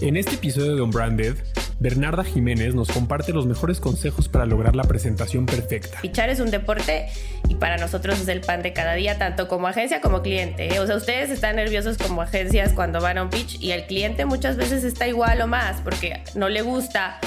En 0.00 0.16
este 0.16 0.36
episodio 0.36 0.76
de 0.76 0.80
Unbranded, 0.80 1.36
Bernarda 1.78 2.24
Jiménez 2.24 2.74
nos 2.74 2.90
comparte 2.90 3.34
los 3.34 3.46
mejores 3.46 3.80
consejos 3.80 4.30
para 4.30 4.46
lograr 4.46 4.74
la 4.74 4.84
presentación 4.84 5.44
perfecta. 5.44 5.98
Fichar 6.00 6.30
es 6.30 6.40
un 6.40 6.50
deporte 6.50 7.08
y 7.50 7.56
para 7.56 7.76
nosotros 7.76 8.18
es 8.18 8.28
el 8.28 8.40
pan 8.40 8.62
de 8.62 8.72
cada 8.72 8.94
día, 8.94 9.18
tanto 9.18 9.46
como 9.46 9.68
agencia 9.68 10.00
como 10.00 10.22
cliente. 10.22 10.74
¿eh? 10.74 10.80
O 10.80 10.86
sea, 10.86 10.96
ustedes 10.96 11.28
están 11.28 11.56
nerviosos 11.56 11.98
como 11.98 12.22
agencias 12.22 12.72
cuando 12.72 13.02
van 13.02 13.18
a 13.18 13.24
un 13.24 13.28
pitch 13.28 13.60
y 13.60 13.72
el 13.72 13.84
cliente 13.84 14.24
muchas 14.24 14.56
veces 14.56 14.84
está 14.84 15.06
igual 15.06 15.42
o 15.42 15.46
más 15.46 15.82
porque 15.82 16.22
no 16.34 16.48
le 16.48 16.62
gusta 16.62 17.18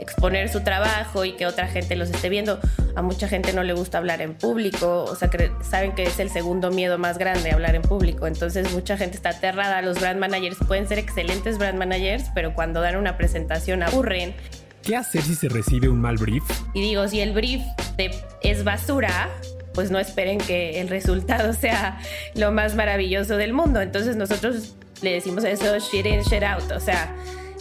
exponer 0.00 0.48
su 0.48 0.62
trabajo 0.62 1.24
y 1.24 1.32
que 1.32 1.46
otra 1.46 1.68
gente 1.68 1.96
los 1.96 2.10
esté 2.10 2.28
viendo. 2.28 2.58
A 2.96 3.02
mucha 3.02 3.28
gente 3.28 3.52
no 3.52 3.62
le 3.62 3.72
gusta 3.72 3.98
hablar 3.98 4.22
en 4.22 4.34
público, 4.34 5.04
o 5.04 5.14
sea, 5.14 5.28
que 5.28 5.52
saben 5.62 5.92
que 5.92 6.04
es 6.04 6.18
el 6.18 6.30
segundo 6.30 6.70
miedo 6.70 6.98
más 6.98 7.18
grande 7.18 7.52
hablar 7.52 7.74
en 7.74 7.82
público. 7.82 8.26
Entonces 8.26 8.72
mucha 8.72 8.96
gente 8.96 9.16
está 9.16 9.30
aterrada. 9.30 9.82
Los 9.82 10.00
brand 10.00 10.18
managers 10.18 10.58
pueden 10.66 10.88
ser 10.88 10.98
excelentes 10.98 11.58
brand 11.58 11.78
managers, 11.78 12.24
pero 12.34 12.54
cuando 12.54 12.80
dan 12.80 12.96
una 12.96 13.16
presentación 13.16 13.82
aburren. 13.82 14.34
¿Qué 14.82 14.96
hacer 14.96 15.22
si 15.22 15.34
se 15.34 15.48
recibe 15.48 15.88
un 15.88 16.00
mal 16.00 16.16
brief? 16.16 16.42
Y 16.74 16.80
digo, 16.80 17.06
si 17.06 17.20
el 17.20 17.32
brief 17.32 17.62
es 18.42 18.64
basura, 18.64 19.28
pues 19.74 19.90
no 19.90 19.98
esperen 19.98 20.38
que 20.38 20.80
el 20.80 20.88
resultado 20.88 21.52
sea 21.60 21.98
lo 22.34 22.50
más 22.50 22.74
maravilloso 22.74 23.36
del 23.36 23.52
mundo. 23.52 23.80
Entonces 23.80 24.16
nosotros 24.16 24.74
le 25.02 25.12
decimos 25.12 25.44
eso 25.44 25.78
shit 25.78 26.06
in, 26.06 26.20
shit 26.22 26.42
out. 26.42 26.70
O 26.72 26.80
sea, 26.80 27.14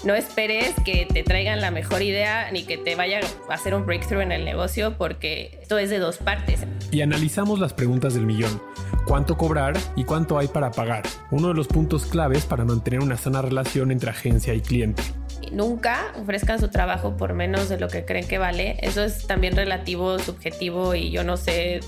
no 0.03 0.16
esperes 0.16 0.73
que 0.85 1.05
te 1.12 1.23
traigan 1.23 1.59
la 1.62 1.71
mejor 1.71 2.02
idea 2.02 2.52
ni 2.52 2.63
que 2.63 2.77
te 2.77 2.95
vaya 2.95 3.20
a 3.49 3.53
hacer 3.53 3.73
un 3.73 3.85
breakthrough 3.85 4.21
en 4.21 4.31
el 4.31 4.45
negocio 4.45 4.98
porque 4.98 5.59
esto 5.62 5.77
es 5.77 5.90
de 5.90 5.99
dos 5.99 6.17
partes. 6.17 6.62
Y 6.91 7.02
analizamos 7.02 7.59
las 7.59 7.73
preguntas 7.73 8.13
del 8.13 8.26
millón. 8.26 8.62
¿Cuánto 9.05 9.38
cobrar 9.38 9.76
y 9.95 10.04
cuánto 10.04 10.38
hay 10.38 10.48
para 10.48 10.71
pagar? 10.71 11.04
Uno 11.32 11.49
de 11.49 11.54
los 11.54 11.68
puntos 11.68 12.05
claves 12.05 12.46
para 12.46 12.63
mantener 12.63 13.01
una 13.01 13.18
sana 13.18 13.41
relación 13.41 13.91
entre 13.91 14.10
agencia 14.10 14.54
y 14.54 14.62
cliente. 14.62 15.04
Nunca 15.51 16.13
ofrezcan 16.21 16.60
su 16.60 16.70
trabajo 16.70 17.18
por 17.18 17.34
menos 17.34 17.70
de 17.70 17.79
lo 17.79 17.88
que 17.88 18.05
creen 18.05 18.27
que 18.27 18.38
vale. 18.38 18.77
Eso 18.82 19.04
es 19.04 19.26
también 19.26 19.55
relativo, 19.55 20.20
subjetivo 20.20 20.95
y 20.95 21.10
yo 21.10 21.23
no 21.23 21.38
sé, 21.38 21.79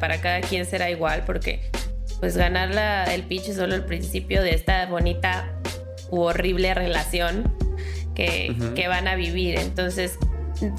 para 0.00 0.20
cada 0.20 0.40
quien 0.40 0.66
será 0.66 0.90
igual 0.90 1.22
porque 1.24 1.60
pues 2.20 2.36
ganar 2.36 3.08
el 3.10 3.22
pitch 3.24 3.48
es 3.48 3.56
solo 3.56 3.74
el 3.74 3.84
principio 3.84 4.42
de 4.42 4.54
esta 4.54 4.86
bonita 4.86 5.60
horrible 6.10 6.74
relación 6.74 7.52
que, 8.14 8.86
van 8.88 9.08
a 9.08 9.14
vivir. 9.16 9.58
Entonces, 9.58 10.18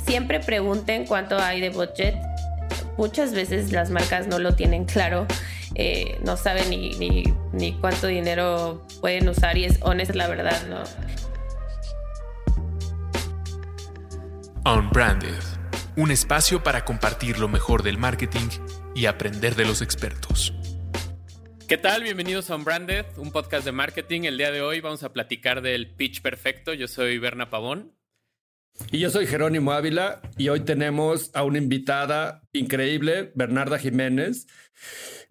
siempre 0.05 0.39
pregunten 0.39 1.05
cuánto 1.05 1.37
hay 1.39 1.61
de 1.61 1.69
budget. 1.69 2.15
Muchas 2.97 3.33
veces 3.33 3.71
las 3.71 3.89
marcas 3.89 4.27
no 4.27 4.39
lo 4.39 4.55
tienen 4.55 4.85
claro, 4.85 5.27
eh, 5.75 6.17
no 6.23 6.37
saben 6.37 6.69
ni, 6.69 7.25
ni, 7.51 7.73
cuánto 7.73 8.07
dinero 8.07 8.85
pueden 9.01 9.27
usar 9.27 9.57
y 9.57 9.65
es 9.65 9.79
honesta 9.81 10.13
la 10.13 10.27
verdad, 10.27 10.61
¿no? 10.69 10.83
Unbranded, 14.71 15.43
un 15.97 16.11
espacio 16.11 16.63
para 16.63 16.85
compartir 16.85 17.37
lo 17.37 17.49
mejor 17.49 17.83
del 17.83 17.97
marketing 17.97 18.47
y 18.95 19.07
aprender 19.07 19.55
de 19.55 19.65
los 19.65 19.81
expertos. 19.81 20.53
¿Qué 21.67 21.79
tal? 21.79 22.03
Bienvenidos 22.03 22.51
a 22.51 22.55
Unbranded, 22.57 23.05
un 23.17 23.31
podcast 23.31 23.65
de 23.65 23.71
marketing. 23.71 24.21
El 24.25 24.37
día 24.37 24.51
de 24.51 24.61
hoy 24.61 24.81
vamos 24.81 25.01
a 25.01 25.11
platicar 25.11 25.63
del 25.63 25.87
pitch 25.87 26.21
perfecto. 26.21 26.75
Yo 26.75 26.87
soy 26.87 27.17
Berna 27.17 27.49
Pavón. 27.49 27.91
Y 28.91 28.99
yo 28.99 29.09
soy 29.09 29.25
Jerónimo 29.25 29.71
Ávila 29.71 30.21
y 30.37 30.49
hoy 30.49 30.59
tenemos 30.59 31.31
a 31.33 31.41
una 31.41 31.57
invitada 31.57 32.43
increíble, 32.53 33.31
Bernarda 33.33 33.79
Jiménez. 33.79 34.45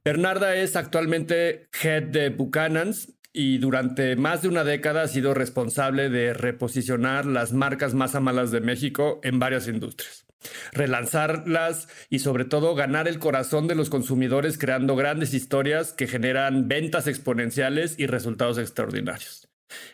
Bernarda 0.04 0.56
es 0.56 0.74
actualmente 0.74 1.68
head 1.80 2.02
de 2.02 2.30
Buchanan's 2.30 3.13
y 3.36 3.58
durante 3.58 4.14
más 4.16 4.40
de 4.42 4.48
una 4.48 4.64
década 4.64 5.02
ha 5.02 5.08
sido 5.08 5.34
responsable 5.34 6.08
de 6.08 6.32
reposicionar 6.32 7.26
las 7.26 7.52
marcas 7.52 7.92
más 7.92 8.14
amadas 8.14 8.52
de 8.52 8.60
México 8.60 9.20
en 9.24 9.38
varias 9.38 9.68
industrias 9.68 10.24
relanzarlas 10.72 11.88
y 12.10 12.18
sobre 12.18 12.44
todo 12.44 12.74
ganar 12.74 13.08
el 13.08 13.18
corazón 13.18 13.66
de 13.66 13.74
los 13.74 13.88
consumidores 13.90 14.58
creando 14.58 14.94
grandes 14.94 15.32
historias 15.32 15.92
que 15.94 16.06
generan 16.06 16.68
ventas 16.68 17.06
exponenciales 17.06 17.98
y 17.98 18.06
resultados 18.06 18.58
extraordinarios. 18.58 19.48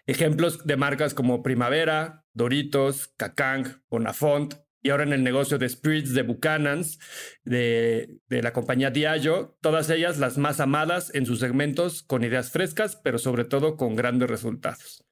Ejemplos 0.07 0.67
de 0.67 0.77
marcas 0.77 1.15
como 1.15 1.45
Primavera, 1.45 2.25
Doritos, 2.35 3.15
Cacang, 3.17 3.81
Bonafont 3.89 4.55
y 4.83 4.91
ahora 4.91 5.05
en 5.05 5.13
el 5.13 5.23
negocio 5.23 5.59
de 5.59 5.69
Spirits 5.69 6.15
de 6.15 6.23
Buchanan's, 6.23 6.99
de, 7.45 8.19
de, 8.29 8.43
la 8.43 8.53
compañía 8.53 8.91
Diageo, 8.91 9.57
todas 9.61 9.91
ellas 9.91 10.19
las 10.19 10.39
más 10.39 10.61
amadas 10.61 11.15
en 11.15 11.27
sus 11.27 11.41
segmentos 11.41 12.03
con 12.03 12.25
ideas 12.25 12.51
frescas, 12.51 12.97
pero 12.97 13.19
sobre 13.19 13.45
todo 13.45 13.77
con 13.77 13.97
grandes 13.97 14.31
resultados. 14.31 15.05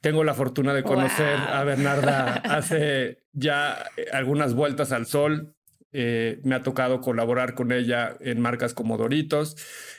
Tengo 0.00 0.22
la 0.22 0.34
fortuna 0.34 0.74
de 0.74 0.84
conocer 0.84 1.36
a 1.36 1.64
Bernarda 1.64 2.34
hace 2.44 3.24
ya 3.32 3.84
eh, 3.96 4.06
algunas 4.12 4.54
vueltas 4.54 4.92
al 4.92 5.06
sol. 5.06 5.54
Eh, 5.90 6.40
me 6.44 6.54
ha 6.54 6.62
tocado 6.62 7.00
colaborar 7.00 7.54
con 7.54 7.72
ella 7.72 8.16
en 8.20 8.40
marcas 8.40 8.74
como 8.74 8.98
Doritos 8.98 9.56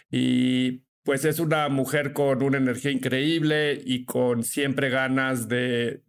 y 0.09 0.83
pues 1.09 1.25
es 1.25 1.39
una 1.39 1.69
mujer 1.69 2.13
con 2.13 2.43
una 2.43 2.59
energía 2.59 2.91
increíble 2.91 3.81
y 3.83 4.05
con 4.05 4.43
siempre 4.43 4.91
ganas 4.91 5.47
de, 5.47 6.03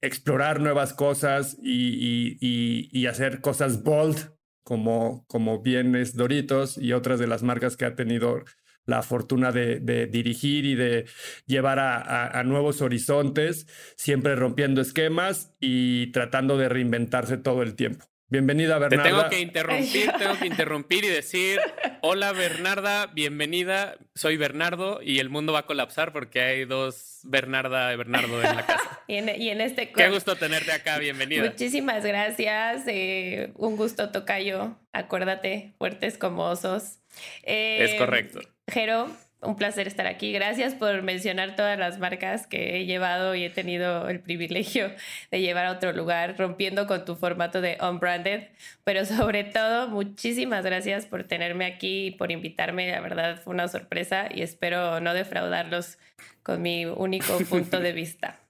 explorar 0.00 0.58
nuevas 0.58 0.92
cosas 0.92 1.56
y, 1.62 2.36
y, 2.40 3.06
hacer 3.06 3.40
cosas 3.40 3.84
bold 3.84 4.32
como, 4.64 5.24
como 5.28 5.62
bien 5.62 5.94
es 5.94 6.16
Doritos 6.16 6.76
y 6.76 6.92
otras 6.92 7.20
de 7.20 7.28
las 7.28 7.44
marcas 7.44 7.76
que 7.76 7.84
ha 7.84 7.94
tenido 7.94 8.42
la 8.84 9.02
fortuna 9.02 9.52
de, 9.52 10.08
dirigir 10.10 10.64
y 10.64 10.74
de 10.74 11.06
llevar 11.46 11.78
a, 11.78 12.42
nuevos 12.42 12.82
horizontes, 12.82 13.68
siempre 13.96 14.34
rompiendo 14.34 14.80
esquemas 14.80 15.54
y 15.60 16.08
tratando 16.08 16.58
de 16.58 16.68
reinventarse 16.68 17.36
todo 17.36 17.62
el 17.62 17.76
tiempo. 17.76 18.06
Bienvenida, 18.28 18.78
Bernarda. 18.78 19.02
Te 19.02 19.10
tengo 19.10 19.28
que 19.28 19.40
interrumpir, 19.40 20.12
tengo 20.18 20.38
que 20.38 20.46
interrumpir 20.46 21.04
y 21.04 21.08
decir, 21.08 21.60
hola 22.00 22.32
Bernarda, 22.32 23.06
bienvenida, 23.08 23.96
soy 24.14 24.38
Bernardo 24.38 25.00
y 25.02 25.18
el 25.18 25.28
mundo 25.28 25.52
va 25.52 25.60
a 25.60 25.66
colapsar 25.66 26.12
porque 26.12 26.40
hay 26.40 26.64
dos 26.64 27.20
Bernarda 27.24 27.92
y 27.92 27.96
Bernardo 27.96 28.42
en 28.42 28.56
la 28.56 28.66
casa. 28.66 29.00
y, 29.06 29.16
en, 29.16 29.60
este... 29.60 29.92
Qué 29.92 30.08
gusto 30.08 30.36
tenerte 30.36 30.72
acá, 30.72 30.98
bienvenida. 30.98 31.44
Muchísimas 31.44 32.04
gracias, 32.04 32.84
eh, 32.86 33.52
un 33.56 33.76
gusto 33.76 34.10
tocayo, 34.10 34.78
acuérdate, 34.92 35.74
fuertes 35.76 36.16
como 36.16 36.44
osos. 36.44 36.98
es 37.42 37.90
eh, 37.92 37.96
correcto. 37.98 38.40
Jero, 38.66 39.10
un 39.44 39.56
placer 39.56 39.86
estar 39.86 40.06
aquí. 40.06 40.32
Gracias 40.32 40.74
por 40.74 41.02
mencionar 41.02 41.56
todas 41.56 41.78
las 41.78 41.98
marcas 41.98 42.46
que 42.46 42.76
he 42.76 42.86
llevado 42.86 43.34
y 43.34 43.44
he 43.44 43.50
tenido 43.50 44.08
el 44.08 44.20
privilegio 44.20 44.90
de 45.30 45.40
llevar 45.40 45.66
a 45.66 45.72
otro 45.72 45.92
lugar, 45.92 46.36
rompiendo 46.38 46.86
con 46.86 47.04
tu 47.04 47.16
formato 47.16 47.60
de 47.60 47.78
unbranded. 47.80 48.48
Pero 48.84 49.04
sobre 49.04 49.44
todo, 49.44 49.88
muchísimas 49.88 50.64
gracias 50.64 51.06
por 51.06 51.24
tenerme 51.24 51.66
aquí 51.66 52.06
y 52.06 52.10
por 52.10 52.32
invitarme. 52.32 52.90
La 52.90 53.00
verdad 53.00 53.40
fue 53.42 53.54
una 53.54 53.68
sorpresa 53.68 54.28
y 54.34 54.42
espero 54.42 55.00
no 55.00 55.14
defraudarlos 55.14 55.98
con 56.42 56.62
mi 56.62 56.84
único 56.86 57.38
punto 57.48 57.80
de 57.80 57.92
vista. 57.92 58.40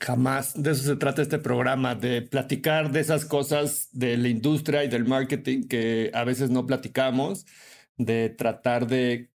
Jamás. 0.00 0.60
De 0.60 0.70
eso 0.70 0.84
se 0.84 0.96
trata 0.96 1.22
este 1.22 1.38
programa, 1.38 1.94
de 1.94 2.22
platicar 2.22 2.92
de 2.92 3.00
esas 3.00 3.24
cosas 3.24 3.88
de 3.92 4.16
la 4.16 4.28
industria 4.28 4.84
y 4.84 4.88
del 4.88 5.04
marketing 5.04 5.66
que 5.66 6.10
a 6.14 6.22
veces 6.24 6.50
no 6.50 6.66
platicamos 6.66 7.46
de 7.96 8.30
tratar 8.30 8.86
de 8.86 9.28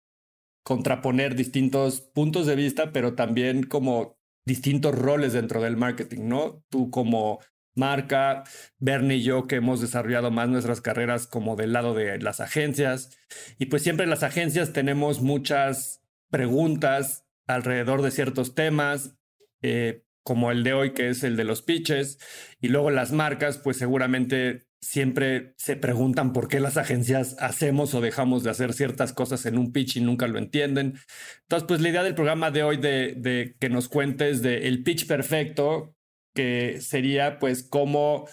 contraponer 0.63 1.35
distintos 1.35 2.01
puntos 2.01 2.47
de 2.47 2.57
vista, 2.57 2.93
pero 2.93 3.15
también 3.15 3.65
como 3.65 4.19
distintos 4.45 4.95
roles 4.95 5.33
dentro 5.33 5.61
del 5.61 5.77
marketing, 5.77 6.29
¿no? 6.29 6.65
Tú 6.69 6.91
como 6.91 7.41
marca, 7.75 8.45
Bernie 8.79 9.19
y 9.19 9.23
yo 9.23 9.47
que 9.47 9.57
hemos 9.57 9.81
desarrollado 9.81 10.31
más 10.31 10.49
nuestras 10.49 10.81
carreras 10.81 11.27
como 11.27 11.57
del 11.57 11.73
lado 11.73 11.95
de 11.95 12.19
las 12.19 12.41
agencias. 12.41 13.19
Y 13.59 13.67
pues 13.67 13.83
siempre 13.83 14.05
en 14.05 14.11
las 14.11 14.23
agencias 14.23 14.73
tenemos 14.73 15.21
muchas 15.21 16.03
preguntas 16.31 17.27
alrededor 17.47 18.03
de 18.03 18.11
ciertos 18.11 18.55
temas, 18.55 19.17
eh, 19.63 20.05
como 20.23 20.51
el 20.51 20.63
de 20.65 20.73
hoy, 20.73 20.93
que 20.93 21.09
es 21.09 21.25
el 21.25 21.37
de 21.37 21.45
los 21.45 21.63
pitches. 21.63 22.19
Y 22.61 22.69
luego 22.69 22.91
las 22.91 23.13
marcas, 23.13 23.59
pues 23.59 23.77
seguramente 23.77 24.67
siempre 24.83 25.55
se 25.57 25.77
preguntan 25.77 26.33
por 26.33 26.49
qué 26.49 26.59
las 26.59 26.77
agencias 26.77 27.37
hacemos 27.39 27.95
o 27.95 28.01
dejamos 28.01 28.43
de 28.43 28.51
hacer 28.51 28.73
ciertas 28.73 29.13
cosas 29.13 29.47
en 29.47 29.57
un 29.57 29.73
pitch 29.73 29.97
y 29.97 30.01
nunca 30.01 30.27
lo 30.27 30.39
entienden. 30.39 30.99
Entonces, 31.43 31.67
pues 31.69 31.81
la 31.81 31.89
idea 31.89 32.03
del 32.03 32.17
programa 32.17 32.51
de 32.51 32.65
hoy 32.65 32.77
de, 32.77 33.55
que 33.61 33.69
nos 33.69 33.89
cuentes 33.89 34.43
de 34.43 34.67
el 34.67 34.83
pitch 34.83 35.07
perfecto, 35.07 35.95
que 36.35 36.81
sería 36.81 37.39
pues 37.39 37.63
cómo 37.63 38.29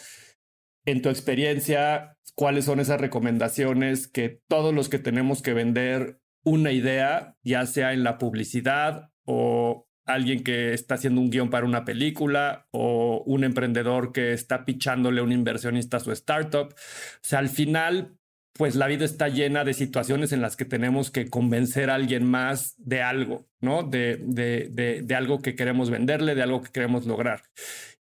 en 0.86 1.04
tu 1.04 1.10
experiencia, 1.10 2.18
cuáles 2.34 2.66
son 2.66 2.80
esas 2.80 3.00
recomendaciones 3.00 4.08
que 4.08 4.42
todos 4.48 4.74
los 4.74 4.90
que 4.90 4.98
tenemos 4.98 5.44
que 5.44 5.54
vender 5.54 6.20
una 6.44 6.72
idea, 6.72 7.36
ya 7.44 7.68
sea 7.68 7.94
en 7.94 8.04
la 8.04 8.18
publicidad 8.18 9.12
o 9.26 9.88
alguien 10.14 10.44
que 10.44 10.74
está 10.74 10.96
haciendo 10.96 11.22
un 11.22 11.30
guion 11.30 11.50
para 11.50 11.66
una 11.66 11.86
película 11.86 12.68
o 12.72 13.24
un 13.26 13.44
emprendedor 13.44 14.12
que 14.12 14.34
está 14.34 14.66
pichándole 14.66 15.22
a 15.22 15.24
un 15.24 15.32
inversionista 15.32 15.98
a 15.98 16.00
su 16.00 16.12
startup. 16.12 16.74
O 16.74 17.20
sea, 17.22 17.40
al 17.40 17.50
final, 17.50 18.18
pues 18.54 18.76
la 18.76 18.88
vida 18.88 19.06
está 19.06 19.30
llena 19.30 19.64
de 19.64 19.74
situaciones 19.74 20.32
en 20.32 20.42
las 20.42 20.56
que 20.56 20.66
tenemos 20.66 21.12
que 21.12 21.30
convencer 21.30 21.90
a 21.90 21.96
alguien 21.96 22.26
más 22.26 22.76
de 22.78 23.02
algo, 23.02 23.48
¿no? 23.62 23.84
De, 23.84 24.20
de, 24.22 25.02
de, 25.04 25.16
algo 25.16 25.42
que 25.42 25.56
queremos 25.56 25.90
venderle, 25.90 26.36
de 26.36 26.44
algo 26.44 26.62
que 26.62 26.72
queremos 26.72 27.06
lograr. 27.06 27.44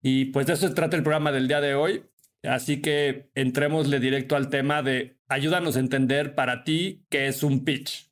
Y 0.03 0.27
pues 0.27 0.47
de 0.47 0.55
eso 0.55 0.69
se 0.69 0.75
trata 0.75 0.97
el 0.97 1.03
programa 1.03 1.33
del 1.33 1.49
día 1.49 1.61
de 1.61 1.75
hoy. 1.75 2.05
Así 2.43 2.83
que 2.83 3.31
entrémosle 3.35 4.01
directo 4.01 4.35
al 4.35 4.51
tema 4.51 4.83
de 4.83 5.17
ayúdanos 5.29 5.77
a 5.77 5.81
entender 5.81 6.35
para 6.35 6.65
ti 6.65 7.07
qué 7.09 7.29
es 7.29 7.43
un 7.43 7.65
pitch. 7.65 8.12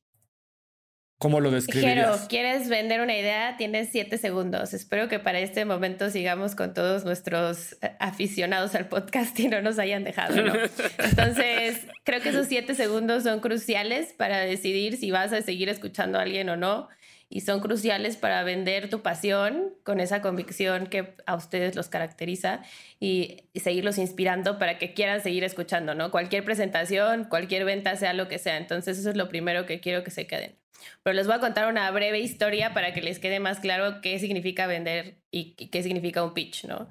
¿Cómo 1.21 1.41
lo 1.41 1.51
describirías? 1.51 1.95
Jero, 1.97 2.29
¿quieres 2.31 2.71
vender 2.71 3.03
una 3.03 3.15
idea? 3.15 3.59
Tienes 3.59 3.91
siete 3.93 4.17
segundos. 4.17 4.73
Espero 4.73 5.07
que 5.09 5.19
para 5.19 5.39
este 5.39 5.67
momento 5.67 6.09
sigamos 6.09 6.55
con 6.55 6.73
todos 6.73 7.05
nuestros 7.05 7.77
eh, 7.83 7.93
aficionados 7.99 8.75
al 8.75 8.89
podcast 8.89 9.39
y 9.39 9.49
no 9.49 9.61
nos 9.61 9.79
hayan 9.79 10.03
dejado, 10.03 10.41
¿no? 10.41 10.55
Entonces, 10.99 11.87
creo 12.05 12.23
que 12.23 12.31
esos 12.31 12.47
siete 12.47 12.75
segundos 12.75 13.25
son 13.25 13.41
cruciales 13.41 14.15
para 14.15 14.39
decidir 14.39 14.97
si 14.97 15.11
vas 15.11 15.35
a 15.35 15.43
seguir 15.43 15.69
escuchando 15.69 16.19
a 16.19 16.23
alguien 16.23 16.49
o 16.49 16.57
no 16.57 16.89
y 17.29 17.43
son 17.43 17.61
cruciales 17.61 18.17
para 18.17 18.43
vender 18.43 18.89
tu 18.89 19.03
pasión 19.03 19.75
con 19.85 20.01
esa 20.01 20.23
convicción 20.23 20.87
que 20.87 21.17
a 21.27 21.37
ustedes 21.37 21.77
los 21.77 21.89
caracteriza 21.91 22.63
y, 22.99 23.45
seguirlos 23.55 23.99
inspirando 23.99 24.59
para 24.59 24.79
que 24.79 24.95
quieran 24.95 25.21
seguir 25.21 25.45
escuchando, 25.45 25.95
¿no? 25.95 26.11
Cualquier 26.11 26.47
presentación, 26.47 27.25
cualquier 27.25 27.67
venta, 27.67 27.95
sea 27.97 28.15
lo 28.15 28.27
que 28.27 28.39
sea. 28.39 28.57
Entonces, 28.57 28.99
eso 28.99 29.11
es 29.11 29.17
lo 29.17 29.29
primero 29.29 29.67
que 29.67 29.81
quiero 29.81 30.03
que 30.03 30.11
se 30.11 30.27
queden. 30.27 30.60
Pero 31.03 31.15
les 31.15 31.27
voy 31.27 31.37
a 31.37 31.41
contar 31.41 31.69
una 31.69 31.91
breve 31.91 32.21
historia 32.21 32.75
para 32.75 32.93
que 32.93 33.03
les 33.03 33.19
quede 33.19 33.41
más 33.41 33.61
claro 33.61 34.01
qué 34.01 34.19
significa 34.19 34.67
vender 34.67 35.19
y 35.31 35.55
qué 35.55 35.83
significa 35.83 36.23
un 36.23 36.35
pitch, 36.35 36.65
¿no? 36.65 36.89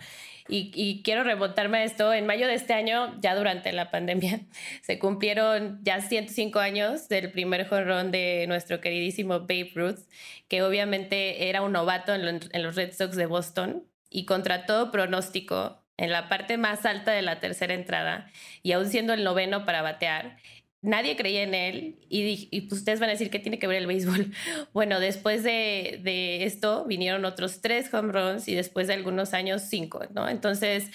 Y, 0.51 1.03
quiero 1.03 1.23
remontarme 1.23 1.77
a 1.77 1.83
esto. 1.83 2.11
En 2.11 2.25
mayo 2.25 2.47
de 2.47 2.55
este 2.55 2.73
año, 2.73 3.15
ya 3.21 3.35
durante 3.35 3.71
la 3.71 3.91
pandemia, 3.91 4.41
se 4.81 4.97
cumplieron 4.97 5.79
ya 5.83 6.01
105 6.01 6.59
años 6.59 7.07
del 7.07 7.31
primer 7.31 7.67
jorrón 7.67 8.11
de 8.11 8.45
nuestro 8.47 8.81
queridísimo 8.81 9.41
Babe 9.41 9.71
Ruth, 9.75 9.99
que 10.47 10.63
obviamente 10.63 11.49
era 11.49 11.61
un 11.61 11.73
novato 11.73 12.15
en, 12.15 12.39
en 12.51 12.63
los 12.63 12.75
Red 12.75 12.93
Sox 12.93 13.15
de 13.15 13.27
Boston 13.27 13.83
y 14.09 14.25
contra 14.25 14.65
todo 14.65 14.91
pronóstico, 14.91 15.83
en 15.99 16.11
la 16.11 16.29
parte 16.29 16.57
más 16.57 16.85
alta 16.85 17.11
de 17.11 17.21
la 17.21 17.39
tercera 17.39 17.73
entrada 17.73 18.31
y 18.63 18.71
aún 18.71 18.87
siendo 18.87 19.13
el 19.13 19.25
noveno 19.25 19.65
para 19.65 19.81
batear, 19.81 20.37
nadie 20.81 21.15
creía 21.15 21.43
en 21.43 21.53
él 21.53 21.95
y, 22.09 22.61
pues, 22.61 22.79
ustedes 22.79 22.99
van 22.99 23.09
a 23.09 23.13
decir 23.13 23.29
que 23.29 23.39
tiene 23.39 23.59
que 23.59 23.67
ver 23.67 23.77
el 23.77 23.87
béisbol. 23.87 24.31
Bueno, 24.73 24.99
después 24.99 25.43
de, 25.43 25.99
de, 26.03 26.43
esto 26.45 26.85
vinieron 26.85 27.25
otros 27.25 27.61
tres 27.61 27.93
home 27.93 28.11
runs 28.11 28.47
y 28.47 28.55
después 28.55 28.87
de 28.87 28.93
algunos 28.93 29.33
años 29.33 29.63
cinco, 29.63 30.01
¿no? 30.13 30.29
Entonces, 30.29 30.91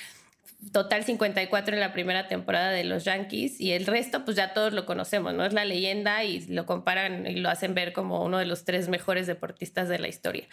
total 0.72 1.04
54 1.04 1.74
en 1.74 1.80
la 1.80 1.92
primera 1.92 2.28
temporada 2.28 2.70
de 2.70 2.84
los 2.84 3.04
Yankees 3.04 3.60
y 3.60 3.72
el 3.72 3.86
resto 3.86 4.24
pues 4.24 4.36
ya 4.36 4.54
todos 4.54 4.72
lo 4.72 4.86
conocemos, 4.86 5.34
¿no? 5.34 5.44
Es 5.44 5.52
la 5.52 5.64
leyenda 5.64 6.24
y 6.24 6.40
lo 6.46 6.66
comparan 6.66 7.26
y 7.26 7.36
lo 7.36 7.50
hacen 7.50 7.74
ver 7.74 7.92
como 7.92 8.24
uno 8.24 8.38
de 8.38 8.46
los 8.46 8.64
tres 8.64 8.88
mejores 8.88 9.26
deportistas 9.26 9.88
de 9.88 9.98
la 9.98 10.08
historia. 10.08 10.46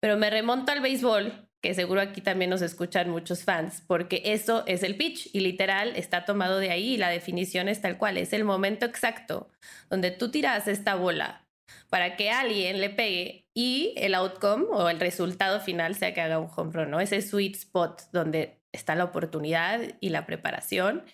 Pero 0.00 0.16
me 0.16 0.30
remonto 0.30 0.72
al 0.72 0.80
béisbol 0.80 1.50
que 1.60 1.74
seguro 1.74 2.00
aquí 2.00 2.20
también 2.20 2.50
nos 2.50 2.62
escuchan 2.62 3.10
muchos 3.10 3.44
fans, 3.44 3.82
porque 3.86 4.22
eso 4.24 4.64
es 4.66 4.82
el 4.82 4.96
pitch 4.96 5.28
y 5.32 5.40
literal 5.40 5.92
está 5.94 6.24
tomado 6.24 6.58
de 6.58 6.70
ahí 6.70 6.94
y 6.94 6.96
la 6.96 7.10
definición 7.10 7.68
es 7.68 7.82
tal 7.82 7.98
cual, 7.98 8.16
es 8.16 8.32
el 8.32 8.44
momento 8.44 8.86
exacto 8.86 9.50
donde 9.90 10.10
tú 10.10 10.30
tiras 10.30 10.68
esta 10.68 10.94
bola 10.94 11.46
para 11.88 12.16
que 12.16 12.30
alguien 12.30 12.80
le 12.80 12.90
pegue 12.90 13.46
y 13.54 13.92
el 13.96 14.14
outcome 14.14 14.66
o 14.70 14.88
el 14.88 15.00
resultado 15.00 15.60
final 15.60 15.94
sea 15.94 16.14
que 16.14 16.20
haga 16.20 16.38
un 16.38 16.48
home 16.54 16.72
run, 16.72 16.90
¿no? 16.90 17.00
Ese 17.00 17.20
sweet 17.20 17.56
spot 17.56 18.02
donde 18.12 18.60
está 18.72 18.94
la 18.94 19.04
oportunidad 19.04 19.80
y 20.00 20.08
la 20.08 20.26
preparación 20.26 21.04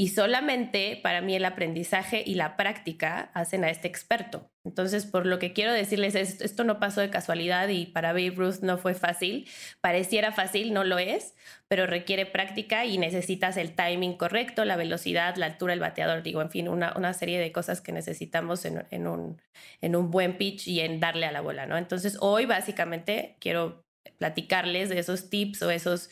y 0.00 0.10
solamente 0.10 1.00
para 1.02 1.20
mí 1.20 1.34
el 1.34 1.44
aprendizaje 1.44 2.22
y 2.24 2.36
la 2.36 2.56
práctica 2.56 3.32
hacen 3.34 3.64
a 3.64 3.70
este 3.70 3.88
experto. 3.88 4.48
Entonces, 4.64 5.06
por 5.06 5.26
lo 5.26 5.40
que 5.40 5.52
quiero 5.52 5.72
decirles 5.72 6.14
es, 6.14 6.40
esto 6.40 6.62
no 6.62 6.78
pasó 6.78 7.00
de 7.00 7.10
casualidad 7.10 7.66
y 7.66 7.86
para 7.86 8.12
Babe 8.12 8.30
Ruth 8.36 8.60
no 8.62 8.78
fue 8.78 8.94
fácil. 8.94 9.48
Pareciera 9.80 10.30
fácil, 10.30 10.72
no 10.72 10.84
lo 10.84 10.98
es, 10.98 11.34
pero 11.66 11.88
requiere 11.88 12.26
práctica 12.26 12.84
y 12.84 12.96
necesitas 12.96 13.56
el 13.56 13.74
timing 13.74 14.16
correcto, 14.16 14.64
la 14.64 14.76
velocidad, 14.76 15.34
la 15.34 15.46
altura 15.46 15.72
del 15.72 15.80
bateador, 15.80 16.22
digo, 16.22 16.42
en 16.42 16.50
fin, 16.50 16.68
una, 16.68 16.94
una 16.96 17.12
serie 17.12 17.40
de 17.40 17.50
cosas 17.50 17.80
que 17.80 17.90
necesitamos 17.90 18.64
en, 18.66 18.86
en, 18.92 19.08
un, 19.08 19.42
en 19.80 19.96
un 19.96 20.12
buen 20.12 20.38
pitch 20.38 20.68
y 20.68 20.78
en 20.78 21.00
darle 21.00 21.26
a 21.26 21.32
la 21.32 21.40
bola, 21.40 21.66
¿no? 21.66 21.76
Entonces, 21.76 22.18
hoy 22.20 22.46
básicamente 22.46 23.36
quiero 23.40 23.84
platicarles 24.18 24.90
de 24.90 25.00
esos 25.00 25.28
tips 25.28 25.62
o 25.62 25.70
esos 25.70 26.08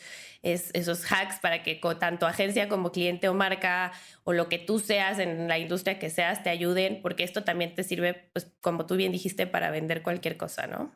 es 0.53 0.71
esos 0.73 1.03
hacks 1.11 1.39
para 1.39 1.63
que 1.63 1.79
tanto 1.99 2.25
agencia 2.25 2.69
como 2.69 2.91
cliente 2.91 3.29
o 3.29 3.33
marca 3.33 3.91
o 4.23 4.33
lo 4.33 4.49
que 4.49 4.59
tú 4.59 4.79
seas 4.79 5.19
en 5.19 5.47
la 5.47 5.59
industria 5.59 5.99
que 5.99 6.09
seas 6.09 6.43
te 6.43 6.49
ayuden, 6.49 7.01
porque 7.01 7.23
esto 7.23 7.43
también 7.43 7.75
te 7.75 7.83
sirve, 7.83 8.29
pues 8.33 8.51
como 8.61 8.85
tú 8.85 8.95
bien 8.95 9.11
dijiste, 9.11 9.47
para 9.47 9.71
vender 9.71 10.01
cualquier 10.01 10.37
cosa, 10.37 10.67
¿no? 10.67 10.95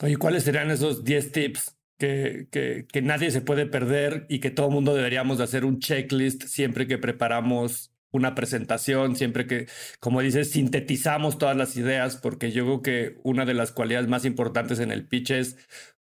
Oye, 0.00 0.16
¿cuáles 0.16 0.44
serían 0.44 0.70
esos 0.70 1.04
10 1.04 1.32
tips 1.32 1.76
que, 1.98 2.48
que, 2.50 2.86
que 2.90 3.02
nadie 3.02 3.30
se 3.30 3.40
puede 3.40 3.66
perder 3.66 4.26
y 4.28 4.40
que 4.40 4.50
todo 4.50 4.70
mundo 4.70 4.94
deberíamos 4.94 5.38
de 5.38 5.44
hacer 5.44 5.64
un 5.64 5.78
checklist 5.78 6.44
siempre 6.44 6.86
que 6.86 6.98
preparamos 6.98 7.94
una 8.14 8.36
presentación, 8.36 9.16
siempre 9.16 9.46
que, 9.46 9.66
como 9.98 10.20
dices, 10.20 10.52
sintetizamos 10.52 11.36
todas 11.36 11.56
las 11.56 11.76
ideas, 11.76 12.16
porque 12.16 12.52
yo 12.52 12.64
creo 12.64 12.82
que 12.82 13.20
una 13.24 13.44
de 13.44 13.54
las 13.54 13.72
cualidades 13.72 14.08
más 14.08 14.24
importantes 14.24 14.78
en 14.78 14.92
el 14.92 15.04
pitch 15.08 15.32
es, 15.32 15.56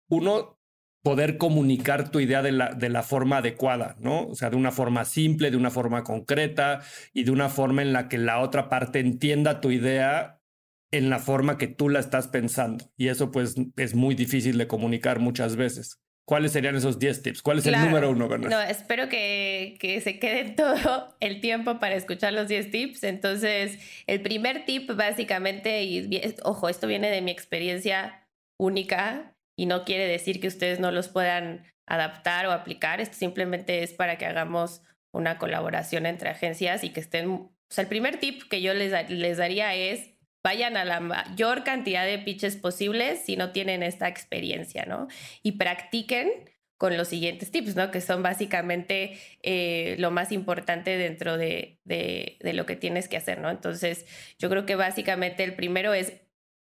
uno, 0.08 0.60
poder 1.06 1.38
comunicar 1.38 2.10
tu 2.10 2.20
idea 2.20 2.42
de 2.42 2.52
la, 2.52 2.74
de 2.74 2.90
la 2.90 3.04
forma 3.04 3.38
adecuada, 3.38 3.96
¿no? 4.00 4.26
O 4.26 4.34
sea, 4.34 4.50
de 4.50 4.56
una 4.56 4.72
forma 4.72 5.06
simple, 5.06 5.52
de 5.52 5.58
una 5.58 5.70
forma 5.70 6.04
concreta 6.04 6.82
y 7.14 7.26
de 7.26 7.32
una 7.32 7.48
forma 7.48 7.84
en 7.84 7.94
la 7.94 8.10
que 8.10 8.18
la 8.18 8.40
otra 8.40 8.70
parte 8.70 9.02
entienda 9.02 9.62
tu 9.62 9.70
idea 9.70 10.42
en 10.90 11.12
la 11.12 11.20
forma 11.20 11.60
que 11.60 11.68
tú 11.68 11.90
la 11.90 12.00
estás 12.00 12.28
pensando. 12.28 12.86
Y 12.98 13.10
eso 13.10 13.32
pues 13.32 13.54
es 13.78 13.94
muy 13.94 14.16
difícil 14.16 14.58
de 14.58 14.66
comunicar 14.66 15.20
muchas 15.20 15.56
veces. 15.58 16.02
¿Cuáles 16.26 16.54
serían 16.54 16.76
esos 16.76 16.98
10 16.98 17.22
tips? 17.22 17.44
¿Cuál 17.44 17.60
es 17.60 17.68
el 17.68 17.80
número 17.80 18.10
uno, 18.10 18.28
Bernard? 18.28 18.50
No, 18.50 18.60
espero 18.62 19.08
que, 19.08 19.78
que, 19.80 20.02
se 20.02 20.18
quede 20.18 20.50
todo 20.58 21.16
el 21.20 21.40
tiempo 21.40 21.80
para 21.80 21.94
escuchar 21.94 22.34
los 22.34 22.48
10 22.48 22.72
tips. 22.72 23.04
Entonces, 23.04 23.78
el 24.08 24.22
primer 24.24 24.66
tip 24.66 24.90
básicamente, 24.96 25.84
y 25.84 26.10
ojo, 26.42 26.68
esto 26.68 26.88
viene 26.88 27.12
de 27.12 27.22
mi 27.22 27.30
experiencia 27.30 28.28
única 28.58 29.35
y 29.56 29.66
no 29.66 29.86
quiere 29.86 30.08
decir 30.08 30.40
que 30.40 30.48
ustedes 30.48 30.80
no 30.80 30.92
los 30.92 31.08
puedan 31.08 31.66
adaptar 31.86 32.48
o 32.48 32.52
aplicar, 32.52 33.02
esto 33.02 33.16
simplemente 33.16 33.84
es 33.84 33.94
para 33.94 34.18
que 34.18 34.26
hagamos 34.26 34.82
una 35.12 35.38
colaboración 35.38 36.06
entre 36.06 36.30
agencias 36.30 36.84
y 36.84 36.90
que 36.90 37.00
estén, 37.00 37.30
o 37.30 37.52
sea, 37.70 37.84
el 37.84 37.88
primer 37.88 38.18
tip 38.20 38.44
que 38.50 38.62
yo 38.62 38.74
les, 38.74 39.10
les 39.10 39.38
daría 39.38 39.74
es 39.76 40.10
vayan 40.44 40.78
a 40.78 40.86
la 40.86 41.00
mayor 41.00 41.64
cantidad 41.64 42.06
de 42.06 42.20
pitches 42.20 42.56
posibles 42.56 43.20
si 43.26 43.36
no 43.36 43.52
tienen 43.52 43.82
esta 43.82 44.08
experiencia, 44.08 44.86
¿no? 44.86 45.08
Y 45.42 45.54
practiquen 45.54 46.30
con 46.78 46.98
los 46.98 47.08
siguientes 47.08 47.50
tips, 47.50 47.76
¿no? 47.76 47.90
Que 47.90 48.00
son 48.00 48.22
básicamente 48.22 49.18
eh, 49.42 49.96
lo 49.98 50.12
más 50.12 50.32
importante 50.32 50.98
dentro 50.98 51.38
de, 51.38 51.80
de, 51.84 52.38
de, 52.42 52.54
lo 52.54 52.68
que 52.68 52.76
tienes 52.76 53.08
que 53.08 53.18
hacer, 53.18 53.40
¿no? 53.40 53.50
Entonces, 53.50 54.06
yo 54.38 54.50
creo 54.50 54.68
que 54.68 54.76
básicamente 54.76 55.44
el 55.44 55.56
primero 55.56 55.96
es 55.96 56.14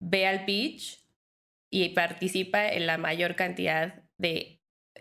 ve 0.01 0.27
al 0.27 0.43
pitch, 0.43 0.98
y 1.69 1.89
participa 1.89 2.67
en 2.67 2.88
la 2.88 2.97
mayor 2.97 3.35
cantidad 3.35 4.03
de 4.17 4.59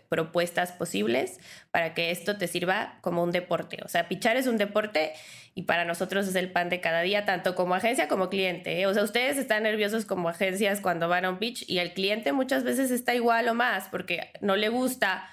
propuestas 0.09 0.71
posibles 0.71 1.39
para 1.71 1.93
que 1.93 2.11
esto 2.11 2.37
te 2.37 2.47
sirva 2.47 2.97
como 3.01 3.23
un 3.23 3.31
deporte. 3.31 3.77
O 3.85 3.87
sea, 3.87 4.07
pichar 4.07 4.37
es 4.37 4.47
un 4.47 4.57
deporte 4.57 5.13
y 5.53 5.63
para 5.63 5.85
nosotros 5.85 6.27
es 6.27 6.35
el 6.35 6.51
pan 6.51 6.69
de 6.69 6.81
cada 6.81 7.01
día, 7.01 7.25
tanto 7.25 7.55
como 7.55 7.75
agencia 7.75 8.07
como 8.07 8.29
cliente. 8.29 8.81
¿eh? 8.81 8.87
O 8.87 8.93
sea, 8.93 9.03
ustedes 9.03 9.37
están 9.37 9.63
nerviosos 9.63 10.05
como 10.05 10.29
agencias 10.29 10.81
cuando 10.81 11.07
van 11.07 11.25
a 11.25 11.29
un 11.29 11.37
pitch 11.37 11.63
y 11.69 11.79
el 11.79 11.93
cliente 11.93 12.33
muchas 12.33 12.63
veces 12.63 12.91
está 12.91 13.13
igual 13.13 13.47
o 13.47 13.53
más 13.53 13.87
porque 13.89 14.31
no 14.41 14.55
le 14.55 14.69
gusta 14.69 15.29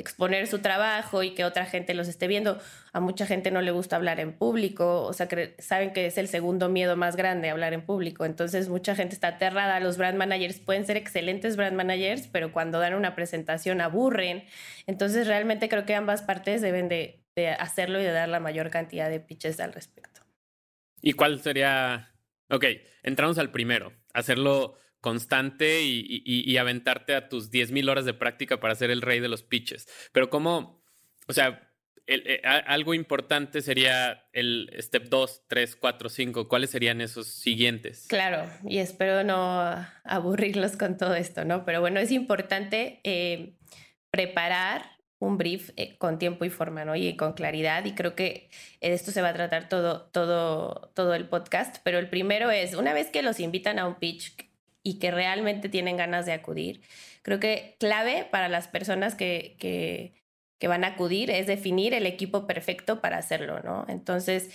exponer 0.00 0.46
su 0.46 0.58
trabajo 0.60 1.22
y 1.22 1.30
que 1.34 1.44
otra 1.44 1.66
gente 1.66 1.94
los 1.94 2.08
esté 2.08 2.26
viendo. 2.26 2.58
A 2.92 3.00
mucha 3.00 3.26
gente 3.26 3.50
no 3.50 3.62
le 3.62 3.70
gusta 3.70 3.96
hablar 3.96 4.20
en 4.20 4.32
público, 4.32 5.02
o 5.02 5.12
sea, 5.12 5.28
saben 5.58 5.92
que 5.92 6.06
es 6.06 6.18
el 6.18 6.28
segundo 6.28 6.68
miedo 6.68 6.96
más 6.96 7.16
grande 7.16 7.50
hablar 7.50 7.72
en 7.72 7.82
público. 7.82 8.24
Entonces, 8.24 8.68
mucha 8.68 8.94
gente 8.94 9.14
está 9.14 9.28
aterrada. 9.28 9.78
Los 9.80 9.96
brand 9.96 10.18
managers 10.18 10.58
pueden 10.58 10.86
ser 10.86 10.96
excelentes 10.96 11.56
brand 11.56 11.76
managers, 11.76 12.26
pero 12.26 12.52
cuando 12.52 12.80
dan 12.80 12.94
una 12.94 13.14
presentación 13.14 13.80
aburren. 13.80 14.44
Entonces, 14.86 15.26
realmente 15.26 15.68
creo 15.68 15.86
que 15.86 15.94
ambas 15.94 16.22
partes 16.22 16.62
deben 16.62 16.88
de, 16.88 17.22
de 17.36 17.50
hacerlo 17.50 18.00
y 18.00 18.04
de 18.04 18.12
dar 18.12 18.28
la 18.28 18.40
mayor 18.40 18.70
cantidad 18.70 19.08
de 19.08 19.20
pitches 19.20 19.60
al 19.60 19.72
respecto. 19.72 20.20
¿Y 21.02 21.12
cuál 21.12 21.40
sería? 21.40 22.12
Ok, 22.50 22.64
entramos 23.02 23.38
al 23.38 23.50
primero, 23.50 23.92
hacerlo 24.12 24.74
constante 25.00 25.82
y, 25.82 26.56
aventarte 26.56 27.14
a 27.14 27.28
tus 27.28 27.50
10.000 27.50 27.90
horas 27.90 28.04
de 28.04 28.14
práctica 28.14 28.60
para 28.60 28.74
ser 28.74 28.90
el 28.90 29.02
rey 29.02 29.20
de 29.20 29.28
los 29.28 29.42
pitches. 29.42 29.88
Pero 30.12 30.28
como, 30.28 30.84
o 31.26 31.32
sea, 31.32 31.70
eh, 32.06 32.42
algo 32.44 32.92
importante 32.92 33.62
sería 33.62 34.24
el 34.32 34.70
step 34.78 35.08
2, 35.08 35.44
3, 35.46 35.76
4, 35.76 36.08
5. 36.08 36.48
¿Cuáles 36.48 36.70
serían 36.70 37.00
esos 37.00 37.28
siguientes? 37.28 38.06
Claro, 38.08 38.50
y 38.66 38.78
espero 38.78 39.22
no 39.22 39.86
aburrirlos 40.04 40.76
con 40.76 40.96
todo 40.96 41.14
esto, 41.14 41.44
¿no? 41.44 41.64
Pero 41.64 41.80
bueno, 41.80 42.00
es 42.00 42.10
importante 42.10 43.00
eh, 43.04 43.54
preparar 44.10 45.00
un 45.20 45.36
brief 45.38 45.70
eh, 45.76 45.96
con 45.98 46.18
tiempo 46.18 46.44
y 46.44 46.50
forma, 46.50 46.84
¿no? 46.84 46.96
Y 46.96 47.14
con 47.16 47.34
claridad. 47.34 47.84
Y 47.84 47.94
creo 47.94 48.16
que 48.16 48.50
de 48.80 48.92
esto 48.92 49.12
se 49.12 49.22
va 49.22 49.28
a 49.28 49.34
tratar 49.34 49.68
todo, 49.68 50.10
todo, 50.10 50.90
todo 50.94 51.14
el 51.14 51.28
podcast. 51.28 51.76
Pero 51.84 51.98
el 51.98 52.08
primero 52.08 52.50
es, 52.50 52.74
una 52.74 52.92
vez 52.92 53.08
que 53.10 53.22
los 53.22 53.38
invitan 53.38 53.78
a 53.78 53.86
un 53.86 53.96
pitch 53.96 54.49
y 54.82 54.98
que 54.98 55.10
realmente 55.10 55.68
tienen 55.68 55.96
ganas 55.96 56.26
de 56.26 56.32
acudir, 56.32 56.82
creo 57.22 57.40
que 57.40 57.76
clave 57.78 58.26
para 58.30 58.48
las 58.48 58.68
personas 58.68 59.14
que, 59.14 59.56
que, 59.58 60.14
que 60.58 60.68
van 60.68 60.84
a 60.84 60.88
acudir 60.88 61.30
es 61.30 61.46
definir 61.46 61.94
el 61.94 62.06
equipo 62.06 62.46
perfecto 62.46 63.00
para 63.00 63.18
hacerlo, 63.18 63.60
¿no? 63.60 63.84
Entonces, 63.88 64.50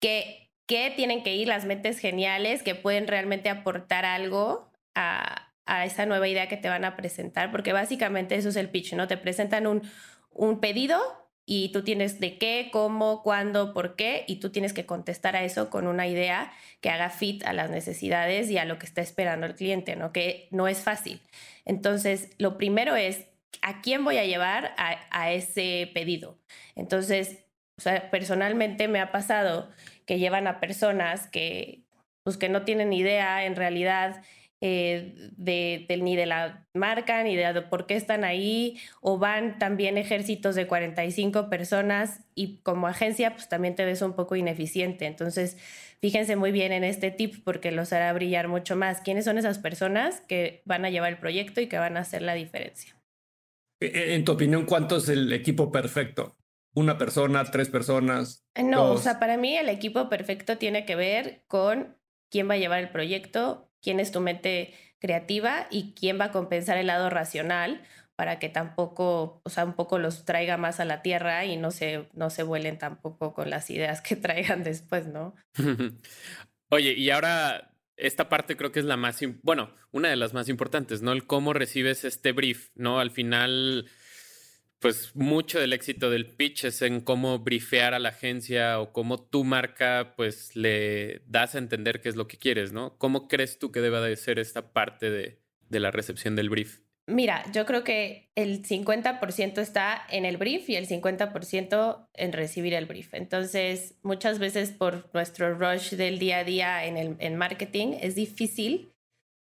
¿qué, 0.00 0.52
qué 0.66 0.92
tienen 0.94 1.22
que 1.22 1.34
ir 1.34 1.48
las 1.48 1.64
mentes 1.64 1.98
geniales 1.98 2.62
que 2.62 2.74
pueden 2.74 3.08
realmente 3.08 3.48
aportar 3.50 4.04
algo 4.04 4.70
a, 4.94 5.52
a 5.66 5.84
esa 5.84 6.06
nueva 6.06 6.28
idea 6.28 6.48
que 6.48 6.56
te 6.56 6.68
van 6.68 6.84
a 6.84 6.96
presentar, 6.96 7.50
porque 7.50 7.72
básicamente 7.72 8.36
eso 8.36 8.50
es 8.50 8.56
el 8.56 8.70
pitch, 8.70 8.94
¿no? 8.94 9.08
Te 9.08 9.16
presentan 9.16 9.66
un, 9.66 9.82
un 10.30 10.60
pedido 10.60 11.00
y 11.46 11.70
tú 11.72 11.82
tienes 11.82 12.20
de 12.20 12.38
qué, 12.38 12.70
cómo, 12.72 13.22
cuándo, 13.22 13.74
por 13.74 13.96
qué, 13.96 14.24
y 14.26 14.36
tú 14.36 14.50
tienes 14.50 14.72
que 14.72 14.86
contestar 14.86 15.36
a 15.36 15.44
eso 15.44 15.68
con 15.68 15.86
una 15.86 16.06
idea 16.06 16.52
que 16.80 16.90
haga 16.90 17.10
fit 17.10 17.44
a 17.44 17.52
las 17.52 17.70
necesidades 17.70 18.50
y 18.50 18.58
a 18.58 18.64
lo 18.64 18.78
que 18.78 18.86
está 18.86 19.02
esperando 19.02 19.46
el 19.46 19.54
cliente, 19.54 19.96
¿no? 19.96 20.12
Que 20.12 20.48
no 20.50 20.68
es 20.68 20.80
fácil. 20.80 21.20
Entonces, 21.64 22.30
lo 22.38 22.56
primero 22.56 22.96
es, 22.96 23.26
¿a 23.62 23.82
quién 23.82 24.04
voy 24.04 24.18
a 24.18 24.24
llevar 24.24 24.74
a, 24.78 25.32
ese 25.32 25.90
pedido? 25.92 26.38
Entonces, 26.76 27.44
personalmente 28.10 28.88
me 28.88 29.00
ha 29.00 29.12
pasado 29.12 29.70
que 30.06 30.18
llevan 30.18 30.46
a 30.46 30.60
personas 30.60 31.26
que, 31.26 31.82
pues, 32.22 32.38
que 32.38 32.48
no 32.48 32.62
tienen 32.64 32.92
idea 32.92 33.44
en 33.44 33.56
realidad 33.56 34.22
eh, 34.66 35.30
de, 35.36 35.86
ni 36.00 36.16
de 36.16 36.24
la 36.24 36.66
marca, 36.72 37.22
ni 37.22 37.36
de 37.36 37.60
por 37.60 37.84
qué 37.84 37.96
están 37.96 38.24
ahí, 38.24 38.80
o 39.02 39.18
van 39.18 39.58
también 39.58 39.98
ejércitos 39.98 40.54
de 40.54 40.66
45 40.66 41.50
personas 41.50 42.20
y 42.34 42.60
como 42.62 42.86
agencia 42.86 43.34
pues 43.34 43.50
también 43.50 43.74
te 43.74 43.84
ves 43.84 44.00
un 44.00 44.14
poco 44.14 44.36
ineficiente. 44.36 45.04
Entonces, 45.04 45.58
fíjense 46.00 46.36
muy 46.36 46.50
bien 46.50 46.72
en 46.72 46.82
este 46.82 47.10
tip 47.10 47.44
porque 47.44 47.72
los 47.72 47.92
hará 47.92 48.10
brillar 48.14 48.48
mucho 48.48 48.74
más. 48.74 49.02
¿Quiénes 49.02 49.26
son 49.26 49.36
esas 49.36 49.58
personas 49.58 50.22
que 50.22 50.62
van 50.64 50.86
a 50.86 50.90
llevar 50.90 51.12
el 51.12 51.18
proyecto 51.18 51.60
y 51.60 51.66
que 51.66 51.76
van 51.76 51.98
a 51.98 52.00
hacer 52.00 52.22
la 52.22 52.32
diferencia? 52.32 52.96
E, 53.82 53.88
e, 53.88 54.14
en 54.14 54.24
tu 54.24 54.32
opinión, 54.32 54.64
¿cuánto 54.64 54.96
es 54.96 55.10
el 55.10 55.30
equipo 55.34 55.70
perfecto? 55.70 56.38
¿Una 56.74 56.96
persona, 56.96 57.44
tres 57.44 57.68
personas? 57.68 58.46
No, 58.56 58.92
o 58.92 58.96
sea, 58.96 59.20
para 59.20 59.36
mí 59.36 59.58
el 59.58 59.68
equipo 59.68 60.08
perfecto 60.08 60.56
tiene 60.56 60.86
que 60.86 60.96
ver 60.96 61.44
con 61.48 61.98
quién 62.30 62.48
va 62.48 62.54
a 62.54 62.58
llevar 62.58 62.80
el 62.80 62.88
proyecto, 62.88 63.70
quién 63.84 64.00
es 64.00 64.10
tu 64.10 64.20
mente 64.20 64.74
creativa 64.98 65.68
y 65.70 65.92
quién 65.92 66.18
va 66.18 66.26
a 66.26 66.32
compensar 66.32 66.78
el 66.78 66.88
lado 66.88 67.10
racional 67.10 67.82
para 68.16 68.38
que 68.38 68.48
tampoco, 68.48 69.42
o 69.44 69.50
sea, 69.50 69.64
un 69.64 69.74
poco 69.74 69.98
los 69.98 70.24
traiga 70.24 70.56
más 70.56 70.80
a 70.80 70.84
la 70.84 71.02
tierra 71.02 71.44
y 71.44 71.56
no 71.56 71.70
se, 71.70 72.08
no 72.14 72.30
se 72.30 72.42
vuelen 72.42 72.78
tampoco 72.78 73.34
con 73.34 73.50
las 73.50 73.70
ideas 73.70 74.00
que 74.00 74.16
traigan 74.16 74.64
después, 74.64 75.06
¿no? 75.06 75.34
Oye, 76.70 76.94
y 76.94 77.10
ahora 77.10 77.72
esta 77.96 78.28
parte 78.28 78.56
creo 78.56 78.72
que 78.72 78.80
es 78.80 78.86
la 78.86 78.96
más, 78.96 79.20
bueno, 79.42 79.70
una 79.92 80.08
de 80.08 80.16
las 80.16 80.32
más 80.32 80.48
importantes, 80.48 81.02
¿no? 81.02 81.12
El 81.12 81.26
cómo 81.26 81.52
recibes 81.52 82.04
este 82.04 82.32
brief, 82.32 82.70
¿no? 82.74 82.98
Al 82.98 83.10
final 83.10 83.86
pues 84.84 85.16
mucho 85.16 85.58
del 85.58 85.72
éxito 85.72 86.10
del 86.10 86.26
pitch 86.26 86.64
es 86.64 86.82
en 86.82 87.00
cómo 87.00 87.38
brifear 87.38 87.94
a 87.94 87.98
la 87.98 88.10
agencia 88.10 88.78
o 88.78 88.92
cómo 88.92 89.18
tu 89.18 89.42
marca 89.42 90.12
pues 90.14 90.54
le 90.56 91.22
das 91.26 91.54
a 91.54 91.58
entender 91.58 92.02
qué 92.02 92.10
es 92.10 92.16
lo 92.16 92.28
que 92.28 92.36
quieres, 92.36 92.74
¿no? 92.74 92.94
¿Cómo 92.98 93.26
crees 93.26 93.58
tú 93.58 93.72
que 93.72 93.80
debe 93.80 93.98
de 94.00 94.14
ser 94.16 94.38
esta 94.38 94.74
parte 94.74 95.08
de, 95.08 95.40
de 95.70 95.80
la 95.80 95.90
recepción 95.90 96.36
del 96.36 96.50
brief? 96.50 96.80
Mira, 97.06 97.50
yo 97.50 97.64
creo 97.64 97.82
que 97.82 98.30
el 98.34 98.62
50% 98.62 99.56
está 99.56 100.06
en 100.10 100.26
el 100.26 100.36
brief 100.36 100.68
y 100.68 100.76
el 100.76 100.86
50% 100.86 102.08
en 102.12 102.32
recibir 102.34 102.74
el 102.74 102.84
brief. 102.84 103.14
Entonces, 103.14 103.94
muchas 104.02 104.38
veces 104.38 104.70
por 104.70 105.08
nuestro 105.14 105.54
rush 105.54 105.94
del 105.94 106.18
día 106.18 106.40
a 106.40 106.44
día 106.44 106.84
en 106.84 106.98
el 106.98 107.16
en 107.20 107.36
marketing 107.36 107.94
es 108.02 108.16
difícil 108.16 108.92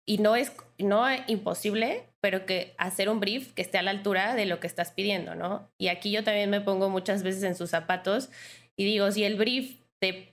y 0.07 0.19
no 0.19 0.37
es, 0.37 0.53
no 0.79 1.09
es 1.09 1.23
imposible, 1.29 2.14
pero 2.25 2.47
que 2.47 2.75
hacer 2.79 3.11
un 3.11 3.21
brief 3.21 3.53
que 3.53 3.61
esté 3.61 3.77
a 3.77 3.83
la 3.83 3.91
altura 3.91 4.35
de 4.35 4.47
lo 4.47 4.59
que 4.59 4.67
estás 4.67 4.93
pidiendo, 4.93 5.35
¿no? 5.35 5.71
Y 5.77 5.89
aquí 5.89 6.11
yo 6.11 6.25
también 6.25 6.49
me 6.49 6.63
pongo 6.63 6.89
muchas 6.89 7.23
veces 7.23 7.43
en 7.43 7.55
sus 7.55 7.69
zapatos 7.69 8.31
y 8.79 8.87
digo, 8.87 9.13
si 9.13 9.25
el 9.25 9.37
brief 9.37 9.77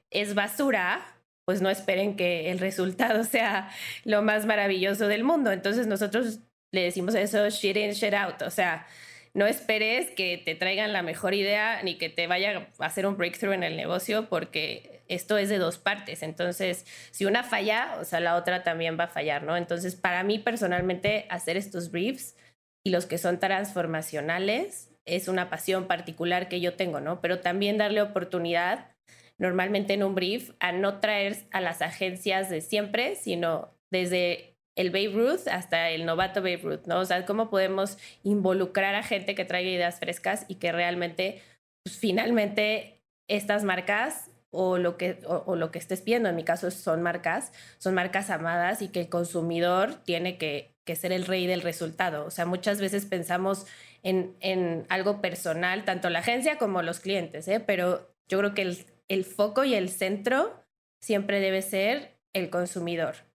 es 0.09 0.33
basura, 0.33 1.05
pues 1.43 1.61
no 1.61 1.69
esperen 1.69 2.15
que 2.15 2.49
el 2.49 2.59
resultado 2.59 3.23
sea 3.25 3.69
lo 4.05 4.21
más 4.21 4.45
maravilloso 4.45 5.09
del 5.09 5.25
mundo. 5.25 5.51
Entonces 5.51 5.85
nosotros 5.85 6.39
le 6.71 6.83
decimos 6.83 7.13
eso 7.13 7.49
shit 7.49 7.75
in, 7.75 7.91
shit 7.91 8.13
out, 8.13 8.41
o 8.43 8.51
sea, 8.51 8.87
no 9.33 9.47
esperes 9.47 10.11
que 10.11 10.37
te 10.37 10.55
traigan 10.55 10.93
la 10.93 11.03
mejor 11.03 11.33
idea 11.33 11.81
ni 11.83 11.97
que 11.97 12.09
te 12.09 12.27
vaya 12.27 12.69
a 12.79 12.85
hacer 12.85 13.05
un 13.05 13.17
breakthrough 13.17 13.53
en 13.53 13.63
el 13.63 13.77
negocio 13.77 14.27
porque 14.27 15.01
esto 15.07 15.37
es 15.37 15.49
de 15.49 15.57
dos 15.57 15.77
partes. 15.77 16.23
Entonces, 16.23 16.85
si 17.11 17.25
una 17.25 17.43
falla, 17.43 17.97
o 17.99 18.05
sea, 18.05 18.19
la 18.19 18.35
otra 18.35 18.63
también 18.63 18.97
va 18.99 19.05
a 19.05 19.09
fallar, 19.09 19.43
¿no? 19.43 19.57
Entonces, 19.57 19.95
para 19.95 20.23
mí 20.23 20.39
personalmente, 20.39 21.25
hacer 21.29 21.57
estos 21.57 21.91
briefs 21.91 22.35
y 22.83 22.91
los 22.91 23.05
que 23.05 23.17
son 23.17 23.39
transformacionales 23.39 24.89
es 25.05 25.27
una 25.27 25.49
pasión 25.49 25.87
particular 25.87 26.47
que 26.47 26.61
yo 26.61 26.75
tengo, 26.75 26.99
¿no? 26.99 27.21
Pero 27.21 27.39
también 27.39 27.77
darle 27.77 28.01
oportunidad 28.01 28.91
normalmente 29.37 29.93
en 29.93 30.03
un 30.03 30.13
brief 30.13 30.51
a 30.59 30.71
no 30.71 30.99
traer 30.99 31.37
a 31.51 31.61
las 31.61 31.81
agencias 31.81 32.49
de 32.49 32.61
siempre, 32.61 33.15
sino 33.15 33.73
desde 33.91 34.50
el 34.75 34.89
Babe 34.89 35.11
Ruth 35.13 35.47
hasta 35.49 35.89
el 35.89 36.05
novato 36.05 36.41
Babe 36.41 36.61
Ruth, 36.63 36.85
¿no? 36.85 36.99
O 36.99 37.05
sea, 37.05 37.25
cómo 37.25 37.49
podemos 37.49 37.97
involucrar 38.23 38.95
a 38.95 39.03
gente 39.03 39.35
que 39.35 39.45
traiga 39.45 39.69
ideas 39.69 39.99
frescas 39.99 40.45
y 40.47 40.55
que 40.55 40.71
realmente, 40.71 41.41
pues, 41.83 41.97
finalmente, 41.97 43.01
estas 43.27 43.63
marcas 43.63 44.29
o 44.51 44.77
lo, 44.77 44.97
que, 44.97 45.19
o, 45.25 45.55
lo 45.55 45.71
que 45.71 45.79
estés 45.79 46.03
viendo, 46.03 46.27
en 46.27 46.35
mi 46.35 46.43
caso 46.43 46.71
son 46.71 47.01
marcas, 47.01 47.53
son 47.77 47.93
marcas 47.93 48.29
amadas 48.29 48.81
y 48.81 48.89
que 48.89 49.01
el 49.01 49.09
consumidor 49.09 49.95
tiene 50.03 50.37
que, 50.37 50.75
que 50.85 50.95
ser 50.95 51.13
el 51.13 51.25
rey 51.25 51.47
del 51.47 51.61
resultado. 51.61 52.25
O 52.25 52.31
sea, 52.31 52.45
muchas 52.45 52.81
veces 52.81 53.05
pensamos 53.05 53.65
en, 54.03 54.35
en 54.41 54.85
algo 54.89 55.21
personal, 55.21 55.85
tanto 55.85 56.09
la 56.09 56.19
agencia 56.19 56.57
como 56.57 56.81
los 56.81 56.99
clientes, 56.99 57.47
¿eh? 57.47 57.61
pero 57.61 58.13
yo 58.27 58.39
creo 58.39 58.53
que 58.53 58.63
el, 58.63 58.85
el 59.07 59.23
foco 59.23 59.63
y 59.63 59.75
el 59.75 59.89
centro 59.89 60.61
siempre 61.01 61.39
debe 61.39 61.61
ser 61.61 62.17
el 62.33 62.49
consumidor. 62.49 63.30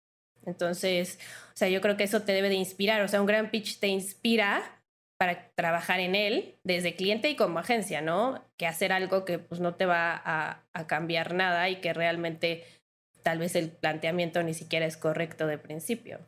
Entonces, 0.47 1.19
o 1.49 1.57
sea, 1.57 1.69
yo 1.69 1.81
creo 1.81 1.97
que 1.97 2.05
eso 2.05 2.23
te 2.23 2.33
debe 2.33 2.49
de 2.49 2.55
inspirar. 2.55 3.03
O 3.03 3.09
sea, 3.09 3.21
un 3.21 3.27
gran 3.27 3.51
pitch 3.51 3.79
te 3.79 3.89
inspira 3.89 4.77
para 5.19 5.51
trabajar 5.55 6.01
en 6.01 6.15
él 6.15 6.57
desde 6.63 6.95
cliente 6.95 7.31
y 7.31 7.37
como 7.37 7.59
agencia, 7.59 8.01
¿no? 8.01 8.45
Que 8.57 8.67
hacer 8.67 8.93
algo 8.93 9.25
que 9.25 9.39
pues 9.39 9.61
no 9.61 9.75
te 9.75 9.87
va 9.87 10.21
a, 10.25 10.87
cambiar 10.87 11.35
nada 11.35 11.69
y 11.71 11.77
que 11.77 11.95
realmente 11.95 12.65
tal 13.23 13.39
vez 13.39 13.57
el 13.57 13.71
planteamiento 13.71 14.43
ni 14.43 14.55
siquiera 14.55 14.87
es 14.87 14.97
correcto 14.97 15.47
de 15.47 15.59
principio. 15.59 16.21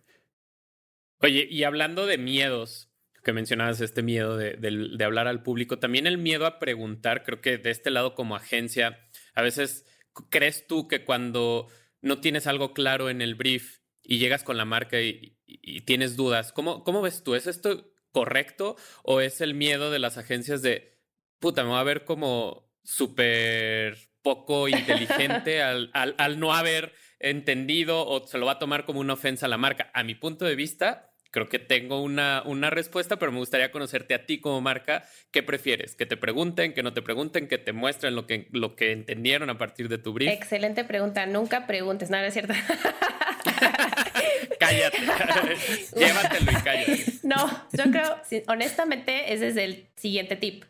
Oye, 1.21 1.47
y 1.51 1.65
hablando 1.65 2.07
de 2.07 2.19
miedos, 2.19 2.91
que 3.23 3.33
mencionabas 3.33 3.81
este 3.81 4.03
miedo 4.03 4.37
de, 4.37 5.05
hablar 5.05 5.29
al 5.29 5.43
público, 5.43 5.79
también 5.79 6.07
el 6.07 6.17
miedo 6.17 6.47
a 6.47 6.59
preguntar, 6.59 7.25
creo 7.25 7.41
que 7.41 7.59
de 7.59 7.71
este 7.71 7.91
lado 7.91 8.15
como 8.15 8.37
agencia, 8.37 9.07
a 9.35 9.43
veces 9.43 9.85
crees 10.31 10.67
tú 10.67 10.89
que 10.89 11.05
cuando 11.05 11.69
no 12.01 12.21
tienes 12.21 12.47
algo 12.47 12.73
claro 12.73 13.11
en 13.11 13.21
el 13.21 13.35
brief 13.35 13.81
y 14.09 14.19
llegas 14.19 14.43
con 14.43 14.57
la 14.57 14.65
marca 14.65 15.03
y, 15.03 15.37
y, 15.47 15.83
tienes 15.83 16.17
dudas, 16.17 16.51
¿cómo, 16.53 16.83
¿cómo 16.83 17.03
ves 17.03 17.23
tú? 17.23 17.35
¿Es 17.35 17.47
esto 17.47 17.93
correcto 18.11 18.75
o 19.03 19.21
es 19.21 19.43
el 19.43 19.53
miedo 19.53 19.91
de 19.91 19.99
las 19.99 20.17
agencias 20.17 20.63
de, 20.63 20.99
puta, 21.39 21.63
me 21.63 21.71
va 21.71 21.81
a 21.81 21.85
ver 21.85 22.07
como 22.07 22.73
súper 22.83 23.99
poco 24.23 24.67
inteligente 24.67 25.63
al, 25.63 25.91
al, 25.93 26.15
al, 26.17 26.41
no 26.41 26.55
haber 26.55 26.95
entendido 27.21 28.07
o 28.07 28.27
se 28.27 28.39
lo 28.39 28.47
va 28.47 28.53
a 28.53 28.59
tomar 28.59 28.87
como 28.87 29.01
una 29.01 29.13
ofensa 29.13 29.45
a 29.45 29.51
la 29.51 29.59
marca? 29.59 29.91
A 29.93 30.03
mi 30.05 30.15
punto 30.15 30.47
de 30.47 30.57
vista, 30.57 31.13
creo 31.31 31.51
que 31.51 31.59
tengo 31.59 32.03
una, 32.03 32.43
una 32.47 32.71
respuesta, 32.71 33.19
pero 33.19 33.31
me 33.31 33.39
gustaría 33.39 33.71
conocerte 33.71 34.15
a 34.15 34.25
ti 34.25 34.41
como 34.41 34.63
marca. 34.63 35.05
¿Qué 35.31 35.43
prefieres? 35.43 35.95
¿Que 35.97 36.07
te 36.07 36.17
pregunten, 36.17 36.73
que 36.73 36.83
no 36.83 36.95
te 36.95 37.03
pregunten, 37.03 37.47
que 37.47 37.59
te 37.59 37.75
muestren 37.75 38.15
lo 38.15 38.27
que, 38.27 38.49
lo 38.53 38.75
que 38.75 38.93
entendieron 38.93 39.51
a 39.51 39.59
partir 39.59 39.91
de 39.91 39.99
tu 39.99 40.15
brief? 40.15 40.33
Excelente 40.33 40.85
pregunta. 40.85 41.27
Nunca 41.27 41.67
preguntes, 41.67 42.09
nada, 42.09 42.27
es 42.27 42.33
cierto. 42.33 42.55
cállate. 44.61 44.99
Llévatelo 45.97 46.51
y 46.51 46.55
cállate. 46.57 47.05
No, 47.23 47.47
yo 47.73 47.85
creo, 47.91 48.21
honestamente, 48.49 49.33
ese 49.33 49.49
es 49.49 49.57
el 49.57 49.89
siguiente 49.97 50.37
tip. 50.37 50.65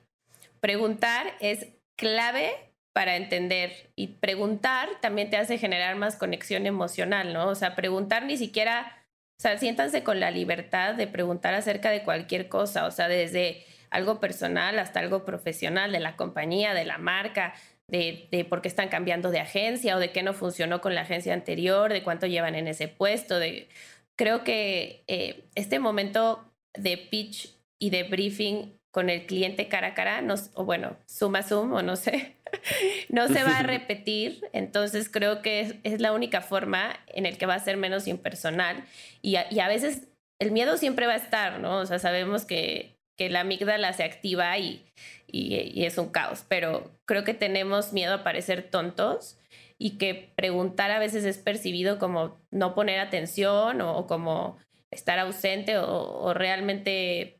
Preguntar 0.60 1.34
es 1.40 1.66
clave 1.96 2.52
para 2.92 3.16
entender 3.16 3.90
y 3.94 4.08
preguntar 4.08 4.88
también 5.00 5.30
te 5.30 5.36
hace 5.36 5.58
generar 5.58 5.94
más 5.96 6.16
conexión 6.16 6.66
emocional, 6.66 7.32
¿no? 7.32 7.48
O 7.48 7.54
sea, 7.54 7.76
preguntar 7.76 8.24
ni 8.24 8.36
siquiera, 8.36 9.06
o 9.38 9.42
sea, 9.42 9.56
siéntanse 9.56 10.02
con 10.02 10.18
la 10.18 10.30
libertad 10.32 10.94
de 10.94 11.06
preguntar 11.06 11.54
acerca 11.54 11.90
de 11.90 12.02
cualquier 12.02 12.48
cosa, 12.48 12.86
o 12.86 12.90
sea, 12.90 13.06
desde 13.06 13.64
algo 13.90 14.20
personal 14.20 14.78
hasta 14.78 15.00
algo 15.00 15.24
profesional, 15.24 15.92
de 15.92 16.00
la 16.00 16.16
compañía, 16.16 16.74
de 16.74 16.84
la 16.84 16.98
marca, 16.98 17.54
de, 17.88 18.28
de, 18.30 18.44
por 18.44 18.62
qué 18.62 18.68
están 18.68 18.88
cambiando 18.88 19.30
de 19.30 19.40
agencia 19.40 19.96
o 19.96 19.98
de 19.98 20.12
qué 20.12 20.22
no 20.22 20.34
funcionó 20.34 20.80
con 20.80 20.94
la 20.94 21.02
agencia 21.02 21.32
anterior, 21.34 21.92
de 21.92 22.02
cuánto 22.02 22.26
llevan 22.26 22.54
en 22.54 22.68
ese 22.68 22.88
puesto. 22.88 23.38
De... 23.38 23.68
Creo 24.16 24.44
que 24.44 25.04
eh, 25.06 25.44
este 25.54 25.78
momento 25.78 26.44
de 26.76 26.98
pitch 26.98 27.54
y 27.80 27.90
de 27.90 28.04
briefing 28.04 28.78
con 28.92 29.10
el 29.10 29.26
cliente 29.26 29.68
cara 29.68 29.88
a 29.88 29.94
cara, 29.94 30.22
no, 30.22 30.34
o 30.54 30.64
bueno, 30.64 30.96
suma 31.06 31.42
sum 31.42 31.72
o 31.72 31.82
no 31.82 31.96
sé, 31.96 32.36
no 33.08 33.28
se 33.28 33.42
va 33.42 33.58
a 33.58 33.62
repetir. 33.64 34.46
Entonces 34.52 35.08
creo 35.08 35.40
que 35.40 35.80
es, 35.82 36.00
la 36.00 36.12
única 36.12 36.40
forma 36.40 36.98
en 37.08 37.26
el 37.26 37.38
que 37.38 37.46
va 37.46 37.54
a 37.54 37.60
ser 37.60 37.76
menos 37.76 38.06
impersonal. 38.06 38.84
Y 39.22 39.36
a, 39.36 39.46
y 39.50 39.60
a 39.60 39.68
veces 39.68 40.08
el 40.40 40.52
miedo 40.52 40.76
siempre 40.76 41.06
va 41.06 41.14
a 41.14 41.16
estar, 41.16 41.58
¿no? 41.60 41.78
O 41.78 41.86
sea, 41.86 41.98
sabemos 41.98 42.44
que, 42.44 42.96
que 43.16 43.30
la 43.30 43.40
amígdala 43.40 43.92
se 43.92 44.04
activa 44.04 44.56
y, 44.58 44.84
y, 45.30 45.84
es 45.84 45.98
un 45.98 46.08
caos, 46.08 46.44
pero 46.48 46.90
creo 47.04 47.24
que 47.24 47.34
tenemos 47.34 47.92
miedo 47.92 48.14
a 48.14 48.24
parecer 48.24 48.70
tontos 48.70 49.38
y 49.78 49.98
que 49.98 50.32
preguntar 50.36 50.90
a 50.90 50.98
veces 50.98 51.24
es 51.24 51.38
percibido 51.38 51.98
como 51.98 52.40
no 52.50 52.74
poner 52.74 52.98
atención 52.98 53.80
o, 53.80 54.06
como 54.06 54.58
estar 54.90 55.18
ausente 55.18 55.76
o 55.78 56.32
realmente 56.34 57.38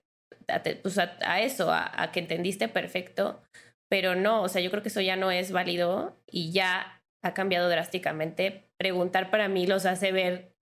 pues, 0.83 0.99
a, 0.99 1.40
eso, 1.40 1.71
a, 1.71 2.11
que 2.12 2.21
entendiste 2.21 2.68
perfecto, 2.68 3.42
pero 3.88 4.14
no, 4.14 4.42
o 4.42 4.49
sea, 4.49 4.62
yo 4.62 4.71
creo 4.71 4.83
que 4.83 4.88
eso 4.88 5.00
ya 5.00 5.16
no 5.16 5.30
es 5.30 5.52
válido 5.52 6.16
y 6.26 6.52
ya 6.52 7.02
ha 7.23 7.35
cambiado 7.35 7.68
drásticamente. 7.68 8.71
Preguntar 8.78 9.30
para 9.30 9.49
mí 9.49 9.66
los 9.66 9.87
hace 9.87 10.12
ver 10.12 10.54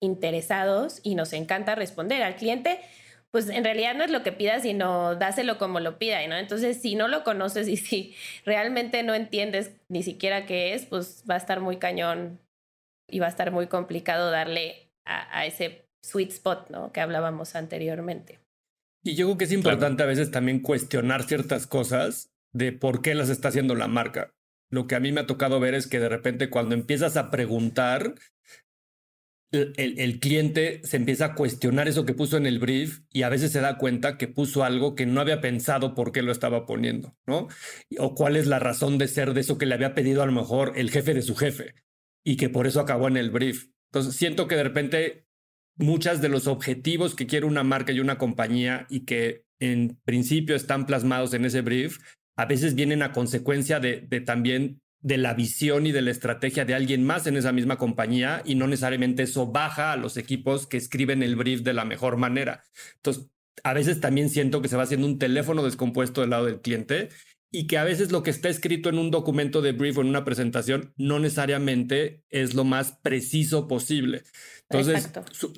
interesados 0.00 1.00
y 1.02 1.14
nos 1.14 1.32
encanta 1.32 1.74
responder 1.74 2.22
al 2.22 2.36
cliente. 2.36 2.80
Pues 3.30 3.48
en 3.48 3.62
realidad 3.64 3.94
no 3.94 4.02
es 4.04 4.10
lo 4.10 4.22
que 4.22 4.32
pida, 4.32 4.60
sino 4.60 5.14
dáselo 5.14 5.56
como 5.58 5.78
lo 5.78 5.98
pida, 5.98 6.26
¿no? 6.26 6.36
Entonces, 6.36 6.80
si 6.80 6.96
no 6.96 7.06
lo 7.06 7.22
conoces 7.22 7.68
y 7.68 7.76
si 7.76 8.14
realmente 8.44 9.02
no 9.02 9.14
entiendes 9.14 9.72
ni 9.88 10.02
siquiera 10.02 10.46
qué 10.46 10.74
es, 10.74 10.86
pues 10.86 11.24
va 11.30 11.34
a 11.34 11.38
estar 11.38 11.60
muy 11.60 11.76
cañón 11.76 12.40
y 13.08 13.20
va 13.20 13.26
a 13.26 13.30
estar 13.30 13.52
muy 13.52 13.68
complicado 13.68 14.30
darle 14.30 14.90
a, 15.04 15.38
a 15.38 15.46
ese 15.46 15.86
sweet 16.02 16.30
spot, 16.30 16.70
¿no? 16.70 16.92
Que 16.92 17.00
hablábamos 17.00 17.54
anteriormente. 17.54 18.40
Y 19.02 19.14
yo 19.14 19.26
creo 19.26 19.38
que 19.38 19.44
es 19.44 19.52
importante 19.52 20.02
a 20.02 20.06
veces 20.06 20.30
también 20.30 20.60
cuestionar 20.60 21.22
ciertas 21.22 21.66
cosas 21.66 22.30
de 22.52 22.72
por 22.72 23.00
qué 23.00 23.14
las 23.14 23.28
está 23.28 23.48
haciendo 23.48 23.74
la 23.74 23.88
marca. 23.88 24.34
Lo 24.70 24.86
que 24.86 24.94
a 24.94 25.00
mí 25.00 25.10
me 25.10 25.22
ha 25.22 25.26
tocado 25.26 25.58
ver 25.58 25.74
es 25.74 25.86
que 25.86 26.00
de 26.00 26.08
repente 26.08 26.50
cuando 26.50 26.74
empiezas 26.74 27.16
a 27.16 27.30
preguntar, 27.30 28.14
el, 29.52 30.20
cliente 30.20 30.80
se 30.84 30.96
empieza 30.96 31.24
a 31.26 31.34
cuestionar 31.34 31.88
eso 31.88 32.04
que 32.04 32.14
puso 32.14 32.36
en 32.36 32.46
el 32.46 32.58
brief 32.58 33.00
y 33.10 33.22
a 33.22 33.28
veces 33.28 33.50
se 33.50 33.60
da 33.60 33.78
cuenta 33.78 34.16
que 34.16 34.28
puso 34.28 34.62
algo 34.62 34.94
que 34.94 35.06
no 35.06 35.20
había 35.20 35.40
pensado 35.40 35.94
por 35.94 36.12
qué 36.12 36.22
lo 36.22 36.30
estaba 36.30 36.66
poniendo, 36.66 37.16
¿no? 37.26 37.48
O 37.98 38.14
cuál 38.14 38.36
es 38.36 38.46
la 38.46 38.58
razón 38.58 38.98
de 38.98 39.08
ser 39.08 39.34
de 39.34 39.40
eso 39.40 39.58
que 39.58 39.66
le 39.66 39.74
había 39.74 39.94
pedido 39.94 40.22
a 40.22 40.26
lo 40.26 40.32
mejor 40.32 40.74
el 40.76 40.90
jefe 40.90 41.14
de 41.14 41.22
su 41.22 41.34
jefe 41.34 41.74
y 42.24 42.36
que 42.36 42.48
por 42.48 42.66
eso 42.66 42.80
acabó 42.80 43.08
en 43.08 43.16
el 43.16 43.30
brief. 43.30 43.68
Entonces 43.92 44.14
siento 44.14 44.46
que 44.46 44.56
de 44.56 44.62
repente 44.62 45.26
muchas 45.76 46.20
de 46.20 46.28
los 46.28 46.46
objetivos 46.46 47.14
que 47.14 47.26
quiere 47.26 47.46
una 47.46 47.64
marca 47.64 47.92
y 47.92 48.00
una 48.00 48.18
compañía 48.18 48.86
y 48.88 49.04
que 49.04 49.44
en 49.58 49.98
principio 50.04 50.54
están 50.54 50.86
plasmados 50.86 51.34
en 51.34 51.44
ese 51.44 51.60
brief, 51.60 51.98
a 52.36 52.46
veces 52.46 52.74
vienen 52.74 53.02
a 53.02 53.12
consecuencia 53.12 53.80
de, 53.80 54.00
también 54.24 54.79
de 55.02 55.16
la 55.16 55.34
visión 55.34 55.86
y 55.86 55.92
de 55.92 56.02
la 56.02 56.10
estrategia 56.10 56.64
de 56.64 56.74
alguien 56.74 57.04
más 57.04 57.26
en 57.26 57.36
esa 57.36 57.52
misma 57.52 57.78
compañía 57.78 58.42
y 58.44 58.54
no 58.54 58.66
necesariamente 58.66 59.22
eso 59.22 59.46
baja 59.46 59.92
a 59.92 59.96
los 59.96 60.16
equipos 60.16 60.66
que 60.66 60.76
escriben 60.76 61.22
el 61.22 61.36
brief 61.36 61.62
de 61.62 61.72
la 61.72 61.84
mejor 61.84 62.16
manera. 62.16 62.64
Entonces, 62.96 63.30
a 63.64 63.74
veces 63.74 64.00
también 64.00 64.30
siento 64.30 64.62
que 64.62 64.68
se 64.68 64.76
va 64.76 64.82
haciendo 64.82 65.06
un 65.06 65.18
teléfono 65.18 65.62
descompuesto 65.62 66.20
del 66.20 66.30
lado 66.30 66.46
del 66.46 66.60
cliente 66.60 67.08
y 67.50 67.66
que 67.66 67.78
a 67.78 67.84
veces 67.84 68.12
lo 68.12 68.22
que 68.22 68.30
está 68.30 68.48
escrito 68.48 68.88
en 68.88 68.98
un 68.98 69.10
documento 69.10 69.60
de 69.60 69.72
brief 69.72 69.98
o 69.98 70.02
en 70.02 70.08
una 70.08 70.24
presentación 70.24 70.94
no 70.96 71.18
necesariamente 71.18 72.24
es 72.28 72.54
lo 72.54 72.64
más 72.64 72.92
preciso 73.02 73.66
posible. 73.66 74.22
Entonces, 74.68 75.10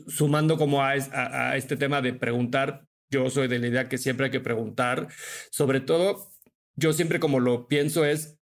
sumando 0.06 0.56
como 0.56 0.82
a, 0.82 0.92
a, 0.92 1.56
este 1.56 1.76
tema 1.76 2.00
de 2.00 2.14
preguntar, 2.14 2.86
yo 3.10 3.28
soy 3.28 3.46
de 3.48 3.58
la 3.58 3.66
idea 3.66 3.88
que 3.88 3.98
siempre 3.98 4.26
hay 4.26 4.32
que 4.32 4.40
preguntar. 4.40 5.08
Sobre 5.50 5.80
todo, 5.80 6.30
yo 6.76 6.94
siempre 6.94 7.20
como 7.20 7.40
lo 7.40 7.68
pienso 7.68 8.06
es, 8.06 8.38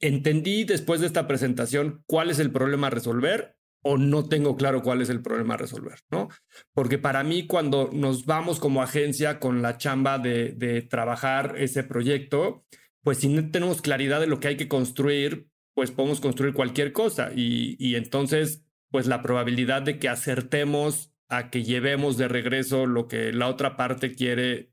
entendí 0.00 0.64
después 0.64 1.00
de 1.00 1.06
esta 1.06 1.26
presentación 1.26 2.02
cuál 2.06 2.30
es 2.30 2.38
el 2.38 2.50
problema 2.50 2.88
a 2.88 2.90
resolver 2.90 3.56
o 3.82 3.96
no 3.96 4.28
tengo 4.28 4.56
claro 4.56 4.82
cuál 4.82 5.00
es 5.00 5.08
el 5.08 5.22
problema 5.22 5.54
a 5.54 5.58
resolver, 5.58 6.00
¿no? 6.10 6.28
Porque 6.74 6.98
para 6.98 7.22
mí 7.22 7.46
cuando 7.46 7.90
nos 7.92 8.26
vamos 8.26 8.60
como 8.60 8.82
agencia 8.82 9.40
con 9.40 9.62
la 9.62 9.78
chamba 9.78 10.18
de, 10.18 10.52
de 10.52 10.82
trabajar 10.82 11.54
ese 11.56 11.82
proyecto, 11.82 12.64
pues 13.02 13.18
si 13.18 13.28
no 13.28 13.50
tenemos 13.50 13.80
claridad 13.80 14.20
de 14.20 14.26
lo 14.26 14.40
que 14.40 14.48
hay 14.48 14.56
que 14.56 14.68
construir, 14.68 15.48
pues 15.74 15.90
podemos 15.90 16.20
construir 16.20 16.52
cualquier 16.52 16.92
cosa 16.92 17.30
y, 17.34 17.76
y 17.78 17.94
entonces 17.94 18.64
pues 18.90 19.06
la 19.06 19.22
probabilidad 19.22 19.82
de 19.82 19.98
que 19.98 20.08
acertemos 20.08 21.14
a 21.28 21.48
que 21.48 21.62
llevemos 21.62 22.16
de 22.16 22.28
regreso 22.28 22.86
lo 22.86 23.08
que 23.08 23.32
la 23.32 23.48
otra 23.48 23.76
parte 23.76 24.14
quiere 24.14 24.72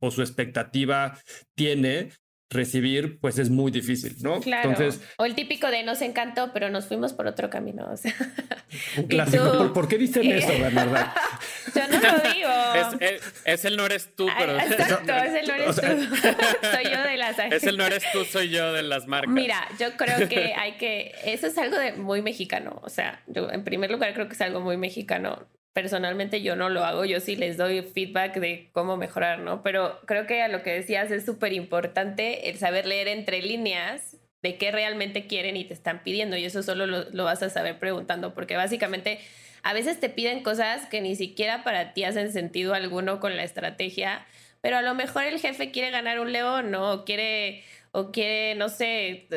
o 0.00 0.10
su 0.10 0.20
expectativa 0.20 1.18
tiene, 1.54 2.10
recibir, 2.52 3.18
pues 3.20 3.38
es 3.38 3.50
muy 3.50 3.70
difícil, 3.70 4.16
¿no? 4.20 4.40
Claro. 4.40 4.70
Entonces, 4.70 5.02
o 5.16 5.24
el 5.24 5.34
típico 5.34 5.68
de 5.68 5.82
nos 5.82 6.02
encantó, 6.02 6.52
pero 6.52 6.70
nos 6.70 6.86
fuimos 6.86 7.12
por 7.12 7.26
otro 7.26 7.50
camino. 7.50 7.88
O 7.90 7.96
sea, 7.96 8.14
un 8.96 9.04
clásico. 9.04 9.72
¿Por, 9.74 9.88
qué 9.88 9.98
dicen 9.98 10.30
eso, 10.30 10.48
Bernarda? 10.48 11.14
Yo 11.74 11.88
no 11.88 12.00
lo 12.00 12.32
digo. 12.32 13.10
Es, 13.44 13.64
el 13.64 13.76
no 13.76 13.86
eres 13.86 14.14
tú, 14.14 14.28
pero. 14.38 14.58
exacto, 14.58 15.12
es 15.12 15.34
el 15.34 15.48
no 15.48 15.54
eres 15.54 15.76
tú. 15.76 15.82
soy 15.82 16.84
yo 16.84 17.02
de 17.02 17.16
las 17.16 17.38
Es 17.38 17.64
el 17.64 17.76
no 17.76 17.86
eres 17.86 18.04
tú, 18.12 18.24
soy 18.24 18.50
yo 18.50 18.72
de 18.72 18.82
las 18.82 19.06
marcas. 19.06 19.32
Mira, 19.32 19.66
yo 19.78 19.96
creo 19.96 20.28
que 20.28 20.54
hay 20.54 20.72
que. 20.72 21.12
Eso 21.24 21.46
es 21.46 21.56
algo 21.58 21.78
de 21.78 21.92
muy 21.92 22.22
mexicano. 22.22 22.80
O 22.82 22.88
sea, 22.88 23.22
yo 23.26 23.50
en 23.50 23.64
primer 23.64 23.90
lugar 23.90 24.12
creo 24.14 24.28
que 24.28 24.34
es 24.34 24.40
algo 24.40 24.60
muy 24.60 24.76
mexicano 24.76 25.46
personalmente 25.72 26.42
yo 26.42 26.56
no 26.56 26.68
lo 26.68 26.84
hago, 26.84 27.04
yo 27.04 27.20
sí 27.20 27.36
les 27.36 27.56
doy 27.56 27.82
feedback 27.82 28.36
de 28.36 28.70
cómo 28.72 28.96
mejorar, 28.96 29.38
¿no? 29.38 29.62
Pero 29.62 30.00
creo 30.06 30.26
que 30.26 30.42
a 30.42 30.48
lo 30.48 30.62
que 30.62 30.72
decías 30.72 31.10
es 31.10 31.24
súper 31.24 31.52
importante 31.52 32.50
el 32.50 32.58
saber 32.58 32.86
leer 32.86 33.08
entre 33.08 33.42
líneas 33.42 34.16
de 34.42 34.58
qué 34.58 34.70
realmente 34.70 35.26
quieren 35.26 35.56
y 35.56 35.64
te 35.64 35.72
están 35.74 36.02
pidiendo 36.02 36.36
y 36.36 36.44
eso 36.44 36.62
solo 36.62 36.86
lo, 36.86 37.24
vas 37.24 37.42
a 37.42 37.50
saber 37.50 37.78
preguntando 37.78 38.34
porque 38.34 38.56
básicamente 38.56 39.20
a 39.62 39.72
veces 39.72 40.00
te 40.00 40.10
piden 40.10 40.42
cosas 40.42 40.86
que 40.86 41.00
ni 41.00 41.14
siquiera 41.16 41.64
para 41.64 41.94
ti 41.94 42.04
hacen 42.04 42.32
sentido 42.32 42.74
alguno 42.74 43.20
con 43.20 43.36
la 43.36 43.44
estrategia, 43.44 44.26
pero 44.60 44.76
a 44.76 44.82
lo 44.82 44.94
mejor 44.94 45.24
el 45.24 45.38
jefe 45.38 45.70
quiere 45.70 45.90
ganar 45.90 46.18
un 46.20 46.32
león, 46.32 46.70
¿no? 46.72 46.92
O 46.92 47.04
quiere, 47.04 47.62
o 47.92 48.10
quiere, 48.10 48.56
no 48.56 48.68
sé, 48.68 49.28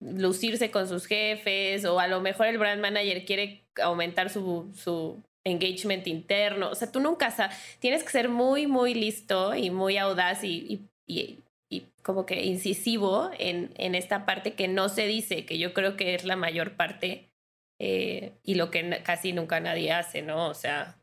lucirse 0.00 0.70
con 0.70 0.88
sus 0.88 1.06
jefes, 1.06 1.84
o 1.84 1.98
a 1.98 2.06
lo 2.06 2.20
mejor 2.20 2.46
el 2.46 2.58
brand 2.58 2.80
manager 2.80 3.24
quiere 3.24 3.64
aumentar 3.82 4.30
su, 4.30 4.70
su 4.76 5.24
engagement 5.44 6.06
interno. 6.06 6.70
O 6.70 6.74
sea, 6.74 6.90
tú 6.90 7.00
nunca 7.00 7.34
tienes 7.78 8.02
que 8.02 8.10
ser 8.10 8.28
muy, 8.28 8.66
muy 8.66 8.94
listo 8.94 9.54
y 9.54 9.70
muy 9.70 9.98
audaz 9.98 10.42
y, 10.42 10.88
y, 11.06 11.38
y, 11.68 11.86
como 12.02 12.26
que 12.26 12.44
incisivo 12.44 13.30
en, 13.38 13.72
en, 13.76 13.94
esta 13.94 14.26
parte 14.26 14.54
que 14.54 14.68
no 14.68 14.88
se 14.88 15.06
dice, 15.06 15.46
que 15.46 15.58
yo 15.58 15.72
creo 15.72 15.96
que 15.96 16.14
es 16.14 16.24
la 16.24 16.36
mayor 16.36 16.76
parte 16.76 17.30
eh, 17.78 18.32
y 18.42 18.56
lo 18.56 18.70
que 18.70 19.02
casi 19.02 19.32
nunca 19.32 19.58
nadie 19.60 19.92
hace, 19.92 20.22
¿no? 20.22 20.48
O 20.48 20.54
sea, 20.54 20.98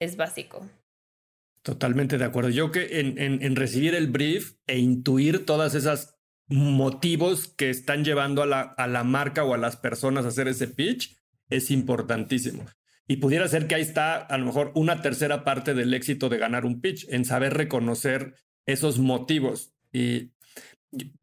es 0.00 0.16
básico. 0.16 0.66
Totalmente 1.62 2.16
de 2.16 2.24
acuerdo. 2.24 2.48
Yo 2.48 2.70
que 2.70 3.00
en, 3.00 3.18
en, 3.18 3.42
en 3.42 3.54
recibir 3.54 3.94
el 3.94 4.06
brief 4.06 4.54
e 4.66 4.78
intuir 4.78 5.44
todas 5.44 5.74
esas 5.74 6.18
motivos 6.48 7.48
que 7.48 7.70
están 7.70 8.04
llevando 8.04 8.42
a 8.42 8.46
la, 8.46 8.60
a 8.60 8.86
la 8.86 9.04
marca 9.04 9.44
o 9.44 9.54
a 9.54 9.58
las 9.58 9.76
personas 9.76 10.24
a 10.24 10.28
hacer 10.28 10.48
ese 10.48 10.68
pitch 10.68 11.16
es 11.48 11.70
importantísimo. 11.70 12.64
Y 13.10 13.16
pudiera 13.16 13.48
ser 13.48 13.66
que 13.66 13.74
ahí 13.74 13.82
está 13.82 14.18
a 14.18 14.38
lo 14.38 14.46
mejor 14.46 14.70
una 14.76 15.02
tercera 15.02 15.42
parte 15.42 15.74
del 15.74 15.92
éxito 15.94 16.28
de 16.28 16.38
ganar 16.38 16.64
un 16.64 16.80
pitch, 16.80 17.08
en 17.08 17.24
saber 17.24 17.54
reconocer 17.54 18.36
esos 18.66 19.00
motivos. 19.00 19.74
Y 19.92 20.30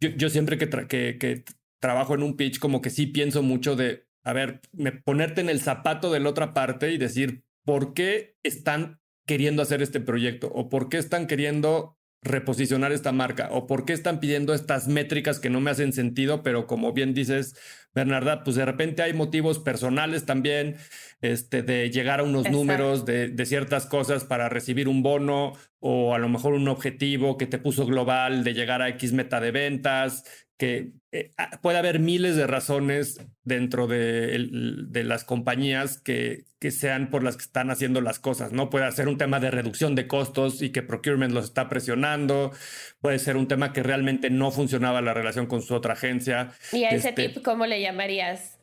yo, 0.02 0.30
siempre 0.30 0.58
que, 0.58 1.45
trabajo 1.80 2.15
en 2.15 2.23
un 2.23 2.36
pitch, 2.36 2.60
como 2.60 2.82
que 2.82 2.89
sí 2.89 3.08
pienso 3.08 3.41
mucho 3.41 3.78
de, 3.78 4.06
a 4.26 4.34
ver, 4.34 4.60
ponerte 5.06 5.39
en 5.39 5.47
el 5.47 5.62
zapato 5.62 6.12
de 6.12 6.19
la 6.19 6.28
otra 6.28 6.54
parte 6.54 6.91
y 6.91 6.97
decir, 6.97 7.45
¿por 7.63 7.93
qué 7.93 8.36
están 8.43 9.00
queriendo 9.26 9.62
hacer 9.62 9.82
este 9.82 10.02
proyecto? 10.02 10.52
¿O 10.54 10.67
por 10.67 10.89
qué 10.89 10.97
están 10.97 11.26
queriendo 11.26 11.96
reposicionar 12.21 12.91
esta 12.91 13.12
marca? 13.12 13.49
¿O 13.51 13.67
por 13.67 13.86
qué 13.86 13.93
están 13.93 14.19
pidiendo 14.19 14.53
estas 14.53 14.88
métricas 14.88 15.39
que 15.39 15.49
no 15.49 15.62
me 15.62 15.71
hacen 15.71 15.93
sentido? 15.93 16.43
Pero 16.43 16.67
como 16.67 16.93
bien 16.93 17.13
dices, 17.13 17.56
Bernarda, 17.93 18.43
pues 18.43 18.56
de 18.56 18.65
repente 18.65 19.01
hay 19.01 19.13
motivos 19.13 19.60
personales 19.60 20.25
también, 20.25 20.75
este, 21.21 21.63
de 21.63 21.89
llegar 21.89 22.19
a 22.19 22.23
unos 22.23 22.49
números 22.49 23.06
de, 23.06 23.30
de, 23.30 23.45
ciertas 23.45 23.88
cosas 23.88 24.23
para 24.23 24.49
recibir 24.49 24.88
un 24.88 25.01
bono 25.01 25.53
o 25.80 26.13
a 26.13 26.19
lo 26.19 26.30
mejor 26.30 26.53
un 26.53 26.67
objetivo 26.67 27.38
que 27.38 27.47
te 27.47 27.58
puso 27.58 27.86
global 27.86 28.43
de 28.43 28.53
llegar 28.53 28.82
a 28.82 28.89
X 28.89 29.13
meta 29.13 29.39
de 29.39 29.51
ventas, 29.51 30.23
que 30.58 30.91
eh, 31.12 31.34
ah, 31.38 31.60
puede 31.62 31.78
haber 31.78 32.00
miles 32.00 32.36
de 32.36 32.48
razones 32.48 33.20
dentro 33.43 33.88
de, 33.88 34.50
de 34.88 35.04
las 35.04 35.24
compañías 35.24 36.02
que, 36.02 36.46
que, 36.60 36.72
sean 36.72 37.10
por 37.10 37.24
las 37.24 37.38
que 37.38 37.43
están 37.43 37.70
haciendo 37.70 38.02
las 38.02 38.20
cosas, 38.20 38.52
¿no? 38.52 38.70
Puede 38.70 38.91
ser 38.91 39.08
un 39.08 39.17
tema 39.17 39.39
de 39.39 39.52
reducción 39.52 39.96
de 39.96 40.08
costos 40.08 40.62
y 40.62 40.72
que 40.72 40.82
procurement 40.82 41.34
los 41.34 41.46
está 41.46 41.70
presionando, 41.70 42.52
puede 43.00 43.20
ser 43.20 43.38
un 43.38 43.48
tema 43.48 43.72
que 43.72 43.84
realmente 43.84 44.30
no 44.30 44.52
funcionaba 44.52 45.02
la 45.02 45.13
relación 45.13 45.46
con 45.46 45.62
su 45.62 45.76
otra 45.76 45.93
agencia. 45.93 46.52
¿Y 46.72 46.84
a 46.84 46.89
ese 46.89 47.10
este 47.10 47.30
tip 47.30 47.43
cómo 47.43 47.65
le 47.65 47.80
llamarías? 47.80 48.60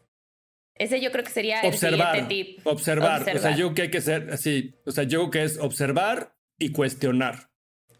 Ese 0.76 1.00
yo 1.00 1.12
creo 1.12 1.22
que 1.22 1.30
sería 1.30 1.62
observar, 1.62 2.16
el 2.16 2.28
tip. 2.28 2.66
Observar. 2.66 3.20
observar. 3.20 3.36
O 3.36 3.40
sea, 3.40 3.56
yo 3.56 3.66
creo 3.66 3.74
que 3.74 3.82
hay 3.82 3.90
que 3.90 4.00
ser 4.00 4.30
así. 4.32 4.74
O 4.84 4.90
sea, 4.90 5.04
yo 5.04 5.20
creo 5.20 5.30
que 5.30 5.42
es 5.44 5.58
observar 5.58 6.34
y 6.58 6.72
cuestionar. 6.72 7.50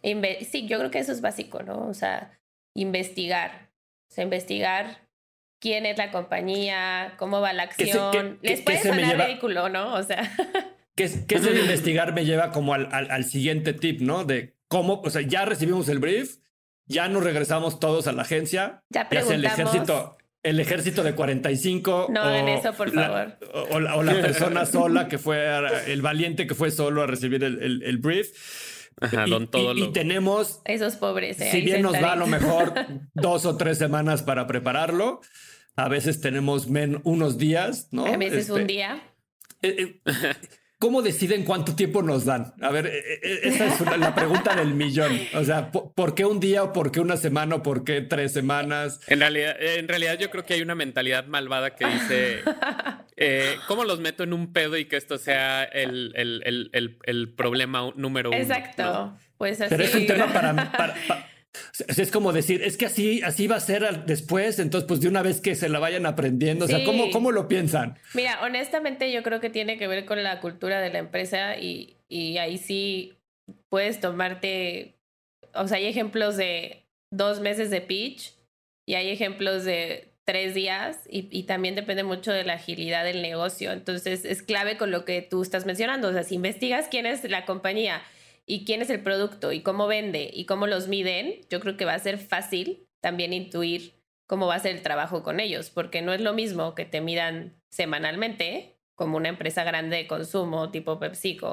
sí, 0.03 0.67
yo 0.67 0.77
creo 0.79 0.91
que 0.91 0.99
eso 0.99 1.13
es 1.13 1.21
básico, 1.21 1.63
¿no? 1.63 1.87
O 1.87 1.93
sea, 1.93 2.37
investigar. 2.73 3.64
O 4.09 4.13
sea, 4.13 4.23
investigar 4.23 5.07
quién 5.59 5.85
es 5.85 5.97
la 5.97 6.11
compañía, 6.11 7.15
cómo 7.17 7.41
va 7.41 7.53
la 7.53 7.63
acción. 7.63 8.39
Les 8.41 8.61
puede 8.61 8.81
sonar 8.81 9.27
ridículo, 9.27 9.69
¿no? 9.69 9.93
O 9.93 10.03
sea. 10.03 10.31
¿Qué 10.95 11.03
es, 11.03 11.25
qué 11.27 11.35
el 11.35 11.59
investigar 11.59 12.13
me 12.13 12.23
lleva 12.23 12.51
como 12.51 12.73
al, 12.73 12.87
al, 12.91 13.25
siguiente 13.25 13.73
tip, 13.73 13.99
¿no? 13.99 14.23
De 14.23 14.55
cómo, 14.69 15.01
o 15.01 15.09
sea, 15.09 15.21
ya 15.21 15.43
recibimos 15.43 15.89
el 15.89 15.99
brief, 15.99 16.37
ya 16.85 17.09
nos 17.09 17.21
regresamos 17.21 17.81
todos 17.81 18.07
a 18.07 18.13
la 18.13 18.21
agencia, 18.21 18.83
ya, 18.89 19.09
ya 19.11 19.21
sea 19.21 19.35
el 19.35 19.43
ejército, 19.43 20.17
el 20.41 20.59
ejército 20.59 21.03
de 21.03 21.13
45. 21.13 22.07
No 22.11 22.21
hagan 22.21 22.47
eso, 22.47 22.71
por 22.73 22.91
favor. 22.91 23.37
O, 23.71 23.79
la, 23.79 24.13
persona 24.21 24.65
sola 24.65 25.07
que 25.07 25.17
fue, 25.17 25.45
el 25.87 26.01
valiente 26.01 26.47
que 26.47 26.53
fue 26.53 26.71
solo 26.71 27.01
a 27.01 27.07
recibir 27.07 27.43
el, 27.43 27.81
el, 27.83 27.97
brief. 27.97 28.29
Ajá, 29.01 29.25
don 29.25 29.47
todo 29.47 29.75
y, 29.75 29.91
tenemos. 29.91 30.61
Esos 30.65 30.95
pobres. 30.95 31.39
Eh, 31.41 31.51
si 31.51 31.61
bien 31.61 31.81
nos 31.81 31.93
da 31.93 32.13
a 32.13 32.15
lo 32.15 32.27
mejor 32.27 32.73
dos 33.13 33.45
o 33.45 33.57
tres 33.57 33.77
semanas 33.77 34.23
para 34.23 34.47
prepararlo, 34.47 35.21
a 35.75 35.89
veces 35.89 36.21
tenemos 36.21 36.69
men 36.69 37.01
unos 37.03 37.37
días, 37.37 37.89
¿no? 37.91 38.05
A 38.05 38.17
veces 38.17 38.49
un 38.49 38.61
este, 38.61 38.73
día. 38.73 39.03
Eh, 39.61 40.01
eh, 40.05 40.33
¿Cómo 40.77 41.01
deciden 41.01 41.45
cuánto 41.45 41.73
tiempo 41.75 42.01
nos 42.01 42.25
dan? 42.25 42.53
A 42.61 42.69
ver, 42.69 42.87
e, 42.87 43.19
e, 43.23 43.47
esa 43.47 43.67
es 43.67 43.97
la 43.97 44.13
pregunta 44.13 44.55
del 44.55 44.73
millón. 44.73 45.19
O 45.33 45.43
sea, 45.43 45.71
¿por 45.71 46.15
qué 46.15 46.25
un 46.25 46.39
día 46.39 46.63
o 46.63 46.73
por 46.73 46.91
qué 46.91 46.99
una 46.99 47.15
semana 47.15 47.55
o 47.55 47.63
por 47.63 47.85
qué 47.85 48.01
tres 48.01 48.33
semanas? 48.33 48.99
En 49.07 49.19
realidad, 49.19 49.55
en 49.59 49.87
realidad 49.87 50.19
yo 50.19 50.29
creo 50.29 50.45
que 50.45 50.55
hay 50.55 50.61
una 50.61 50.75
mentalidad 50.75 51.27
malvada 51.27 51.75
que 51.75 51.85
dice, 51.85 52.39
eh, 53.15 53.55
¿cómo 53.67 53.85
los 53.85 54.01
meto 54.01 54.23
en 54.23 54.33
un 54.33 54.51
pedo 54.51 54.77
y 54.77 54.85
que 54.85 54.97
esto 54.97 55.17
sea 55.17 55.63
el, 55.63 56.11
el, 56.15 57.33
problema 57.37 57.91
número 57.95 58.29
uno? 58.29 58.37
Exacto. 58.37 59.17
Pues 59.37 59.61
así. 59.61 59.69
Pero 59.69 59.83
es 59.83 59.95
un 59.95 60.07
tema 60.07 60.27
para, 60.27 60.71
para 60.71 60.95
es 61.87 62.11
como 62.11 62.33
decir, 62.33 62.61
es 62.61 62.77
que 62.77 62.85
así, 62.85 63.21
así 63.23 63.47
va 63.47 63.57
a 63.57 63.59
ser 63.59 64.05
después, 64.05 64.59
entonces 64.59 64.87
pues 64.87 65.01
de 65.01 65.07
una 65.07 65.21
vez 65.21 65.41
que 65.41 65.55
se 65.55 65.69
la 65.69 65.79
vayan 65.79 66.05
aprendiendo, 66.05 66.65
o 66.65 66.67
sea, 66.67 66.83
¿cómo, 66.83 67.09
¿cómo 67.11 67.31
lo 67.31 67.47
piensan? 67.47 67.97
Mira, 68.13 68.39
honestamente 68.43 69.11
yo 69.11 69.23
creo 69.23 69.39
que 69.39 69.49
tiene 69.49 69.77
que 69.77 69.87
ver 69.87 70.05
con 70.05 70.23
la 70.23 70.39
cultura 70.41 70.81
de 70.81 70.91
la 70.91 70.99
empresa 70.99 71.57
y, 71.57 71.97
y 72.07 72.37
ahí 72.37 72.57
sí 72.57 73.13
puedes 73.69 73.99
tomarte, 73.99 74.95
o 75.53 75.67
sea, 75.67 75.77
hay 75.77 75.85
ejemplos 75.85 76.37
de 76.37 76.85
dos 77.11 77.39
meses 77.39 77.69
de 77.69 77.81
pitch 77.81 78.33
y 78.87 78.95
hay 78.95 79.09
ejemplos 79.09 79.63
de 79.63 80.09
tres 80.25 80.55
días 80.55 81.01
y, 81.07 81.27
y, 81.31 81.43
también 81.43 81.75
depende 81.75 82.03
mucho 82.03 82.31
de 82.31 82.43
la 82.43 82.53
agilidad 82.53 83.03
del 83.03 83.21
negocio. 83.21 83.71
Entonces 83.71 84.25
es 84.25 84.41
clave 84.41 84.75
con 84.75 84.89
lo 84.89 85.05
que 85.05 85.21
tú 85.21 85.43
estás 85.43 85.67
mencionando. 85.67 86.07
O 86.09 86.13
sea, 86.13 86.23
si 86.23 86.35
investigas 86.35 86.87
quién 86.89 87.05
es 87.05 87.23
la 87.29 87.45
compañía 87.45 88.01
y 88.45 88.65
quién 88.65 88.81
es 88.81 88.89
el 88.89 89.01
producto 89.01 89.51
y 89.51 89.61
cómo 89.61 89.87
vende 89.87 90.29
y 90.33 90.45
cómo 90.45 90.67
los 90.67 90.87
miden, 90.87 91.41
yo 91.49 91.59
creo 91.59 91.77
que 91.77 91.85
va 91.85 91.93
a 91.93 91.99
ser 91.99 92.17
fácil 92.17 92.87
también 93.01 93.33
intuir 93.33 94.01
cómo 94.27 94.47
va 94.47 94.55
a 94.55 94.59
ser 94.59 94.75
el 94.75 94.81
trabajo 94.81 95.23
con 95.23 95.39
ellos, 95.39 95.69
porque 95.69 96.01
no 96.01 96.13
es 96.13 96.21
lo 96.21 96.33
mismo 96.33 96.75
que 96.75 96.85
te 96.85 97.01
midan 97.01 97.61
semanalmente 97.69 98.79
como 98.95 99.17
una 99.17 99.29
empresa 99.29 99.63
grande 99.63 99.97
de 99.97 100.07
consumo 100.07 100.71
tipo 100.71 100.99
PepsiCo 100.99 101.47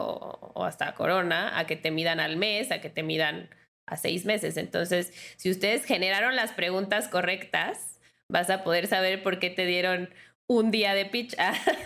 o 0.55 0.65
hasta 0.65 0.95
Corona, 0.95 1.59
a 1.59 1.67
que 1.67 1.77
te 1.77 1.91
midan 1.91 2.21
al 2.21 2.37
mes, 2.37 2.71
a 2.71 2.81
que 2.81 2.89
te 2.89 3.03
midan 3.03 3.51
a 3.87 3.97
seis 3.97 4.25
meses. 4.25 4.57
Entonces, 4.57 5.13
si 5.37 5.51
ustedes 5.51 5.85
generaron 5.85 6.37
las 6.37 6.53
preguntas 6.53 7.09
correctas, 7.09 8.01
vas 8.29 8.49
a 8.49 8.63
poder 8.63 8.87
saber 8.87 9.23
por 9.23 9.39
qué 9.39 9.51
te 9.51 9.67
dieron 9.67 10.11
un 10.59 10.71
día 10.71 10.95
de 10.95 11.07
pitch 11.07 11.35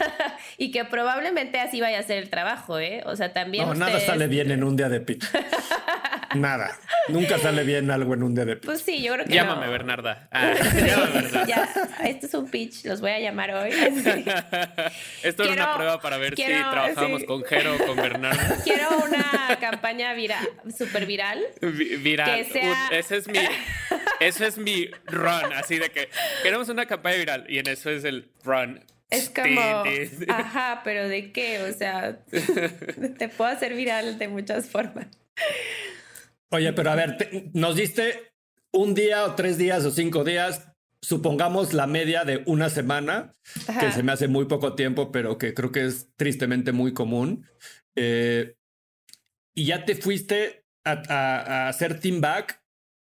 y 0.59 0.71
que 0.71 0.85
probablemente 0.85 1.59
así 1.61 1.81
vaya 1.81 1.99
a 1.99 2.03
ser 2.03 2.19
el 2.19 2.31
trabajo, 2.31 2.79
¿eh? 2.79 3.03
O 3.07 3.17
sea, 3.17 3.33
también. 3.33 3.67
No, 3.67 3.75
nada 3.75 4.01
sale 4.01 4.27
bien 4.27 4.51
en 4.51 4.65
un 4.65 4.77
día 4.77 4.89
de 4.89 5.01
pitch. 5.01 5.25
nada. 6.35 6.77
Nunca 7.09 7.39
sale 7.39 7.65
bien 7.65 7.91
algo 7.91 8.15
en 8.15 8.23
un 8.23 8.35
día 8.35 8.45
de 8.45 8.57
pitch. 8.57 8.67
Pues 8.67 8.83
sí, 8.83 9.03
yo 9.03 9.15
creo 9.15 9.27
que. 9.27 9.35
Llámame, 9.35 9.69
Bernarda. 9.69 10.29
Ah, 10.31 10.55
llámame, 10.75 11.47
Ya, 11.47 11.69
esto 12.05 12.27
es 12.27 12.35
un 12.35 12.51
pitch, 12.51 12.85
los 12.85 13.01
voy 13.01 13.13
a 13.13 13.21
llamar 13.21 13.53
hoy. 13.53 13.71
esto 15.23 15.45
es 15.45 15.51
una 15.51 15.75
prueba 15.75 16.01
para 16.01 16.17
ver 16.19 16.37
si 16.37 16.45
trabajamos 16.45 17.25
con 17.25 17.45
Jero 17.45 17.77
o 17.77 17.79
con 17.87 17.97
Bernarda. 17.97 18.59
Quiero 18.65 18.89
una 18.99 19.57
campaña 19.61 20.13
viral, 20.15 20.49
súper 20.77 21.07
viral. 21.07 21.45
viral. 21.61 22.47
ese 22.91 23.17
es 23.17 23.29
mi. 23.29 23.39
Ese 24.21 24.47
es 24.47 24.57
mi 24.59 24.89
run, 25.07 25.53
así 25.55 25.79
de 25.79 25.91
que 25.91 26.09
queremos 26.43 26.69
una 26.69 26.87
campaña 26.87 27.17
viral 27.17 27.47
y 27.49 27.59
en 27.59 27.69
eso 27.69 27.91
es 27.91 28.05
el 28.05 28.31
run. 28.45 28.83
Es 29.11 29.31
como, 29.31 29.85
ajá, 30.29 30.81
pero 30.83 31.09
¿de 31.09 31.31
qué? 31.33 31.63
O 31.63 31.73
sea, 31.73 32.19
te 33.19 33.29
puedo 33.29 33.51
hacer 33.51 33.75
viral 33.75 34.19
de 34.19 34.29
muchas 34.29 34.69
formas. 34.69 35.07
Oye, 36.51 36.73
pero 36.73 36.91
a 36.91 36.95
ver, 36.95 37.51
nos 37.55 37.77
diste 37.77 38.33
un 38.73 38.95
día 38.95 39.25
o 39.25 39.35
tres 39.35 39.59
días 39.59 39.85
o 39.85 39.91
cinco 39.91 40.25
días, 40.25 40.69
supongamos 41.01 41.73
la 41.73 41.87
media 41.87 42.25
de 42.25 42.43
una 42.47 42.71
semana, 42.71 43.33
que 43.81 43.91
se 43.93 44.03
me 44.03 44.13
hace 44.13 44.29
muy 44.29 44.47
poco 44.47 44.75
tiempo, 44.75 45.11
pero 45.11 45.39
que 45.39 45.55
creo 45.55 45.73
que 45.73 45.87
es 45.87 46.09
tristemente 46.17 46.73
muy 46.73 46.93
común. 46.93 47.47
Eh, 47.97 48.55
y 49.55 49.67
ya 49.67 49.85
te 49.85 49.95
fuiste 49.95 50.65
a, 50.85 50.93
a 50.93 51.69
hacer 51.69 51.99
team 52.01 52.21
back 52.21 52.63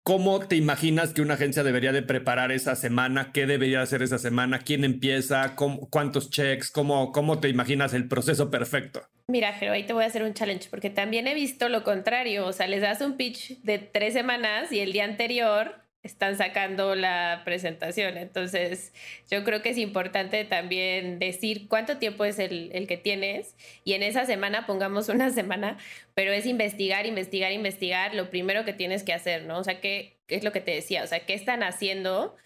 ¿Cómo 0.06 0.38
te 0.40 0.56
imaginas 0.56 1.14
que 1.14 1.22
una 1.22 1.32
agencia 1.32 1.62
debería 1.62 1.90
de 1.90 2.02
preparar 2.02 2.52
esa 2.52 2.76
semana? 2.76 3.32
¿Qué 3.32 3.46
debería 3.46 3.80
hacer 3.80 4.02
esa 4.02 4.18
semana? 4.18 4.58
¿Quién 4.58 4.84
empieza? 4.84 5.56
¿Cuántos 5.56 6.28
checks? 6.28 6.70
¿Cómo, 6.70 7.10
¿Cómo 7.10 7.40
te 7.40 7.48
imaginas 7.48 7.94
el 7.94 8.06
proceso 8.06 8.50
perfecto? 8.50 9.08
Mira, 9.28 9.56
pero 9.58 9.72
ahí 9.72 9.84
te 9.84 9.94
voy 9.94 10.04
a 10.04 10.08
hacer 10.08 10.22
un 10.22 10.34
challenge 10.34 10.68
porque 10.68 10.90
también 10.90 11.26
he 11.26 11.32
visto 11.32 11.70
lo 11.70 11.84
contrario. 11.84 12.46
O 12.46 12.52
sea, 12.52 12.66
les 12.66 12.82
das 12.82 13.00
un 13.00 13.16
pitch 13.16 13.62
de 13.62 13.78
tres 13.78 14.12
semanas 14.12 14.70
y 14.72 14.80
el 14.80 14.92
día 14.92 15.04
anterior 15.04 15.83
están 16.04 16.36
sacando 16.36 16.94
la 16.94 17.42
presentación. 17.44 18.18
Entonces, 18.18 18.92
yo 19.30 19.42
creo 19.42 19.62
que 19.62 19.70
es 19.70 19.78
importante 19.78 20.44
también 20.44 21.18
decir 21.18 21.66
cuánto 21.66 21.96
tiempo 21.96 22.24
es 22.26 22.38
el, 22.38 22.70
el, 22.72 22.86
que 22.86 22.98
tienes 22.98 23.56
y 23.84 23.94
en 23.94 24.02
esa 24.02 24.26
semana 24.26 24.66
pongamos 24.66 25.08
una 25.08 25.30
semana, 25.32 25.78
pero 26.14 26.32
es 26.32 26.46
investigar, 26.46 27.06
investigar, 27.06 27.52
investigar 27.52 28.14
lo 28.14 28.30
primero 28.30 28.64
que 28.64 28.74
tienes 28.74 29.02
que 29.02 29.14
hacer, 29.14 29.44
¿no? 29.44 29.58
O 29.58 29.64
sea, 29.64 29.80
¿qué, 29.80 30.18
qué 30.28 30.36
es 30.36 30.44
lo 30.44 30.52
que 30.52 30.60
te 30.60 30.72
decía? 30.72 31.02
O 31.02 31.06
sea, 31.06 31.20
¿qué 31.20 31.34
están 31.34 31.62
haciendo? 31.62 32.36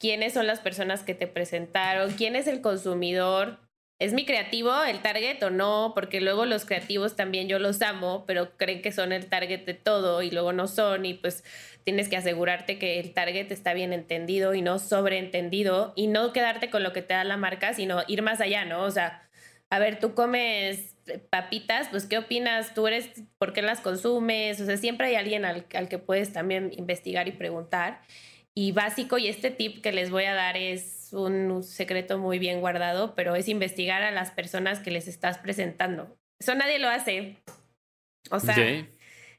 ¿Quiénes 0.00 0.32
son 0.32 0.46
las 0.46 0.60
personas 0.60 1.02
que 1.02 1.14
te 1.14 1.26
presentaron? 1.26 2.12
¿Quién 2.14 2.34
es 2.34 2.46
el 2.46 2.62
consumidor? 2.62 3.60
¿Es 4.02 4.14
mi 4.14 4.24
creativo 4.24 4.82
el 4.82 5.00
target 5.00 5.40
o 5.44 5.50
no? 5.50 5.92
Porque 5.94 6.20
luego 6.20 6.44
los 6.44 6.64
creativos 6.64 7.14
también 7.14 7.46
yo 7.46 7.60
los 7.60 7.80
amo, 7.82 8.24
pero 8.26 8.56
creen 8.56 8.82
que 8.82 8.90
son 8.90 9.12
el 9.12 9.26
target 9.26 9.64
de 9.64 9.74
todo 9.74 10.22
y 10.22 10.32
luego 10.32 10.52
no 10.52 10.66
son 10.66 11.04
y 11.06 11.14
pues 11.14 11.44
tienes 11.84 12.08
que 12.08 12.16
asegurarte 12.16 12.78
que 12.78 13.00
el 13.00 13.12
target 13.12 13.50
está 13.50 13.74
bien 13.74 13.92
entendido 13.92 14.54
y 14.54 14.62
no 14.62 14.78
sobreentendido 14.78 15.92
y 15.96 16.06
no 16.06 16.32
quedarte 16.32 16.70
con 16.70 16.82
lo 16.82 16.92
que 16.92 17.02
te 17.02 17.14
da 17.14 17.24
la 17.24 17.36
marca, 17.36 17.74
sino 17.74 18.02
ir 18.08 18.22
más 18.22 18.40
allá, 18.40 18.64
¿no? 18.64 18.82
O 18.82 18.90
sea, 18.90 19.28
a 19.70 19.78
ver, 19.78 19.98
tú 19.98 20.14
comes 20.14 20.96
papitas, 21.30 21.88
pues 21.88 22.06
¿qué 22.06 22.18
opinas? 22.18 22.74
¿Tú 22.74 22.86
eres, 22.86 23.10
por 23.38 23.52
qué 23.52 23.62
las 23.62 23.80
consumes? 23.80 24.60
O 24.60 24.66
sea, 24.66 24.76
siempre 24.76 25.08
hay 25.08 25.14
alguien 25.16 25.44
al, 25.44 25.66
al 25.74 25.88
que 25.88 25.98
puedes 25.98 26.32
también 26.32 26.72
investigar 26.76 27.28
y 27.28 27.32
preguntar. 27.32 28.02
Y 28.54 28.72
básico, 28.72 29.16
y 29.16 29.28
este 29.28 29.50
tip 29.50 29.82
que 29.82 29.92
les 29.92 30.10
voy 30.10 30.24
a 30.24 30.34
dar 30.34 30.56
es 30.58 31.08
un 31.12 31.62
secreto 31.62 32.18
muy 32.18 32.38
bien 32.38 32.60
guardado, 32.60 33.14
pero 33.14 33.34
es 33.34 33.48
investigar 33.48 34.02
a 34.02 34.10
las 34.10 34.30
personas 34.30 34.80
que 34.80 34.90
les 34.90 35.08
estás 35.08 35.38
presentando. 35.38 36.16
Eso 36.38 36.54
nadie 36.54 36.78
lo 36.78 36.88
hace. 36.88 37.38
O 38.30 38.40
sea, 38.40 38.54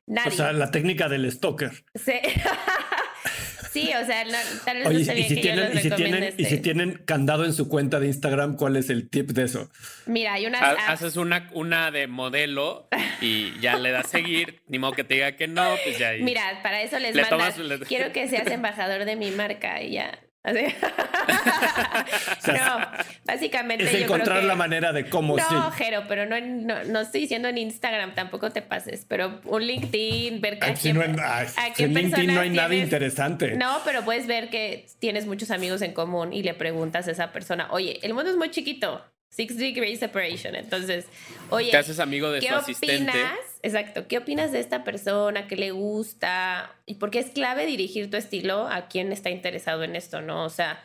o 0.07 0.31
sea, 0.31 0.53
la 0.53 0.71
técnica 0.71 1.09
del 1.09 1.31
stalker. 1.31 1.71
Sí. 1.95 2.13
sí, 3.71 3.91
o 3.99 4.05
sea, 4.05 4.23
tal 4.65 4.77
vez 4.77 4.87
Oye, 4.87 4.99
y, 4.99 5.23
si 5.23 5.35
tienen, 5.41 5.71
y, 5.73 5.79
si 5.79 5.89
tienen, 5.89 6.33
y 6.37 6.45
si 6.45 6.57
tienen 6.59 7.01
candado 7.05 7.45
en 7.45 7.53
su 7.53 7.67
cuenta 7.67 7.99
de 7.99 8.07
Instagram, 8.07 8.55
¿cuál 8.55 8.75
es 8.75 8.89
el 8.89 9.09
tip 9.09 9.31
de 9.31 9.43
eso? 9.43 9.69
Mira, 10.05 10.33
hay 10.33 10.45
una. 10.45 10.59
Haces 10.59 11.17
una, 11.17 11.49
una 11.53 11.91
de 11.91 12.07
modelo 12.07 12.87
y 13.21 13.59
ya 13.59 13.77
le 13.77 13.91
das 13.91 14.07
seguir, 14.09 14.61
ni 14.67 14.79
modo 14.79 14.93
que 14.93 15.03
te 15.03 15.15
diga 15.15 15.35
que 15.35 15.47
no, 15.47 15.75
pues 15.83 15.97
ya. 15.97 16.11
Mira, 16.19 16.59
para 16.61 16.81
eso 16.81 16.99
les 16.99 17.15
le 17.15 17.79
Quiero 17.79 18.11
que 18.13 18.27
seas 18.27 18.47
embajador 18.47 19.05
de 19.05 19.15
mi 19.15 19.31
marca 19.31 19.81
y 19.81 19.93
ya. 19.93 20.19
no, 22.47 22.79
básicamente. 23.25 23.86
Es 23.86 23.93
encontrar 23.93 24.43
la 24.43 24.56
manera 24.56 24.91
de 24.91 25.10
cómo 25.10 25.38
No, 25.38 25.71
Jero, 25.71 26.03
pero 26.10 26.25
no, 26.25 26.36
no, 26.41 26.99
estoy 26.99 27.21
diciendo 27.21 27.47
en 27.47 27.58
Instagram, 27.58 28.13
tampoco 28.13 28.51
te 28.51 28.62
pases, 28.62 29.06
pero 29.08 29.39
un 29.45 29.65
LinkedIn, 29.65 30.41
ver 30.41 30.60
que. 30.60 30.75
en, 30.89 31.93
LinkedIn 31.93 32.34
no 32.34 32.41
hay 32.41 32.49
nada 32.49 32.75
interesante. 32.75 33.56
No, 33.56 33.79
pero 33.86 34.03
puedes 34.03 34.27
ver 34.27 34.49
que 34.49 34.86
tienes 34.99 35.27
muchos 35.27 35.49
amigos 35.49 35.82
en 35.82 35.93
común 35.93 36.34
y 36.34 36.43
le 36.43 36.53
preguntas 36.53 37.08
a 37.08 37.12
esa 37.12 37.32
persona, 37.32 37.69
oye, 37.71 37.99
el 38.01 38.13
mundo 38.13 38.29
es 38.29 38.36
muy 38.36 38.51
chiquito. 38.51 39.01
Six 39.33 39.57
Degree 39.57 39.95
Separation. 39.95 40.55
Entonces, 40.55 41.05
oye. 41.49 41.71
Te 41.71 41.77
haces 41.77 41.99
amigo 41.99 42.29
de 42.29 42.39
¿qué 42.39 42.49
su 42.49 42.53
opinas? 42.53 42.75
asistente. 42.75 43.19
Exacto. 43.63 44.07
¿Qué 44.07 44.19
opinas 44.19 44.51
de 44.51 44.59
esta 44.59 44.83
persona? 44.83 45.47
¿Qué 45.47 45.55
le 45.55 45.71
gusta? 45.71 46.75
Y 46.85 46.95
porque 46.95 47.19
es 47.19 47.31
clave 47.31 47.65
dirigir 47.65 48.11
tu 48.11 48.17
estilo 48.17 48.67
a 48.67 48.87
quien 48.87 49.11
está 49.11 49.31
interesado 49.31 49.83
en 49.83 49.95
esto, 49.95 50.21
¿no? 50.21 50.45
O 50.45 50.49
sea, 50.49 50.83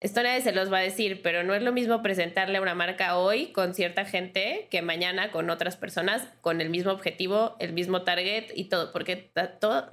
esto 0.00 0.22
nadie 0.22 0.42
se 0.42 0.52
los 0.52 0.72
va 0.72 0.78
a 0.78 0.82
decir, 0.82 1.22
pero 1.22 1.42
no 1.42 1.54
es 1.54 1.62
lo 1.62 1.72
mismo 1.72 2.00
presentarle 2.00 2.58
a 2.58 2.60
una 2.60 2.76
marca 2.76 3.18
hoy 3.18 3.48
con 3.48 3.74
cierta 3.74 4.04
gente 4.04 4.68
que 4.70 4.80
mañana 4.80 5.32
con 5.32 5.50
otras 5.50 5.76
personas 5.76 6.28
con 6.40 6.60
el 6.60 6.70
mismo 6.70 6.92
objetivo, 6.92 7.56
el 7.58 7.72
mismo 7.72 8.02
target 8.02 8.52
y 8.54 8.66
todo, 8.66 8.92
porque 8.92 9.32
todo, 9.60 9.90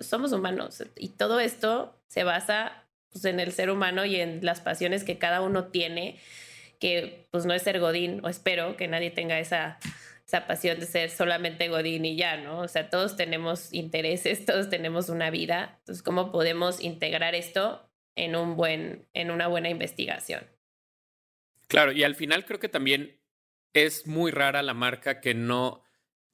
somos 0.00 0.32
humanos 0.32 0.82
y 0.96 1.10
todo 1.10 1.38
esto 1.38 1.96
se 2.08 2.24
basa 2.24 2.88
pues, 3.12 3.24
en 3.24 3.38
el 3.38 3.52
ser 3.52 3.70
humano 3.70 4.04
y 4.04 4.16
en 4.16 4.44
las 4.44 4.60
pasiones 4.60 5.04
que 5.04 5.18
cada 5.18 5.40
uno 5.42 5.66
tiene, 5.66 6.18
que 6.78 7.28
pues 7.30 7.46
no 7.46 7.54
es 7.54 7.62
ser 7.62 7.80
godín, 7.80 8.20
o 8.24 8.28
espero 8.28 8.76
que 8.76 8.88
nadie 8.88 9.10
tenga 9.10 9.38
esa 9.38 9.78
esa 10.26 10.48
pasión 10.48 10.80
de 10.80 10.86
ser 10.86 11.10
solamente 11.10 11.68
Godín 11.68 12.04
y 12.04 12.16
ya, 12.16 12.36
¿no? 12.36 12.58
O 12.58 12.66
sea, 12.66 12.90
todos 12.90 13.16
tenemos 13.16 13.72
intereses, 13.72 14.44
todos 14.46 14.68
tenemos 14.68 15.08
una 15.08 15.30
vida. 15.30 15.76
Entonces, 15.78 16.02
¿cómo 16.02 16.32
podemos 16.32 16.80
integrar 16.80 17.36
esto 17.36 17.86
en, 18.16 18.34
un 18.34 18.56
buen, 18.56 19.06
en 19.12 19.30
una 19.30 19.46
buena 19.46 19.68
investigación. 19.68 20.44
Claro, 21.68 21.92
y 21.92 22.02
al 22.02 22.16
final 22.16 22.44
creo 22.44 22.58
que 22.58 22.68
también 22.68 23.20
es 23.74 24.06
muy 24.06 24.30
rara 24.30 24.62
la 24.62 24.74
marca 24.74 25.20
que 25.20 25.34
no 25.34 25.84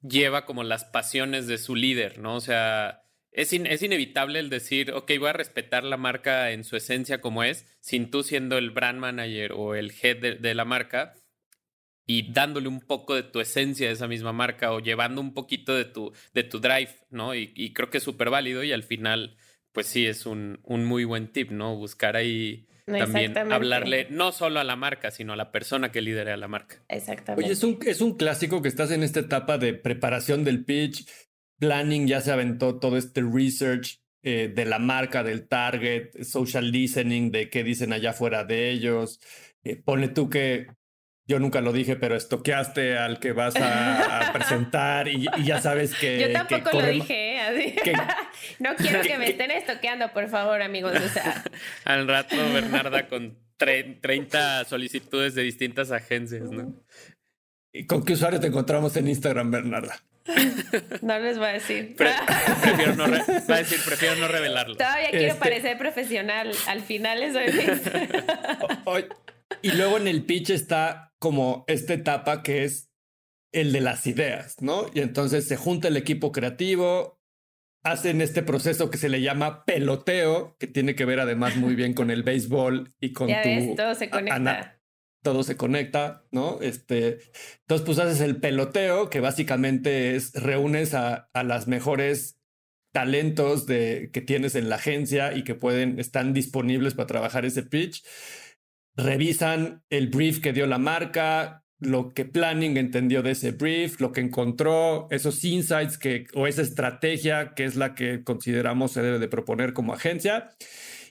lleva 0.01 0.45
como 0.45 0.63
las 0.63 0.85
pasiones 0.85 1.47
de 1.47 1.57
su 1.57 1.75
líder, 1.75 2.19
¿no? 2.19 2.35
O 2.35 2.41
sea, 2.41 3.02
es, 3.33 3.51
es, 3.53 3.81
inevitable 3.81 4.39
el 4.39 4.49
decir, 4.49 4.91
ok, 4.91 5.11
voy 5.19 5.29
a 5.29 5.33
respetar 5.33 5.83
la 5.83 5.97
marca 5.97 6.51
en 6.51 6.63
su 6.63 6.75
esencia 6.75 7.21
como 7.21 7.43
es, 7.43 7.65
sin 7.79 8.09
tú 8.11 8.23
siendo 8.23 8.57
el 8.57 8.71
brand 8.71 8.99
manager 8.99 9.53
o 9.53 9.75
el 9.75 9.91
head 10.01 10.39
de, 10.39 10.55
la 10.55 10.65
marca 10.65 11.15
y 12.05 12.31
dándole 12.31 12.67
un 12.67 12.81
poco 12.81 13.15
de 13.15 13.23
tu 13.23 13.39
esencia 13.39 13.89
a 13.89 13.91
esa 13.91 14.07
misma 14.07 14.33
marca 14.33 14.71
o 14.71 14.79
llevando 14.79 15.21
un 15.21 15.33
poquito 15.33 15.73
de 15.75 15.85
tu, 15.85 16.13
de 16.33 16.43
tu 16.43 16.59
drive, 16.59 16.91
¿no? 17.09 17.33
Y, 17.33 17.51
y 17.55 17.73
creo 17.73 17.89
que 17.89 17.97
es 17.97 18.03
súper 18.03 18.29
válido 18.29 18.63
y 18.63 18.71
al 18.71 18.83
final 18.83 19.37
pues 19.73 19.87
sí 19.87 20.05
es 20.05 20.25
un, 20.25 20.59
un 20.63 20.85
muy 20.85 21.03
buen 21.03 21.31
tip, 21.31 21.51
¿no? 21.51 21.75
Buscar 21.75 22.15
ahí 22.15 22.67
también 22.85 23.37
hablarle 23.51 24.07
no 24.09 24.31
solo 24.31 24.59
a 24.59 24.63
la 24.63 24.75
marca, 24.75 25.11
sino 25.11 25.33
a 25.33 25.35
la 25.35 25.51
persona 25.51 25.91
que 25.91 26.01
lidera 26.01 26.35
la 26.37 26.47
marca. 26.47 26.83
Exactamente. 26.89 27.45
Oye, 27.45 27.53
es 27.53 27.63
un, 27.63 27.79
es 27.85 28.01
un 28.01 28.15
clásico 28.15 28.61
que 28.61 28.67
estás 28.67 28.91
en 28.91 29.03
esta 29.03 29.21
etapa 29.21 29.57
de 29.57 29.73
preparación 29.73 30.43
del 30.43 30.63
pitch, 30.63 31.07
planning, 31.63 32.07
ya 32.07 32.19
se 32.19 32.29
aventó 32.29 32.77
todo 32.77 32.97
este 32.97 33.21
research 33.21 34.01
eh, 34.21 34.51
de 34.53 34.65
la 34.65 34.79
marca, 34.79 35.23
del 35.23 35.47
target, 35.47 36.23
social 36.23 36.69
listening, 36.71 37.31
de 37.31 37.49
qué 37.49 37.63
dicen 37.63 37.93
allá 37.93 38.11
fuera 38.11 38.43
de 38.43 38.69
ellos. 38.69 39.21
Eh, 39.63 39.77
pone 39.77 40.09
tú 40.09 40.29
que 40.29 40.67
yo 41.25 41.39
nunca 41.39 41.61
lo 41.61 41.71
dije, 41.71 41.95
pero 41.95 42.17
estoqueaste 42.17 42.97
al 42.97 43.21
que 43.21 43.31
vas 43.31 43.55
a, 43.55 44.29
presentar 44.33 45.07
y, 45.07 45.25
ya 45.45 45.61
sabes 45.61 45.95
que. 45.95 46.19
Yo 46.19 46.33
tampoco 46.33 46.81
lo 46.81 46.87
dije, 46.87 47.37
¿eh? 47.37 47.75
no 48.59 48.75
quiero 48.75 49.01
que 49.01 49.17
me 49.17 49.29
estén 49.29 49.51
estoqueando, 49.51 50.11
por 50.11 50.27
favor, 50.27 50.61
amigos. 50.61 50.93
O 50.97 51.07
sea. 51.07 51.45
Al 51.85 52.09
rato, 52.09 52.35
Bernarda, 52.53 53.07
con 53.07 53.37
30 53.55 54.65
solicitudes 54.65 55.33
de 55.33 55.43
distintas 55.43 55.91
agencias, 55.91 56.51
¿no? 56.51 56.75
¿Y 57.71 57.85
con 57.85 58.03
qué 58.03 58.13
usuario 58.13 58.41
te 58.41 58.47
encontramos 58.47 58.97
en 58.97 59.07
Instagram, 59.07 59.49
Bernarda? 59.49 60.03
No 61.01 61.19
les 61.19 61.37
voy 61.37 61.47
a 61.47 61.53
decir. 61.53 61.95
prefiero 61.95 62.95
no 62.95 63.09
va 63.09 63.55
a 63.55 63.57
decir, 63.57 63.79
prefiero 63.85 64.15
no 64.15 64.27
revelarlo. 64.27 64.75
Todavía 64.75 65.09
quiero 65.11 65.27
este 65.27 65.39
parecer 65.39 65.77
profesional. 65.77 66.51
Al 66.67 66.81
final 66.81 67.23
eso 67.23 67.39
es. 67.39 67.55
y 69.61 69.71
luego 69.71 69.97
en 69.97 70.07
el 70.07 70.23
pitch 70.23 70.51
está 70.51 71.13
como 71.19 71.63
esta 71.67 71.93
etapa 71.93 72.43
que 72.43 72.63
es 72.63 72.89
el 73.51 73.71
de 73.71 73.81
las 73.81 74.07
ideas, 74.07 74.61
¿no? 74.61 74.85
Y 74.93 75.01
entonces 75.01 75.47
se 75.47 75.57
junta 75.57 75.87
el 75.87 75.97
equipo 75.97 76.31
creativo, 76.31 77.19
hacen 77.83 78.21
este 78.21 78.41
proceso 78.41 78.89
que 78.89 78.97
se 78.97 79.09
le 79.09 79.21
llama 79.21 79.63
peloteo, 79.65 80.55
que 80.57 80.67
tiene 80.67 80.95
que 80.95 81.05
ver 81.05 81.19
además 81.19 81.55
muy 81.55 81.75
bien 81.75 81.93
con 81.93 82.09
el 82.09 82.23
béisbol 82.23 82.95
y 82.99 83.13
con 83.13 83.27
tu... 83.27 83.75
todo 83.75 83.93
se 83.93 84.09
conecta. 84.09 84.79
Todo 85.23 85.43
se 85.43 85.57
conecta, 85.57 86.25
¿no? 86.31 86.59
Este, 86.61 87.19
entonces, 87.61 87.85
pues 87.85 87.97
haces 87.97 88.21
el 88.21 88.37
peloteo, 88.37 89.09
que 89.09 89.19
básicamente 89.19 90.15
es 90.15 90.33
reúnes 90.33 90.93
a, 90.93 91.29
a 91.33 91.43
las 91.43 91.67
mejores 91.67 92.39
talentos 92.91 93.65
de, 93.65 94.11
que 94.13 94.21
tienes 94.21 94.53
en 94.53 94.69
la 94.69 94.75
agencia 94.75 95.35
y 95.35 95.43
que 95.43 95.55
pueden, 95.55 95.99
están 95.99 96.33
disponibles 96.33 96.93
para 96.93 97.07
trabajar 97.07 97.45
ese 97.45 97.63
pitch 97.63 98.03
revisan 98.95 99.83
el 99.89 100.07
brief 100.07 100.39
que 100.39 100.53
dio 100.53 100.67
la 100.67 100.77
marca, 100.77 101.63
lo 101.79 102.13
que 102.13 102.25
Planning 102.25 102.77
entendió 102.77 103.21
de 103.21 103.31
ese 103.31 103.51
brief, 103.51 103.99
lo 103.99 104.11
que 104.11 104.21
encontró, 104.21 105.07
esos 105.11 105.43
insights 105.43 105.97
que, 105.97 106.25
o 106.33 106.47
esa 106.47 106.61
estrategia 106.61 107.53
que 107.55 107.65
es 107.65 107.75
la 107.75 107.95
que 107.95 108.23
consideramos 108.23 108.91
se 108.93 109.01
debe 109.01 109.19
de 109.19 109.27
proponer 109.27 109.73
como 109.73 109.93
agencia. 109.93 110.51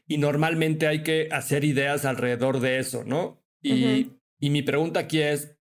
Y 0.06 0.18
normalmente 0.18 0.86
hay 0.86 1.02
que 1.02 1.28
hacer 1.30 1.64
ideas 1.64 2.04
alrededor 2.04 2.60
de 2.60 2.78
eso, 2.78 3.04
¿no? 3.04 3.41
Y, 3.62 4.10
y 4.40 4.50
mi 4.50 4.62
pregunta 4.62 5.00
aquí 5.00 5.20
es, 5.20 5.56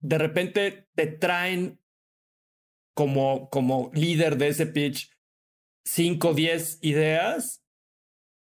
de 0.00 0.18
repente 0.18 0.88
te 0.94 1.06
traen 1.06 1.80
como, 2.94 3.50
como 3.50 3.90
líder 3.94 4.38
de 4.38 4.48
ese 4.48 4.66
pitch 4.66 5.10
5, 5.84 6.34
10 6.34 6.78
ideas 6.82 7.66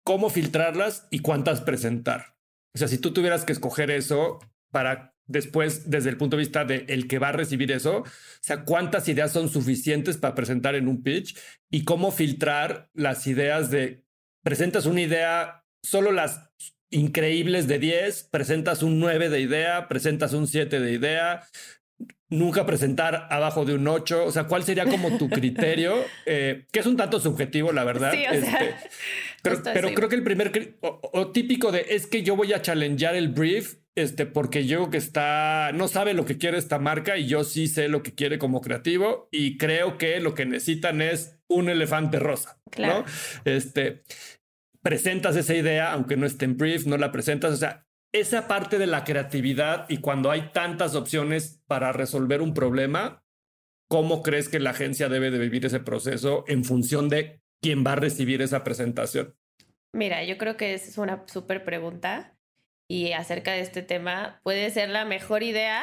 cómo 0.05 0.31
filtrarlas 0.31 1.09
y 1.11 1.21
cuántas 1.21 1.63
presentar. 1.63 2.37
O 2.75 2.79
sea, 2.79 2.89
si 2.89 2.99
tú 2.99 3.13
tuvieras 3.13 3.45
que 3.45 3.53
escoger 3.53 3.91
eso 3.91 4.39
para 4.71 5.15
después, 5.27 5.91
desde 5.91 6.11
el 6.11 6.19
punto 6.19 6.37
de 6.37 6.43
vista 6.43 6.65
de 6.65 6.85
el 6.89 7.09
que 7.09 7.19
va 7.19 7.31
a 7.31 7.33
recibir 7.33 7.73
eso, 7.73 7.99
o 8.01 8.05
sea, 8.41 8.65
cuántas 8.65 9.09
ideas 9.09 9.33
son 9.33 9.49
suficientes 9.49 10.19
para 10.19 10.35
presentar 10.35 10.75
en 10.75 10.89
un 10.89 11.03
pitch 11.03 11.37
y 11.71 11.85
cómo 11.85 12.11
filtrar 12.11 12.91
las 12.93 13.27
ideas 13.27 13.71
de 13.71 14.05
presentas 14.43 14.85
una 14.85 15.01
idea, 15.01 15.65
solo 15.83 16.13
las 16.13 16.51
increíbles 16.95 17.67
de 17.67 17.79
10, 17.79 18.29
presentas 18.31 18.83
un 18.83 19.01
9 19.01 19.29
de 19.29 19.41
idea, 19.41 19.89
presentas 19.89 20.33
un 20.33 20.47
7 20.47 20.81
de 20.81 20.93
idea, 20.93 21.43
nunca 22.29 22.67
presentar 22.67 23.27
abajo 23.31 23.65
de 23.65 23.75
un 23.75 23.87
8? 23.87 24.25
O 24.25 24.31
sea, 24.31 24.45
¿cuál 24.45 24.65
sería 24.65 24.87
como 24.87 25.19
tu 25.19 25.29
criterio? 25.29 25.95
Eh, 26.27 26.65
que 26.73 26.81
es 26.81 26.87
un 26.87 26.97
tanto 26.97 27.21
subjetivo, 27.21 27.73
la 27.73 27.85
verdad. 27.85 28.13
Sí, 28.13 28.25
o 28.27 28.41
sea, 28.41 28.59
este, 28.59 28.75
pero, 29.43 29.93
creo 29.93 30.09
que 30.09 30.17
el 30.17 30.23
primer 30.23 30.79
o, 30.81 31.31
típico 31.33 31.71
de 31.71 31.87
es 31.91 32.07
que 32.07 32.23
yo 32.23 32.35
voy 32.35 32.55
a 32.55 32.63
challengear 32.63 33.15
el 33.15 33.29
brief, 33.29 33.77
este, 33.95 34.25
porque 34.25 34.65
yo 34.65 34.89
que 34.89 34.97
está, 34.97 35.71
no 35.75 35.87
sabe 35.87 36.15
lo 36.15 36.25
que 36.25 36.39
quiere 36.39 36.57
esta 36.57 36.79
marca 36.79 37.19
y 37.19 37.27
yo 37.27 37.45
sí 37.45 37.69
sé 37.69 37.89
lo 37.89 38.03
que 38.03 38.15
quiere 38.15 38.39
como 38.39 38.63
creativo 38.63 39.29
y 39.31 39.59
creo 39.59 39.99
que 39.99 40.19
lo 40.21 40.35
que 40.35 40.47
necesitan 40.47 41.03
es 41.03 41.39
un 41.47 41.69
elefante 41.69 42.19
rosa, 42.19 42.59
¿no? 42.79 43.05
Este, 43.45 44.03
presentas 44.85 45.35
esa 45.35 45.55
idea, 45.55 45.93
aunque 45.93 46.17
no 46.17 46.27
esté 46.27 46.45
en 46.45 46.59
brief, 46.59 46.85
no 46.85 46.99
la 46.99 47.11
presentas, 47.11 47.55
o 47.55 47.57
sea, 47.57 47.87
esa 48.13 48.47
parte 48.47 48.79
de 48.79 48.87
la 48.87 49.03
creatividad 49.03 49.87
y 49.89 49.99
cuando 49.99 50.31
hay 50.31 50.51
tantas 50.53 50.95
opciones 50.95 51.63
para 51.67 51.91
resolver 51.91 52.43
un 52.43 52.53
problema, 52.53 53.25
¿cómo 53.89 54.23
crees 54.23 54.49
que 54.49 54.61
la 54.61 54.71
agencia 54.71 55.09
debe 55.09 55.31
de 55.31 55.39
vivir 55.39 55.65
ese 55.65 55.81
proceso 55.81 56.45
en 56.49 56.65
función 56.65 57.09
de 57.09 57.41
quién 57.63 57.83
va 57.85 57.93
a 57.93 57.97
recibir 57.97 58.43
esa 58.43 58.63
presentación? 58.63 59.35
Mira, 59.95 60.23
yo 60.23 60.37
creo 60.37 60.57
que 60.59 60.75
es 60.75 60.99
una 60.99 61.25
súper 61.27 61.65
pregunta 61.65 62.37
y 62.89 63.13
acerca 63.13 63.53
de 63.53 63.61
este 63.61 63.83
tema 63.83 64.39
puede 64.45 64.69
ser 64.71 64.91
la 64.91 65.07
mejor 65.07 65.43
idea, 65.43 65.83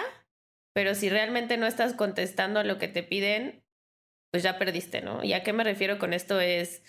pero 0.74 0.94
si 0.94 1.10
realmente 1.10 1.58
no 1.58 1.66
estás 1.66 1.94
contestando 1.94 2.60
a 2.60 2.64
lo 2.64 2.78
que 2.78 2.88
te 2.88 3.02
piden, 3.02 3.64
pues 4.32 4.44
ya 4.44 4.60
perdiste, 4.60 5.02
¿no? 5.02 5.24
¿Y 5.24 5.34
a 5.34 5.42
qué 5.42 5.54
me 5.54 5.64
refiero 5.64 5.98
con 5.98 6.14
esto? 6.14 6.40
Es, 6.40 6.84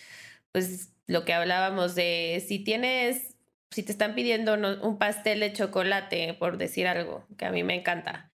pues, 0.53 0.93
lo 1.13 1.25
que 1.25 1.35
hablábamos 1.35 1.95
de 1.95 2.43
si 2.47 2.59
tienes 2.59 3.33
si 3.73 3.83
te 3.83 3.93
están 3.93 4.15
pidiendo 4.15 4.55
un 4.55 4.99
pastel 4.99 5.41
de 5.41 5.53
chocolate, 5.53 6.35
por 6.35 6.59
decir 6.59 6.87
algo, 6.87 7.27
que 7.39 7.47
a 7.47 7.51
mí 7.51 7.65
me 7.65 7.75
encanta. 7.75 8.31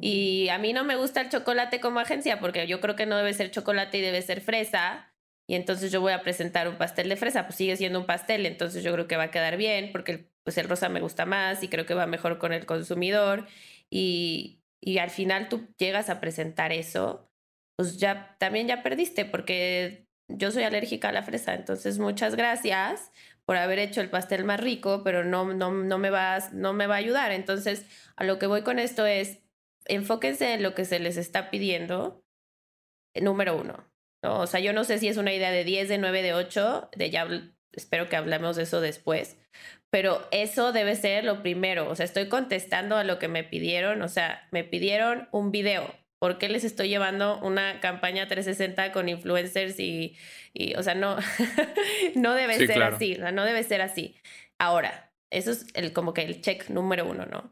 Y 0.00 0.48
a 0.48 0.58
mí 0.58 0.72
no 0.72 0.84
me 0.84 0.96
gusta 0.96 1.20
el 1.20 1.28
chocolate 1.28 1.80
como 1.80 2.00
agencia 2.00 2.40
porque 2.40 2.66
yo 2.66 2.80
creo 2.80 2.96
que 2.96 3.04
no 3.04 3.16
debe 3.16 3.34
ser 3.34 3.50
chocolate 3.50 3.98
y 3.98 4.00
debe 4.00 4.22
ser 4.22 4.40
fresa. 4.40 5.12
Y 5.46 5.56
entonces 5.56 5.92
yo 5.92 6.00
voy 6.00 6.12
a 6.12 6.22
presentar 6.22 6.68
un 6.68 6.76
pastel 6.76 7.08
de 7.08 7.16
fresa, 7.16 7.44
pues 7.46 7.56
sigue 7.56 7.76
siendo 7.76 8.00
un 8.00 8.06
pastel, 8.06 8.46
entonces 8.46 8.84
yo 8.84 8.92
creo 8.92 9.06
que 9.08 9.16
va 9.16 9.24
a 9.24 9.30
quedar 9.30 9.56
bien 9.56 9.92
porque 9.92 10.30
pues 10.44 10.56
el 10.58 10.68
rosa 10.68 10.88
me 10.88 11.00
gusta 11.00 11.26
más 11.26 11.62
y 11.62 11.68
creo 11.68 11.86
que 11.86 11.94
va 11.94 12.06
mejor 12.06 12.38
con 12.38 12.52
el 12.52 12.64
consumidor. 12.66 13.46
Y, 13.90 14.62
y 14.80 14.98
al 14.98 15.10
final 15.10 15.48
tú 15.48 15.68
llegas 15.78 16.08
a 16.08 16.20
presentar 16.20 16.72
eso, 16.72 17.30
pues 17.76 17.98
ya 17.98 18.36
también 18.38 18.68
ya 18.68 18.82
perdiste 18.82 19.24
porque 19.26 20.07
yo 20.28 20.50
soy 20.50 20.62
alérgica 20.62 21.08
a 21.08 21.12
la 21.12 21.22
fresa, 21.22 21.54
entonces 21.54 21.98
muchas 21.98 22.36
gracias, 22.36 23.10
por 23.48 23.56
haber 23.56 23.78
hecho 23.78 24.02
el 24.02 24.10
pastel 24.10 24.44
más 24.44 24.60
rico, 24.60 25.02
pero 25.02 25.24
no, 25.24 25.54
no, 25.54 25.72
no, 25.72 25.98
me 25.98 26.10
va, 26.10 26.38
no 26.52 26.74
me 26.74 26.86
va 26.86 26.96
a 26.96 26.98
ayudar. 26.98 27.32
Entonces, 27.32 27.86
a 28.14 28.24
lo 28.24 28.38
que 28.38 28.46
voy 28.46 28.60
con 28.60 28.78
esto 28.78 29.06
es, 29.06 29.38
enfóquense 29.86 30.52
en 30.52 30.62
lo 30.62 30.74
que 30.74 30.84
se 30.84 30.98
les 30.98 31.16
está 31.16 31.48
pidiendo, 31.48 32.22
número 33.14 33.56
uno. 33.56 33.90
¿no? 34.22 34.40
O 34.40 34.46
sea, 34.46 34.60
yo 34.60 34.74
no 34.74 34.84
sé 34.84 34.98
si 34.98 35.08
es 35.08 35.16
una 35.16 35.32
idea 35.32 35.50
de 35.50 35.64
10, 35.64 35.88
de 35.88 35.96
9, 35.96 36.22
de 36.22 36.34
8, 36.34 36.90
de 36.94 37.08
ya 37.08 37.26
espero 37.72 38.10
que 38.10 38.16
hablemos 38.16 38.56
de 38.56 38.64
eso 38.64 38.82
después, 38.82 39.38
pero 39.88 40.28
eso 40.30 40.72
debe 40.72 40.94
ser 40.94 41.24
lo 41.24 41.40
primero. 41.42 41.88
O 41.88 41.94
sea, 41.94 42.04
estoy 42.04 42.28
contestando 42.28 42.96
a 42.96 43.04
lo 43.04 43.18
que 43.18 43.28
me 43.28 43.44
pidieron, 43.44 44.02
o 44.02 44.08
sea, 44.08 44.46
me 44.50 44.62
pidieron 44.62 45.26
un 45.32 45.52
video. 45.52 45.94
¿Por 46.18 46.38
qué 46.38 46.48
les 46.48 46.64
estoy 46.64 46.88
llevando 46.88 47.38
una 47.40 47.80
campaña 47.80 48.26
360 48.26 48.92
con 48.92 49.08
influencers 49.08 49.78
y, 49.78 50.16
y 50.52 50.74
o 50.74 50.82
sea, 50.82 50.94
no, 50.94 51.16
no 52.14 52.34
debe 52.34 52.66
ser 52.66 52.82
así, 52.82 53.16
no 53.32 53.44
debe 53.44 53.62
ser 53.62 53.82
así. 53.82 54.16
Ahora, 54.58 55.12
eso 55.30 55.52
es 55.52 55.66
el, 55.74 55.92
como 55.92 56.14
que 56.14 56.22
el 56.22 56.40
check 56.40 56.68
número 56.70 57.06
uno, 57.06 57.26
¿no? 57.26 57.50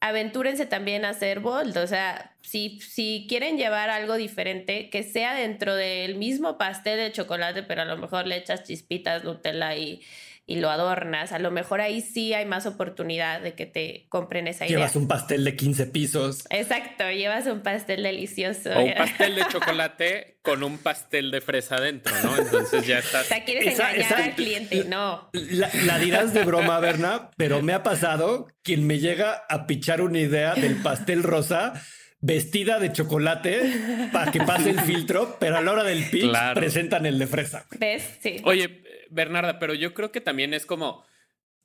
aventúrense 0.00 0.66
también 0.66 1.04
a 1.04 1.10
hacer 1.10 1.40
bold. 1.40 1.76
O 1.76 1.86
sea, 1.86 2.36
si, 2.42 2.80
si 2.80 3.26
quieren 3.28 3.56
llevar 3.56 3.90
algo 3.90 4.16
diferente, 4.16 4.90
que 4.90 5.02
sea 5.02 5.34
dentro 5.34 5.74
del 5.74 6.16
mismo 6.16 6.58
pastel 6.58 6.98
de 6.98 7.12
chocolate, 7.12 7.62
pero 7.62 7.82
a 7.82 7.84
lo 7.84 7.96
mejor 7.98 8.26
le 8.26 8.36
echas 8.36 8.64
chispitas, 8.64 9.24
Nutella 9.24 9.76
y, 9.76 10.02
y 10.50 10.56
lo 10.56 10.68
adornas, 10.68 11.30
a 11.30 11.38
lo 11.38 11.52
mejor 11.52 11.80
ahí 11.80 12.00
sí 12.00 12.34
hay 12.34 12.44
más 12.44 12.66
oportunidad 12.66 13.40
de 13.40 13.54
que 13.54 13.66
te 13.66 14.06
compren 14.08 14.48
esa 14.48 14.66
idea. 14.66 14.78
Llevas 14.78 14.96
un 14.96 15.06
pastel 15.06 15.44
de 15.44 15.54
15 15.54 15.86
pisos. 15.86 16.44
Exacto, 16.50 17.08
llevas 17.08 17.46
un 17.46 17.60
pastel 17.60 18.02
delicioso. 18.02 18.70
O 18.70 18.82
un 18.82 18.94
pastel 18.98 19.36
de 19.36 19.44
chocolate 19.48 20.38
con 20.42 20.64
un 20.64 20.78
pastel 20.78 21.30
de 21.30 21.40
fresa 21.40 21.76
adentro, 21.76 22.12
¿no? 22.24 22.36
Entonces 22.36 22.84
ya 22.84 22.98
estás... 22.98 23.26
O 23.26 23.28
sea, 23.28 23.44
quieres 23.44 23.78
engañar 23.78 24.12
al 24.12 24.34
cliente, 24.34 24.84
no. 24.88 25.30
La, 25.32 25.98
dirás 26.00 26.34
de 26.34 26.42
broma, 26.42 26.80
Berna, 26.80 27.30
pero 27.36 27.62
me 27.62 27.72
ha 27.72 27.84
pasado 27.84 28.48
quien 28.64 28.88
me 28.88 28.98
llega 28.98 29.44
a 29.48 29.68
pichar 29.68 30.00
una 30.00 30.18
idea 30.18 30.54
del 30.54 30.82
pastel 30.82 31.22
rosa 31.22 31.74
vestida 32.20 32.80
de 32.80 32.90
chocolate 32.90 34.10
para 34.12 34.32
que 34.32 34.40
pase 34.40 34.70
el 34.70 34.80
filtro, 34.80 35.36
pero 35.38 35.58
a 35.58 35.60
la 35.60 35.70
hora 35.70 35.84
del 35.84 36.10
pitch 36.10 36.34
presentan 36.54 37.06
el 37.06 37.20
de 37.20 37.28
fresa. 37.28 37.66
¿Ves? 37.78 38.02
Sí. 38.20 38.38
Oye, 38.44 38.82
Bernarda, 39.10 39.58
pero 39.58 39.74
yo 39.74 39.94
creo 39.94 40.12
que 40.12 40.20
también 40.20 40.54
es 40.54 40.66
como, 40.66 41.04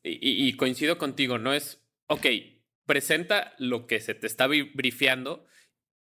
y, 0.03 0.53
coincido 0.57 0.97
contigo, 0.97 1.37
no 1.37 1.53
es, 1.53 1.83
ok, 2.07 2.25
presenta 2.85 3.53
lo 3.57 3.87
que 3.87 3.99
se 3.99 4.13
te 4.15 4.27
está 4.27 4.47
brifeando, 4.47 5.45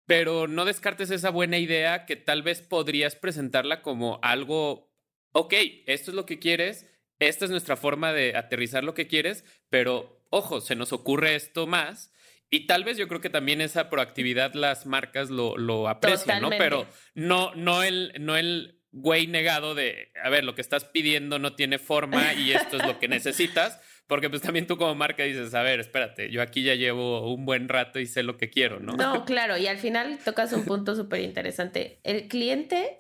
pero 0.06 0.48
no 0.48 0.64
descartes 0.64 1.10
esa 1.10 1.30
buena 1.30 1.58
idea 1.58 2.06
que 2.06 2.16
tal 2.16 2.42
vez 2.42 2.60
podrías 2.60 3.16
presentarla 3.16 3.82
como 3.82 4.18
algo, 4.22 4.92
ok, 5.32 5.54
esto 5.86 6.10
es 6.10 6.14
lo 6.14 6.26
que 6.26 6.38
quieres, 6.38 6.86
esta 7.18 7.44
es 7.44 7.50
nuestra 7.50 7.76
forma 7.76 8.12
de 8.12 8.36
aterrizar 8.36 8.82
lo 8.82 8.94
que 8.94 9.06
quieres, 9.06 9.44
pero 9.68 10.22
ojo, 10.30 10.60
se 10.60 10.74
nos 10.74 10.92
ocurre 10.92 11.36
esto 11.36 11.66
más. 11.66 12.12
Y 12.50 12.66
tal 12.66 12.84
vez 12.84 12.98
yo 12.98 13.08
creo 13.08 13.20
que 13.20 13.30
también 13.30 13.60
esa 13.60 13.88
proactividad 13.88 14.52
las 14.54 14.84
marcas 14.84 15.30
lo, 15.30 15.56
lo 15.56 15.88
aprecian, 15.88 16.42
¿no? 16.42 16.50
Pero 16.50 16.86
no, 17.14 17.54
no 17.54 17.82
el, 17.82 18.12
no 18.18 18.36
el 18.36 18.81
güey 18.92 19.26
negado 19.26 19.74
de, 19.74 20.12
a 20.22 20.28
ver, 20.28 20.44
lo 20.44 20.54
que 20.54 20.60
estás 20.60 20.84
pidiendo 20.84 21.38
no 21.38 21.54
tiene 21.54 21.78
forma 21.78 22.34
y 22.34 22.52
esto 22.52 22.76
es 22.76 22.86
lo 22.86 22.98
que 22.98 23.08
necesitas, 23.08 23.80
porque 24.06 24.28
pues 24.28 24.42
también 24.42 24.66
tú 24.66 24.76
como 24.76 24.94
marca 24.94 25.24
dices, 25.24 25.54
a 25.54 25.62
ver, 25.62 25.80
espérate, 25.80 26.30
yo 26.30 26.42
aquí 26.42 26.62
ya 26.62 26.74
llevo 26.74 27.32
un 27.32 27.46
buen 27.46 27.68
rato 27.68 27.98
y 27.98 28.06
sé 28.06 28.22
lo 28.22 28.36
que 28.36 28.50
quiero, 28.50 28.80
¿no? 28.80 28.92
No, 28.92 29.24
claro, 29.24 29.56
y 29.56 29.66
al 29.66 29.78
final 29.78 30.18
tocas 30.24 30.52
un 30.52 30.64
punto 30.64 30.94
súper 30.94 31.20
interesante. 31.20 32.00
El 32.04 32.28
cliente 32.28 32.98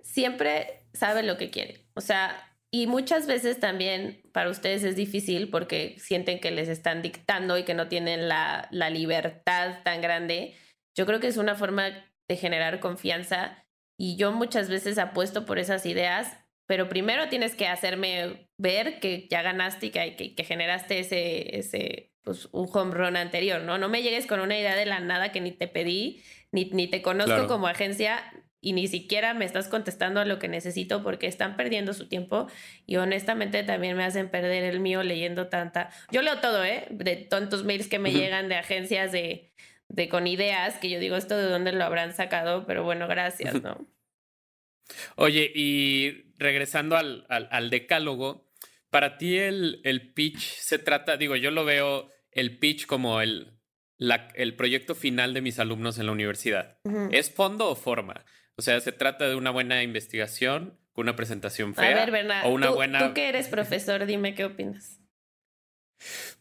siempre 0.00 0.82
sabe 0.92 1.22
lo 1.22 1.38
que 1.38 1.50
quiere, 1.50 1.86
o 1.94 2.02
sea, 2.02 2.50
y 2.70 2.86
muchas 2.86 3.26
veces 3.26 3.60
también 3.60 4.20
para 4.32 4.50
ustedes 4.50 4.82
es 4.82 4.96
difícil 4.96 5.48
porque 5.48 5.94
sienten 5.98 6.40
que 6.40 6.50
les 6.50 6.68
están 6.68 7.02
dictando 7.02 7.56
y 7.56 7.62
que 7.62 7.72
no 7.72 7.88
tienen 7.88 8.28
la, 8.28 8.68
la 8.72 8.90
libertad 8.90 9.78
tan 9.84 10.00
grande. 10.00 10.56
Yo 10.96 11.06
creo 11.06 11.20
que 11.20 11.28
es 11.28 11.36
una 11.36 11.54
forma 11.54 11.90
de 12.28 12.36
generar 12.36 12.80
confianza 12.80 13.63
y 13.96 14.16
yo 14.16 14.32
muchas 14.32 14.68
veces 14.68 14.98
apuesto 14.98 15.46
por 15.46 15.58
esas 15.58 15.86
ideas, 15.86 16.36
pero 16.66 16.88
primero 16.88 17.28
tienes 17.28 17.54
que 17.54 17.66
hacerme 17.66 18.48
ver 18.56 19.00
que 19.00 19.28
ya 19.30 19.42
ganaste 19.42 19.86
y 19.86 19.90
que, 19.90 20.34
que, 20.34 20.44
generaste 20.44 20.98
ese, 20.98 21.58
ese, 21.58 22.12
pues, 22.22 22.48
un 22.52 22.68
home 22.72 22.94
run 22.94 23.16
anterior, 23.16 23.62
¿no? 23.62 23.78
No 23.78 23.88
me 23.88 24.02
llegues 24.02 24.26
con 24.26 24.40
una 24.40 24.58
idea 24.58 24.74
de 24.74 24.86
la 24.86 25.00
nada 25.00 25.30
que 25.30 25.40
ni 25.40 25.52
te 25.52 25.68
pedí, 25.68 26.22
ni, 26.52 26.66
ni 26.66 26.88
te 26.88 27.02
conozco 27.02 27.46
como 27.46 27.66
agencia 27.66 28.22
y 28.64 28.72
ni 28.72 28.88
siquiera 28.88 29.34
me 29.34 29.44
estás 29.44 29.68
contestando 29.68 30.20
a 30.20 30.24
lo 30.24 30.38
que 30.38 30.48
necesito 30.48 31.02
porque 31.02 31.26
están 31.26 31.54
perdiendo 31.54 31.92
su 31.92 32.08
tiempo 32.08 32.46
y 32.86 32.96
honestamente 32.96 33.62
también 33.62 33.94
me 33.94 34.04
hacen 34.04 34.30
perder 34.30 34.64
el 34.64 34.80
mío 34.80 35.02
leyendo 35.02 35.48
tanta... 35.48 35.90
Yo 36.10 36.22
leo 36.22 36.40
todo, 36.40 36.64
¿eh? 36.64 36.86
De 36.90 37.16
tontos 37.16 37.64
mails 37.64 37.88
que 37.88 37.98
me 37.98 38.10
llegan 38.10 38.48
de 38.48 38.56
agencias 38.56 39.12
de 39.12 39.52
de 39.94 40.08
con 40.08 40.26
ideas 40.26 40.78
que 40.78 40.90
yo 40.90 40.98
digo 40.98 41.16
esto 41.16 41.36
de 41.36 41.44
dónde 41.44 41.72
lo 41.72 41.84
habrán 41.84 42.12
sacado, 42.14 42.66
pero 42.66 42.82
bueno, 42.82 43.06
gracias, 43.06 43.62
¿no? 43.62 43.86
Oye, 45.16 45.50
y 45.54 46.32
regresando 46.36 46.96
al, 46.96 47.26
al, 47.28 47.70
decálogo, 47.70 48.50
para 48.90 49.16
ti 49.16 49.38
el, 49.38 49.80
el, 49.84 50.12
pitch 50.12 50.58
se 50.58 50.78
trata, 50.78 51.16
digo, 51.16 51.36
yo 51.36 51.50
lo 51.50 51.64
veo 51.64 52.10
el 52.32 52.58
pitch 52.58 52.86
como 52.86 53.20
el, 53.22 53.58
la, 53.96 54.28
el 54.34 54.56
proyecto 54.56 54.94
final 54.94 55.32
de 55.32 55.40
mis 55.40 55.58
alumnos 55.58 55.98
en 55.98 56.06
la 56.06 56.12
universidad. 56.12 56.78
¿Es 57.12 57.32
fondo 57.32 57.70
o 57.70 57.76
forma? 57.76 58.26
O 58.56 58.62
sea, 58.62 58.78
se 58.80 58.92
trata 58.92 59.26
de 59.26 59.36
una 59.36 59.50
buena 59.50 59.82
investigación, 59.82 60.78
una 60.94 61.16
presentación 61.16 61.74
fea. 61.74 61.86
A 61.86 61.94
ver, 61.94 62.10
Bernard, 62.10 62.46
o 62.46 62.50
una 62.50 62.70
buena... 62.70 63.08
tú 63.08 63.14
que 63.14 63.28
eres 63.28 63.48
profesor, 63.48 64.04
dime 64.04 64.34
qué 64.34 64.44
opinas. 64.44 65.00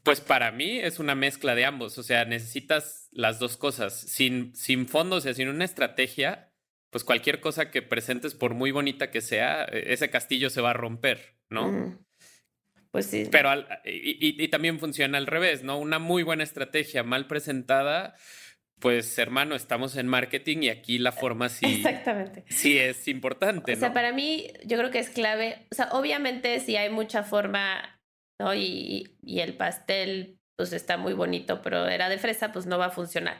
Pues 0.03 0.19
para 0.19 0.51
mí 0.51 0.79
es 0.79 0.99
una 0.99 1.15
mezcla 1.15 1.55
de 1.55 1.65
ambos, 1.65 1.97
o 1.97 2.03
sea, 2.03 2.25
necesitas 2.25 3.07
las 3.11 3.39
dos 3.39 3.57
cosas. 3.57 3.93
Sin, 3.93 4.55
sin 4.55 4.87
fondo, 4.87 5.17
o 5.17 5.21
sea, 5.21 5.33
sin 5.33 5.47
una 5.47 5.65
estrategia, 5.65 6.51
pues 6.89 7.03
cualquier 7.03 7.39
cosa 7.39 7.71
que 7.71 7.81
presentes, 7.81 8.35
por 8.35 8.53
muy 8.53 8.71
bonita 8.71 9.11
que 9.11 9.21
sea, 9.21 9.65
e, 9.65 9.93
ese 9.93 10.09
castillo 10.09 10.49
se 10.49 10.61
va 10.61 10.71
a 10.71 10.73
romper, 10.73 11.37
¿no? 11.49 11.97
Pues 12.91 13.07
sí. 13.07 13.27
Pero 13.31 13.49
y, 13.85 14.43
y, 14.43 14.47
también 14.49 14.79
funciona 14.79 15.17
al 15.17 15.27
revés, 15.27 15.63
¿no? 15.63 15.79
Una 15.79 15.97
muy 15.97 16.21
buena 16.23 16.43
estrategia 16.43 17.03
mal 17.03 17.25
presentada, 17.27 18.15
pues 18.79 19.17
hermano, 19.17 19.55
estamos 19.55 19.95
en 19.95 20.07
marketing 20.07 20.63
y 20.63 20.69
aquí 20.69 20.97
la 20.99 21.13
forma 21.13 21.47
sí, 21.47 21.77
Exactamente. 21.77 22.43
sí 22.49 22.77
es 22.77 23.07
importante. 23.07 23.73
O 23.73 23.75
sea, 23.77 23.93
para 23.93 24.11
mí 24.11 24.51
yo 24.65 24.77
creo 24.77 24.91
que 24.91 24.99
es 24.99 25.09
clave, 25.09 25.65
o 25.71 25.75
sea, 25.75 25.87
obviamente 25.93 26.59
si 26.59 26.75
hay 26.75 26.89
mucha 26.89 27.23
forma 27.23 27.92
¿no? 28.39 28.53
Y, 28.53 29.17
y 29.21 29.39
el 29.39 29.55
pastel, 29.55 30.39
pues 30.57 30.73
está 30.73 30.97
muy 30.97 31.13
bonito, 31.13 31.61
pero 31.61 31.87
era 31.87 32.09
de 32.09 32.17
fresa, 32.17 32.51
pues 32.51 32.65
no 32.65 32.77
va 32.77 32.87
a 32.87 32.91
funcionar. 32.91 33.37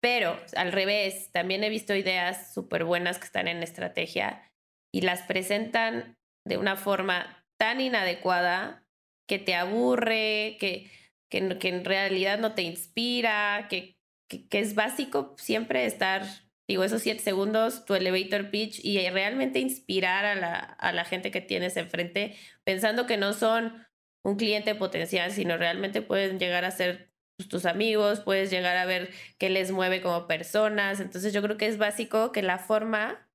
Pero 0.00 0.38
al 0.56 0.72
revés, 0.72 1.30
también 1.32 1.64
he 1.64 1.70
visto 1.70 1.94
ideas 1.94 2.52
súper 2.54 2.84
buenas 2.84 3.18
que 3.18 3.24
están 3.24 3.48
en 3.48 3.62
estrategia 3.62 4.50
y 4.92 5.00
las 5.00 5.22
presentan 5.22 6.16
de 6.46 6.56
una 6.56 6.76
forma 6.76 7.44
tan 7.58 7.80
inadecuada 7.80 8.84
que 9.28 9.38
te 9.38 9.54
aburre, 9.54 10.56
que, 10.60 10.90
que, 11.30 11.58
que 11.58 11.68
en 11.68 11.84
realidad 11.84 12.38
no 12.38 12.54
te 12.54 12.62
inspira, 12.62 13.66
que, 13.68 13.98
que, 14.28 14.48
que, 14.48 14.60
es 14.60 14.74
básico 14.74 15.34
siempre 15.36 15.84
estar, 15.84 16.24
digo, 16.68 16.84
esos 16.84 17.02
siete 17.02 17.20
segundos, 17.20 17.84
tu 17.84 17.94
elevator 17.94 18.50
pitch 18.50 18.82
y 18.82 19.06
realmente 19.10 19.58
inspirar 19.58 20.24
a 20.24 20.34
la, 20.36 20.56
a 20.56 20.92
la 20.92 21.04
gente 21.04 21.30
que 21.30 21.40
tienes 21.40 21.76
enfrente, 21.76 22.36
pensando 22.64 23.06
que 23.06 23.16
no 23.16 23.34
son 23.34 23.86
un 24.28 24.36
cliente 24.36 24.74
potencial, 24.74 25.32
sino 25.32 25.56
realmente 25.56 26.02
pueden 26.02 26.38
llegar 26.38 26.64
a 26.64 26.70
ser 26.70 27.10
pues, 27.36 27.48
tus 27.48 27.64
amigos, 27.66 28.20
puedes 28.20 28.50
llegar 28.50 28.76
a 28.76 28.84
ver 28.84 29.10
qué 29.38 29.48
les 29.48 29.70
mueve 29.70 30.00
como 30.00 30.26
personas. 30.26 31.00
Entonces 31.00 31.32
yo 31.32 31.42
creo 31.42 31.56
que 31.56 31.66
es 31.66 31.78
básico 31.78 32.32
que 32.32 32.42
la 32.42 32.58
forma 32.58 33.26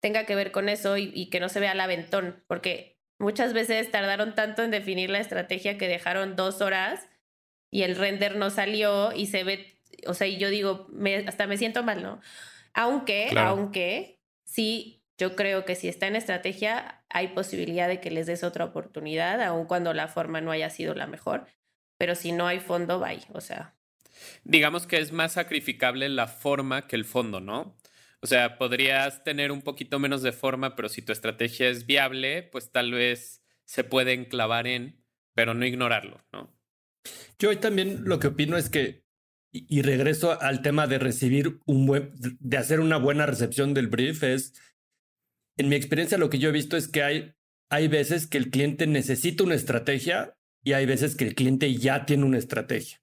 tenga 0.00 0.26
que 0.26 0.34
ver 0.34 0.52
con 0.52 0.68
eso 0.68 0.96
y, 0.96 1.30
que 1.30 1.40
no 1.40 1.48
se 1.48 1.60
vea 1.60 1.70
al 1.70 1.80
aventón, 1.80 2.42
porque 2.48 2.98
muchas 3.20 3.52
veces 3.52 3.90
tardaron 3.90 4.34
tanto 4.34 4.64
en 4.64 4.72
definir 4.72 5.10
la 5.10 5.20
estrategia 5.20 5.78
que 5.78 5.86
dejaron 5.86 6.34
dos 6.34 6.60
horas 6.60 7.08
y 7.70 7.84
el 7.84 7.94
render 7.96 8.34
no 8.34 8.50
salió 8.50 9.12
y 9.12 9.26
se 9.26 9.44
ve, 9.44 9.78
o 10.08 10.14
sea, 10.14 10.26
y 10.26 10.38
yo 10.38 10.50
digo, 10.50 10.88
me, 10.90 11.18
hasta 11.18 11.46
me 11.46 11.56
siento 11.56 11.84
mal, 11.84 12.02
¿no? 12.02 12.20
Aunque, 12.74 13.30
aunque 13.36 14.18
sí 14.44 15.01
yo 15.22 15.36
creo 15.36 15.64
que 15.64 15.76
si 15.76 15.86
está 15.86 16.08
en 16.08 16.16
estrategia, 16.16 17.04
hay 17.08 17.28
posibilidad 17.28 17.86
de 17.86 18.00
que 18.00 18.10
les 18.10 18.26
des 18.26 18.42
otra 18.42 18.64
oportunidad, 18.64 19.40
aun 19.40 19.66
cuando 19.66 19.94
la 19.94 20.08
forma 20.08 20.40
no 20.40 20.50
haya 20.50 20.68
sido 20.68 20.96
la 20.96 21.06
mejor. 21.06 21.46
Pero 21.96 22.16
si 22.16 22.32
no 22.32 22.48
hay 22.48 22.58
fondo, 22.58 22.98
bye. 22.98 23.20
O 23.32 23.40
sea. 23.40 23.76
Digamos 24.42 24.88
que 24.88 24.98
es 24.98 25.12
más 25.12 25.34
sacrificable 25.34 26.08
la 26.08 26.26
forma 26.26 26.88
que 26.88 26.96
el 26.96 27.04
fondo, 27.04 27.40
¿no? 27.40 27.76
O 28.20 28.26
sea, 28.26 28.58
podrías 28.58 29.22
tener 29.22 29.52
un 29.52 29.62
poquito 29.62 30.00
menos 30.00 30.22
de 30.22 30.32
forma, 30.32 30.74
pero 30.74 30.88
si 30.88 31.02
tu 31.02 31.12
estrategia 31.12 31.68
es 31.68 31.86
viable, 31.86 32.42
pues 32.42 32.72
tal 32.72 32.90
vez 32.90 33.44
se 33.64 33.84
puede 33.84 34.14
enclavar 34.14 34.66
en, 34.66 35.04
pero 35.34 35.54
no 35.54 35.64
ignorarlo, 35.64 36.20
¿no? 36.32 36.52
Yo 37.38 37.56
también 37.60 38.02
lo 38.06 38.18
que 38.18 38.26
opino 38.26 38.56
es 38.56 38.70
que, 38.70 39.04
y 39.52 39.82
regreso 39.82 40.40
al 40.40 40.62
tema 40.62 40.88
de 40.88 40.98
recibir 40.98 41.60
un 41.64 41.86
buen, 41.86 42.12
de 42.16 42.56
hacer 42.56 42.80
una 42.80 42.96
buena 42.96 43.26
recepción 43.26 43.72
del 43.72 43.86
brief, 43.86 44.24
es 44.24 44.54
en 45.62 45.68
mi 45.68 45.76
experiencia 45.76 46.18
lo 46.18 46.28
que 46.28 46.38
yo 46.38 46.48
he 46.48 46.52
visto 46.52 46.76
es 46.76 46.88
que 46.88 47.02
hay, 47.02 47.34
hay 47.70 47.86
veces 47.86 48.26
que 48.26 48.36
el 48.36 48.50
cliente 48.50 48.88
necesita 48.88 49.44
una 49.44 49.54
estrategia 49.54 50.36
y 50.64 50.72
hay 50.72 50.86
veces 50.86 51.14
que 51.14 51.24
el 51.24 51.36
cliente 51.36 51.72
ya 51.74 52.04
tiene 52.04 52.24
una 52.24 52.38
estrategia. 52.38 53.00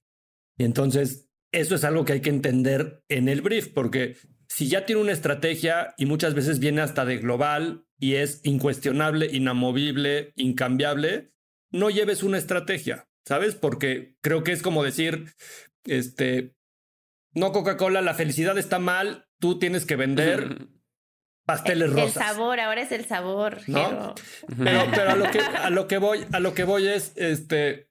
Y 0.58 0.66
entonces, 0.66 1.30
eso 1.54 1.76
es 1.76 1.86
algo 1.86 2.04
que 2.04 2.14
hay 2.14 2.22
que 2.22 2.30
entender 2.30 3.02
en 3.08 3.30
el 3.30 3.42
brief, 3.42 3.70
porque 3.70 4.18
si 4.50 4.68
ya 4.68 4.86
tiene 4.86 5.02
una 5.02 5.14
estrategia 5.14 5.94
y 5.98 6.06
muchas 6.06 6.34
veces 6.34 6.60
viene 6.60 6.82
hasta 6.82 7.06
de 7.06 7.18
global 7.18 7.86
y 7.98 8.16
es 8.16 8.42
incuestionable, 8.44 9.28
inamovible, 9.32 10.34
incambiable, 10.36 11.32
no 11.72 11.90
lleves 11.90 12.24
una 12.24 12.38
estrategia, 12.38 13.08
¿sabes? 13.26 13.56
Porque 13.56 14.18
creo 14.22 14.44
que 14.44 14.52
es 14.52 14.62
como 14.62 14.84
decir, 14.84 15.34
este, 15.86 16.56
no 17.34 17.54
Coca-Cola, 17.54 18.02
la 18.02 18.16
felicidad 18.16 18.58
está 18.58 18.80
mal, 18.80 19.28
tú 19.40 19.60
tienes 19.60 19.86
que 19.86 19.96
vender 19.96 20.68
pasteles 21.50 21.92
rosas. 21.92 22.16
El 22.16 22.22
sabor, 22.22 22.60
ahora 22.60 22.82
es 22.82 22.92
el 22.92 23.06
sabor. 23.06 23.58
¿no? 23.66 24.14
Pero, 24.56 24.84
pero 24.94 25.10
a, 25.10 25.16
lo 25.16 25.32
que, 25.32 25.40
a 25.40 25.70
lo 25.72 25.88
que 25.88 25.98
voy, 25.98 26.24
a 26.32 26.40
lo 26.40 26.54
que 26.54 26.64
voy 26.64 26.88
es 26.88 27.14
este 27.16 27.90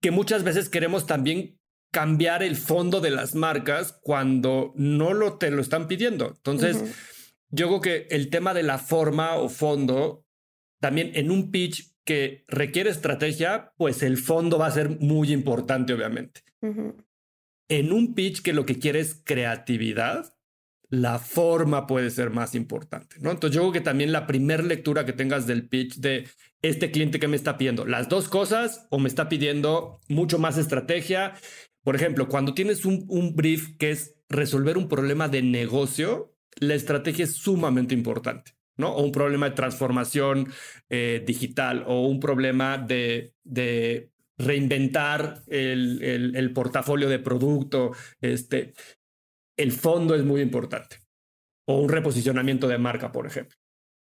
que 0.00 0.10
muchas 0.10 0.42
veces 0.42 0.70
queremos 0.70 1.06
también 1.06 1.60
cambiar 1.92 2.42
el 2.42 2.56
fondo 2.56 3.02
de 3.02 3.10
las 3.10 3.34
marcas 3.34 4.00
cuando 4.02 4.72
no 4.76 5.12
lo 5.12 5.36
te 5.36 5.50
lo 5.50 5.60
están 5.60 5.88
pidiendo. 5.88 6.28
Entonces, 6.28 6.82
yo 7.50 7.68
creo 7.68 7.80
que 7.82 8.06
el 8.08 8.30
tema 8.30 8.54
de 8.54 8.62
la 8.62 8.78
forma 8.78 9.34
o 9.34 9.50
fondo, 9.50 10.24
también 10.80 11.12
en 11.14 11.30
un 11.30 11.50
pitch 11.50 11.92
que 12.04 12.44
requiere 12.48 12.88
estrategia, 12.88 13.74
pues 13.76 14.02
el 14.02 14.16
fondo 14.16 14.58
va 14.58 14.68
a 14.68 14.70
ser 14.70 14.88
muy 15.00 15.34
importante, 15.34 15.92
obviamente. 15.92 16.40
En 17.68 17.92
un 17.92 18.14
pitch 18.14 18.40
que 18.40 18.54
lo 18.54 18.64
que 18.64 18.78
quiere 18.78 19.00
es 19.00 19.20
creatividad, 19.22 20.31
la 20.92 21.18
forma 21.18 21.86
puede 21.86 22.10
ser 22.10 22.28
más 22.28 22.54
importante, 22.54 23.16
¿no? 23.18 23.30
Entonces 23.30 23.56
yo 23.56 23.62
creo 23.62 23.72
que 23.72 23.80
también 23.80 24.12
la 24.12 24.26
primera 24.26 24.62
lectura 24.62 25.06
que 25.06 25.14
tengas 25.14 25.46
del 25.46 25.66
pitch 25.66 25.96
de 25.96 26.28
este 26.60 26.90
cliente 26.90 27.18
que 27.18 27.28
me 27.28 27.36
está 27.36 27.56
pidiendo, 27.56 27.86
las 27.86 28.10
dos 28.10 28.28
cosas 28.28 28.86
o 28.90 28.98
me 28.98 29.08
está 29.08 29.30
pidiendo 29.30 30.00
mucho 30.10 30.38
más 30.38 30.58
estrategia. 30.58 31.32
Por 31.82 31.96
ejemplo, 31.96 32.28
cuando 32.28 32.52
tienes 32.52 32.84
un, 32.84 33.06
un 33.08 33.34
brief 33.34 33.74
que 33.78 33.90
es 33.90 34.16
resolver 34.28 34.76
un 34.76 34.86
problema 34.86 35.28
de 35.28 35.40
negocio, 35.40 36.36
la 36.56 36.74
estrategia 36.74 37.24
es 37.24 37.36
sumamente 37.36 37.94
importante. 37.94 38.52
¿no? 38.76 38.90
O 38.90 39.02
un 39.02 39.12
problema 39.12 39.48
de 39.48 39.56
transformación 39.56 40.52
eh, 40.90 41.24
digital 41.26 41.84
o 41.86 42.06
un 42.06 42.20
problema 42.20 42.76
de, 42.76 43.32
de 43.44 44.10
reinventar 44.36 45.42
el, 45.46 46.02
el, 46.02 46.36
el, 46.36 46.52
portafolio 46.52 47.08
de 47.08 47.18
producto. 47.18 47.92
Este, 48.20 48.74
el 49.56 49.72
fondo 49.72 50.14
es 50.14 50.24
muy 50.24 50.40
importante. 50.40 50.96
O 51.66 51.80
un 51.80 51.88
reposicionamiento 51.88 52.68
de 52.68 52.78
marca, 52.78 53.12
por 53.12 53.26
ejemplo. 53.26 53.56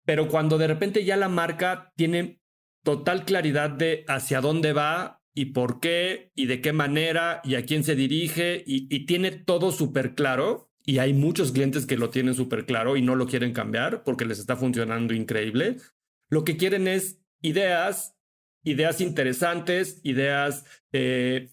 Pero 0.04 0.28
cuando 0.28 0.58
de 0.58 0.66
repente 0.66 1.04
ya 1.04 1.16
la 1.16 1.28
marca 1.28 1.92
tiene 1.96 2.40
total 2.84 3.24
claridad 3.24 3.70
de 3.70 4.04
hacia 4.06 4.40
dónde 4.40 4.72
va 4.72 5.20
y 5.34 5.46
por 5.46 5.80
qué 5.80 6.30
y 6.34 6.46
de 6.46 6.60
qué 6.60 6.72
manera 6.72 7.40
y 7.44 7.56
a 7.56 7.64
quién 7.66 7.84
se 7.84 7.96
dirige 7.96 8.62
y, 8.66 9.06
tiene 9.06 9.32
todo 9.32 9.72
súper 9.72 10.14
claro, 10.14 10.70
y 10.84 10.98
hay 10.98 11.12
muchos 11.12 11.52
clientes 11.52 11.84
que 11.84 11.96
lo 11.96 12.10
tienen 12.10 12.34
súper 12.34 12.64
claro 12.64 12.96
y 12.96 13.02
no 13.02 13.16
lo 13.16 13.26
quieren 13.26 13.52
cambiar 13.52 14.04
porque 14.04 14.24
les 14.24 14.38
está 14.38 14.56
funcionando 14.56 15.12
increíble. 15.12 15.76
Lo 16.30 16.44
que 16.44 16.56
quieren 16.56 16.86
es 16.86 17.20
ideas, 17.42 18.16
ideas 18.62 19.00
interesantes, 19.00 20.00
ideas 20.04 20.64
eh, 20.92 21.50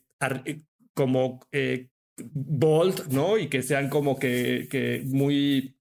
como 0.94 1.46
eh, 1.52 1.90
bold, 2.18 3.12
¿no? 3.12 3.38
Y 3.38 3.48
que 3.48 3.62
sean 3.62 3.90
como 3.90 4.18
que, 4.18 4.68
que 4.70 5.04
muy, 5.06 5.78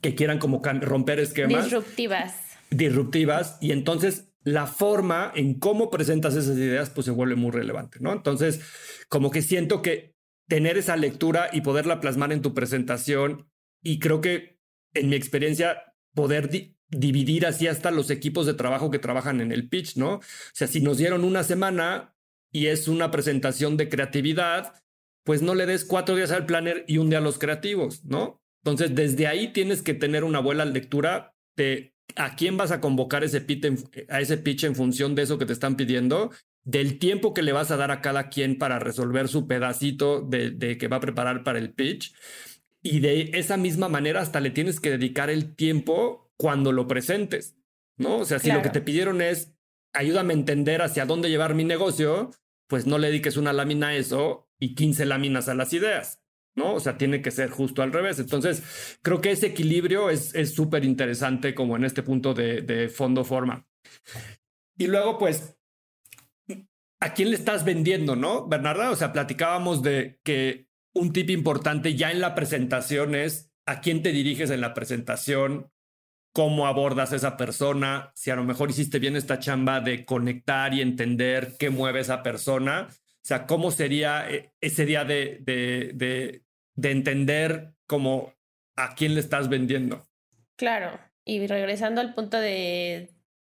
que 0.00 0.14
quieran 0.14 0.38
como 0.38 0.62
romper 0.62 1.20
esquemas. 1.20 1.64
Disruptivas. 1.64 2.34
Disruptivas. 2.70 3.58
Y 3.60 3.72
entonces 3.72 4.32
la 4.44 4.66
forma 4.66 5.32
en 5.34 5.54
cómo 5.58 5.90
presentas 5.90 6.34
esas 6.34 6.56
ideas 6.56 6.90
pues 6.90 7.04
se 7.04 7.10
vuelve 7.10 7.36
muy 7.36 7.50
relevante, 7.50 7.98
¿no? 8.00 8.12
Entonces, 8.12 8.60
como 9.08 9.30
que 9.30 9.42
siento 9.42 9.82
que 9.82 10.14
tener 10.48 10.76
esa 10.76 10.96
lectura 10.96 11.48
y 11.52 11.60
poderla 11.60 12.00
plasmar 12.00 12.32
en 12.32 12.42
tu 12.42 12.54
presentación. 12.54 13.48
Y 13.82 13.98
creo 13.98 14.20
que 14.20 14.60
en 14.94 15.08
mi 15.08 15.16
experiencia, 15.16 15.94
poder 16.14 16.50
dividir 16.88 17.46
así 17.46 17.66
hasta 17.66 17.90
los 17.90 18.10
equipos 18.10 18.46
de 18.46 18.54
trabajo 18.54 18.90
que 18.90 18.98
trabajan 18.98 19.40
en 19.40 19.52
el 19.52 19.68
pitch, 19.68 19.96
¿no? 19.96 20.16
O 20.16 20.22
sea, 20.52 20.66
si 20.66 20.80
nos 20.80 20.98
dieron 20.98 21.24
una 21.24 21.42
semana 21.42 22.14
y 22.50 22.66
es 22.66 22.88
una 22.88 23.10
presentación 23.10 23.76
de 23.76 23.88
creatividad, 23.88 24.81
pues 25.24 25.42
no 25.42 25.54
le 25.54 25.66
des 25.66 25.84
cuatro 25.84 26.16
días 26.16 26.30
al 26.30 26.46
planner 26.46 26.84
y 26.88 26.98
un 26.98 27.10
día 27.10 27.18
a 27.18 27.22
los 27.22 27.38
creativos, 27.38 28.04
¿no? 28.04 28.40
Entonces, 28.64 28.94
desde 28.94 29.26
ahí 29.26 29.52
tienes 29.52 29.82
que 29.82 29.94
tener 29.94 30.24
una 30.24 30.40
buena 30.40 30.64
lectura 30.64 31.34
de 31.56 31.94
a 32.16 32.36
quién 32.36 32.56
vas 32.56 32.70
a 32.70 32.80
convocar 32.80 33.24
ese 33.24 33.40
pitch 33.40 33.64
en, 33.64 33.78
a 34.08 34.20
ese 34.20 34.36
pitch 34.36 34.64
en 34.64 34.74
función 34.74 35.14
de 35.14 35.22
eso 35.22 35.38
que 35.38 35.46
te 35.46 35.52
están 35.52 35.76
pidiendo 35.76 36.30
del 36.64 36.98
tiempo 36.98 37.34
que 37.34 37.42
le 37.42 37.52
vas 37.52 37.70
a 37.70 37.76
dar 37.76 37.90
a 37.90 38.00
cada 38.00 38.28
quien 38.28 38.58
para 38.58 38.78
resolver 38.78 39.28
su 39.28 39.46
pedacito 39.46 40.20
de, 40.20 40.78
que 40.78 40.88
va 40.88 40.98
a 40.98 41.00
preparar 41.00 41.42
para 41.42 41.58
el 41.58 41.72
pitch. 41.72 42.14
Y 42.82 43.00
de 43.00 43.30
esa 43.34 43.56
misma 43.56 43.88
manera 43.88 44.20
hasta 44.20 44.40
le 44.40 44.50
tienes 44.50 44.80
que 44.80 44.90
dedicar 44.90 45.30
el 45.30 45.54
tiempo 45.54 46.32
cuando 46.36 46.72
lo 46.72 46.86
presentes, 46.86 47.56
¿no? 47.96 48.18
O 48.18 48.24
sea, 48.24 48.38
si 48.38 48.50
lo 48.50 48.62
que 48.62 48.70
te 48.70 48.80
pidieron 48.80 49.20
es 49.22 49.54
ayúdame 49.92 50.32
a 50.32 50.36
entender 50.36 50.82
hacia 50.82 51.04
dónde 51.04 51.28
llevar 51.28 51.54
mi 51.54 51.64
negocio, 51.64 52.30
pues 52.66 52.86
no 52.86 52.98
le 52.98 53.08
dediques 53.08 53.36
una 53.36 53.52
lámina 53.52 53.88
a 53.88 53.96
eso 53.96 54.48
y 54.62 54.76
15 54.76 55.06
láminas 55.06 55.48
a 55.48 55.56
las 55.56 55.72
ideas, 55.72 56.22
¿no? 56.54 56.74
O 56.74 56.78
sea, 56.78 56.96
tiene 56.96 57.20
que 57.20 57.32
ser 57.32 57.50
justo 57.50 57.82
al 57.82 57.92
revés. 57.92 58.20
Entonces, 58.20 58.96
creo 59.02 59.20
que 59.20 59.32
ese 59.32 59.48
equilibrio 59.48 60.08
es 60.08 60.54
súper 60.54 60.84
interesante 60.84 61.52
como 61.52 61.74
en 61.74 61.84
este 61.84 62.04
punto 62.04 62.32
de, 62.32 62.62
de 62.62 62.88
fondo-forma. 62.88 63.66
Y 64.78 64.86
luego, 64.86 65.18
pues, 65.18 65.58
¿a 67.00 67.12
quién 67.12 67.30
le 67.30 67.34
estás 67.34 67.64
vendiendo, 67.64 68.14
no, 68.14 68.46
Bernarda? 68.46 68.92
O 68.92 68.96
sea, 68.96 69.12
platicábamos 69.12 69.82
de 69.82 70.20
que 70.22 70.68
un 70.94 71.12
tip 71.12 71.30
importante 71.30 71.96
ya 71.96 72.12
en 72.12 72.20
la 72.20 72.36
presentación 72.36 73.16
es 73.16 73.52
a 73.66 73.80
quién 73.80 74.00
te 74.04 74.12
diriges 74.12 74.50
en 74.50 74.60
la 74.60 74.74
presentación, 74.74 75.72
cómo 76.32 76.68
abordas 76.68 77.12
a 77.12 77.16
esa 77.16 77.36
persona, 77.36 78.12
si 78.14 78.30
a 78.30 78.36
lo 78.36 78.44
mejor 78.44 78.70
hiciste 78.70 79.00
bien 79.00 79.16
esta 79.16 79.40
chamba 79.40 79.80
de 79.80 80.04
conectar 80.04 80.72
y 80.72 80.82
entender 80.82 81.56
qué 81.58 81.70
mueve 81.70 81.98
esa 81.98 82.22
persona. 82.22 82.86
O 83.22 83.24
sea, 83.24 83.46
cómo 83.46 83.70
sería 83.70 84.28
eh, 84.28 84.50
ese 84.60 84.84
día 84.84 85.04
de, 85.04 85.38
de, 85.42 85.92
de, 85.94 86.42
de 86.74 86.90
entender 86.90 87.74
cómo 87.86 88.34
a 88.76 88.94
quién 88.94 89.14
le 89.14 89.20
estás 89.20 89.48
vendiendo. 89.48 90.08
Claro. 90.56 90.98
Y 91.24 91.46
regresando 91.46 92.00
al 92.00 92.14
punto 92.14 92.40
de 92.40 93.10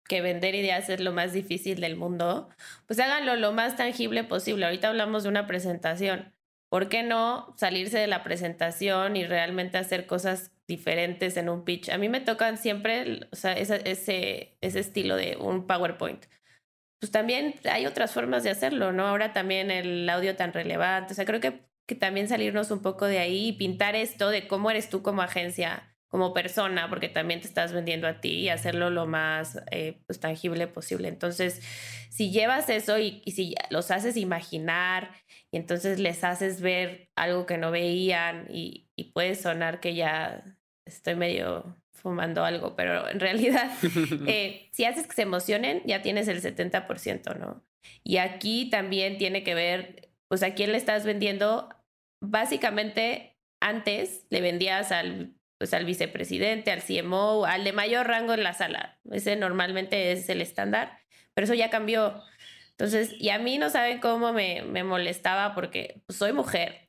que 0.09 0.21
vender 0.21 0.55
ideas 0.55 0.89
es 0.89 1.01
lo 1.01 1.12
más 1.12 1.33
difícil 1.33 1.81
del 1.81 1.97
mundo, 1.97 2.49
pues 2.87 3.01
háganlo 3.01 3.35
lo 3.35 3.53
más 3.53 3.77
tangible 3.77 4.23
posible. 4.23 4.67
Ahorita 4.67 4.89
hablamos 4.89 5.25
de 5.25 5.31
una 5.31 5.47
presentación. 5.49 6.33
¿Por 6.69 6.89
qué 6.89 7.03
no 7.03 7.55
salirse 7.57 7.99
de 7.99 8.07
la 8.07 8.23
presentación 8.23 9.17
y 9.17 9.25
realmente 9.25 9.79
hacer 9.79 10.07
cosas 10.07 10.53
diferentes 10.67 11.37
en 11.37 11.49
un 11.49 11.64
pitch? 11.64 11.89
A 11.89 11.99
mí 11.99 12.09
me 12.09 12.21
tocan 12.21 12.57
siempre, 12.57 13.21
o 13.33 13.37
sea, 13.37 13.53
ese, 13.53 14.57
ese 14.61 14.79
estilo 14.79 15.17
de 15.17 15.37
un 15.41 15.67
PowerPoint. 15.67 16.27
Pues 17.01 17.13
también 17.13 17.55
hay 17.71 17.87
otras 17.87 18.13
formas 18.13 18.43
de 18.43 18.51
hacerlo, 18.51 18.93
¿no? 18.93 19.07
Ahora 19.07 19.33
también 19.33 19.71
el 19.71 20.09
audio 20.09 20.37
tan 20.37 20.53
relevante. 20.53 21.13
O 21.13 21.17
sea, 21.17 21.25
creo 21.25 21.41
que, 21.41 21.69
que 21.87 21.95
también 21.95 22.29
salirnos 22.29 22.71
un 22.71 22.81
poco 22.83 23.07
de 23.07 23.19
ahí 23.19 23.49
y 23.49 23.53
pintar 23.53 23.95
esto 23.95 24.31
de 24.31 24.49
cómo 24.49 24.71
eres 24.71 24.89
tú 24.89 25.03
como 25.03 25.23
agencia 25.23 25.97
como 26.09 26.33
persona, 26.33 26.89
porque 26.89 27.09
también 27.09 27.41
te 27.41 27.49
estás 27.49 27.73
vendiendo 27.73 28.07
a 28.07 28.21
ti 28.21 28.31
y 28.31 28.49
hacerlo 28.49 28.91
lo 28.91 29.07
más 29.07 29.61
eh, 29.71 30.01
pues, 30.07 30.21
tangible 30.21 30.67
posible. 30.67 31.09
Entonces, 31.09 31.61
si 32.11 32.31
llevas 32.31 32.71
eso 32.71 32.99
y, 32.99 33.23
si 33.27 33.55
los 33.71 33.91
haces 33.91 34.17
imaginar 34.17 35.11
y 35.51 35.59
entonces 35.59 35.99
les 35.99 36.25
haces 36.25 36.61
ver 36.61 37.11
algo 37.17 37.45
que 37.45 37.59
no 37.59 37.71
veían 37.71 38.47
y, 38.51 38.89
y 38.97 39.13
puede 39.13 39.35
sonar 39.35 39.81
que 39.81 39.95
ya 39.95 40.43
estoy 40.87 41.17
medio 41.17 41.77
fumando 42.07 42.45
algo, 42.45 42.77
pero 42.77 43.09
en 43.09 43.19
realidad, 43.19 43.69
eh, 44.29 44.69
si 44.71 44.85
haces 44.85 45.09
que 45.09 45.15
se 45.15 45.23
emocionen, 45.23 45.83
ya 45.87 46.03
tienes 46.03 46.29
el 46.29 46.41
70%, 46.41 47.37
¿no? 47.37 47.67
Y 48.05 48.19
aquí 48.19 48.71
también 48.71 49.19
tiene 49.19 49.43
que 49.43 49.57
ver, 49.57 50.09
pues 50.29 50.45
a 50.45 50.55
quién 50.55 50.71
le 50.71 50.79
estás 50.79 51.05
vendiendo. 51.05 51.69
Básicamente, 52.23 53.37
antes 53.61 54.25
le 54.31 54.41
vendías 54.41 54.93
al 54.93 55.35
pues 55.59 55.75
al 55.75 55.85
vicepresidente, 55.87 56.71
al 56.71 56.83
CMO, 56.83 57.45
al 57.45 57.65
de 57.65 57.73
mayor 57.73 58.07
rango 58.07 58.35
en 58.35 58.45
la 58.45 58.53
sala. 58.53 59.01
Ese 59.11 59.35
normalmente 59.37 60.13
es 60.13 60.29
el 60.29 60.43
estándar, 60.43 60.99
pero 61.35 61.47
eso 61.47 61.55
ya 61.55 61.71
cambió. 61.71 62.23
Entonces, 62.73 63.15
y 63.19 63.31
a 63.31 63.39
mí 63.39 63.59
no 63.59 63.71
saben 63.71 63.99
cómo 63.99 64.33
me, 64.33 64.63
me 64.63 64.85
molestaba 64.85 65.55
porque 65.55 66.03
pues, 66.07 66.19
soy 66.19 66.33
mujer, 66.33 66.86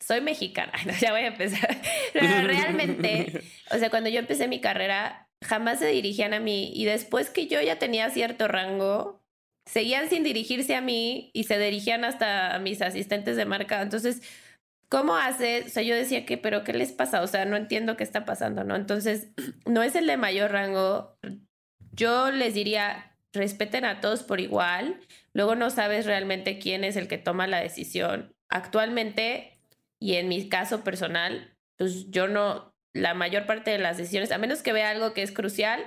soy 0.00 0.20
mexicana, 0.20 0.72
ya 1.00 1.12
voy 1.12 1.22
a 1.22 1.28
empezar. 1.28 1.80
realmente, 2.14 3.42
o 3.70 3.78
sea, 3.78 3.90
cuando 3.90 4.10
yo 4.10 4.18
empecé 4.18 4.48
mi 4.48 4.60
carrera, 4.60 5.28
jamás 5.44 5.78
se 5.78 5.86
dirigían 5.86 6.34
a 6.34 6.40
mí 6.40 6.72
y 6.74 6.84
después 6.84 7.30
que 7.30 7.46
yo 7.46 7.60
ya 7.60 7.78
tenía 7.78 8.10
cierto 8.10 8.48
rango, 8.48 9.22
seguían 9.66 10.08
sin 10.08 10.24
dirigirse 10.24 10.74
a 10.74 10.80
mí 10.80 11.30
y 11.32 11.44
se 11.44 11.58
dirigían 11.58 12.04
hasta 12.04 12.54
a 12.54 12.58
mis 12.58 12.82
asistentes 12.82 13.36
de 13.36 13.44
marca. 13.44 13.82
Entonces, 13.82 14.22
¿Cómo 14.90 15.16
hace? 15.16 15.62
O 15.66 15.68
sea, 15.68 15.84
yo 15.84 15.94
decía 15.94 16.26
que, 16.26 16.36
pero 16.36 16.64
¿qué 16.64 16.72
les 16.72 16.90
pasa? 16.90 17.22
O 17.22 17.26
sea, 17.28 17.44
no 17.44 17.56
entiendo 17.56 17.96
qué 17.96 18.02
está 18.02 18.24
pasando, 18.24 18.64
¿no? 18.64 18.74
Entonces, 18.74 19.28
no 19.64 19.84
es 19.84 19.94
el 19.94 20.06
de 20.08 20.16
mayor 20.16 20.50
rango. 20.50 21.16
Yo 21.92 22.32
les 22.32 22.54
diría, 22.54 23.16
respeten 23.32 23.84
a 23.84 24.00
todos 24.00 24.24
por 24.24 24.40
igual. 24.40 24.98
Luego 25.32 25.54
no 25.54 25.70
sabes 25.70 26.06
realmente 26.06 26.58
quién 26.58 26.82
es 26.82 26.96
el 26.96 27.06
que 27.06 27.18
toma 27.18 27.46
la 27.46 27.60
decisión. 27.60 28.34
Actualmente, 28.48 29.59
y 30.00 30.16
en 30.16 30.28
mi 30.28 30.48
caso 30.48 30.82
personal, 30.82 31.56
pues 31.76 32.10
yo 32.10 32.26
no, 32.26 32.74
la 32.92 33.14
mayor 33.14 33.46
parte 33.46 33.70
de 33.70 33.78
las 33.78 33.98
decisiones, 33.98 34.32
a 34.32 34.38
menos 34.38 34.62
que 34.62 34.72
vea 34.72 34.90
algo 34.90 35.14
que 35.14 35.22
es 35.22 35.30
crucial, 35.30 35.80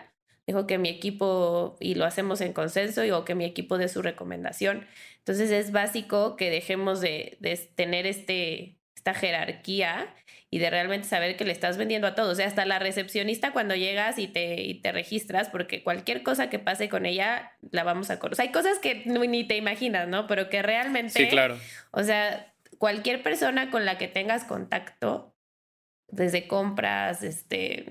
dejo 0.47 0.67
que 0.67 0.77
mi 0.77 0.89
equipo, 0.89 1.77
y 1.79 1.95
lo 1.95 2.05
hacemos 2.05 2.39
en 2.41 2.53
consenso, 2.53 3.03
y, 3.03 3.11
o 3.11 3.25
que 3.25 3.35
mi 3.35 3.45
equipo 3.45 3.77
dé 3.77 3.89
su 3.89 4.01
recomendación. 4.01 4.87
Entonces 5.17 5.51
es 5.51 5.71
básico 5.71 6.35
que 6.35 6.49
dejemos 6.49 7.01
de, 7.01 7.37
de 7.39 7.57
tener 7.75 8.05
este 8.05 8.77
esta 9.03 9.13
jerarquía 9.13 10.07
y 10.49 10.59
de 10.59 10.69
realmente 10.69 11.07
saber 11.07 11.35
que 11.35 11.43
le 11.43 11.51
estás 11.51 11.77
vendiendo 11.77 12.07
a 12.07 12.15
todos. 12.15 12.31
O 12.31 12.35
sea, 12.35 12.47
hasta 12.47 12.65
la 12.65 12.79
recepcionista 12.79 13.51
cuando 13.51 13.75
llegas 13.75 14.17
y 14.17 14.27
te, 14.27 14.61
y 14.61 14.75
te 14.75 14.93
registras, 14.93 15.49
porque 15.49 15.83
cualquier 15.83 16.23
cosa 16.23 16.49
que 16.49 16.57
pase 16.57 16.87
con 16.87 17.05
ella 17.05 17.51
la 17.71 17.83
vamos 17.83 18.09
a 18.11 18.19
conocer. 18.19 18.33
O 18.33 18.35
sea, 18.37 18.45
hay 18.45 18.51
cosas 18.51 18.79
que 18.79 19.03
ni 19.05 19.43
te 19.45 19.57
imaginas, 19.57 20.07
¿no? 20.07 20.25
Pero 20.27 20.47
que 20.49 20.61
realmente... 20.61 21.09
Sí, 21.09 21.27
claro. 21.27 21.57
O 21.91 22.03
sea, 22.03 22.52
cualquier 22.83 23.23
persona 23.23 23.71
con 23.71 23.85
la 23.85 23.97
que 23.97 24.09
tengas 24.09 24.43
contacto, 24.43 25.33
desde 26.09 26.49
compras, 26.49 27.23
este, 27.23 27.85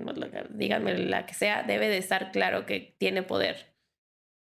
díganme 0.51 0.99
la 0.99 1.25
que 1.25 1.33
sea, 1.33 1.63
debe 1.63 1.89
de 1.89 1.97
estar 1.97 2.31
claro 2.31 2.67
que 2.67 2.95
tiene 2.99 3.23
poder. 3.23 3.75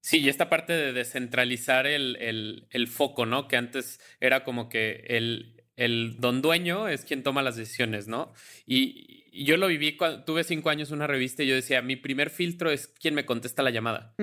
Sí, 0.02 0.18
y 0.18 0.28
esta 0.28 0.48
parte 0.50 0.72
de 0.72 0.92
descentralizar 0.92 1.86
el, 1.86 2.16
el, 2.16 2.66
el 2.70 2.88
foco, 2.88 3.26
¿no? 3.26 3.46
Que 3.46 3.56
antes 3.56 4.00
era 4.18 4.42
como 4.42 4.68
que 4.68 5.04
el, 5.06 5.62
el 5.76 6.16
don 6.18 6.42
dueño 6.42 6.88
es 6.88 7.04
quien 7.04 7.22
toma 7.22 7.40
las 7.40 7.54
decisiones, 7.54 8.08
¿no? 8.08 8.32
Y, 8.66 9.22
yo 9.44 9.56
lo 9.56 9.68
viví 9.68 9.96
cuando 9.96 10.24
tuve 10.24 10.42
cinco 10.42 10.70
años 10.70 10.90
una 10.90 11.06
revista 11.06 11.44
y 11.44 11.48
yo 11.48 11.54
decía, 11.54 11.80
mi 11.80 11.94
primer 11.94 12.30
filtro 12.30 12.72
es 12.72 12.88
quien 12.88 13.14
me 13.14 13.24
contesta 13.24 13.62
la 13.62 13.70
llamada. 13.70 14.14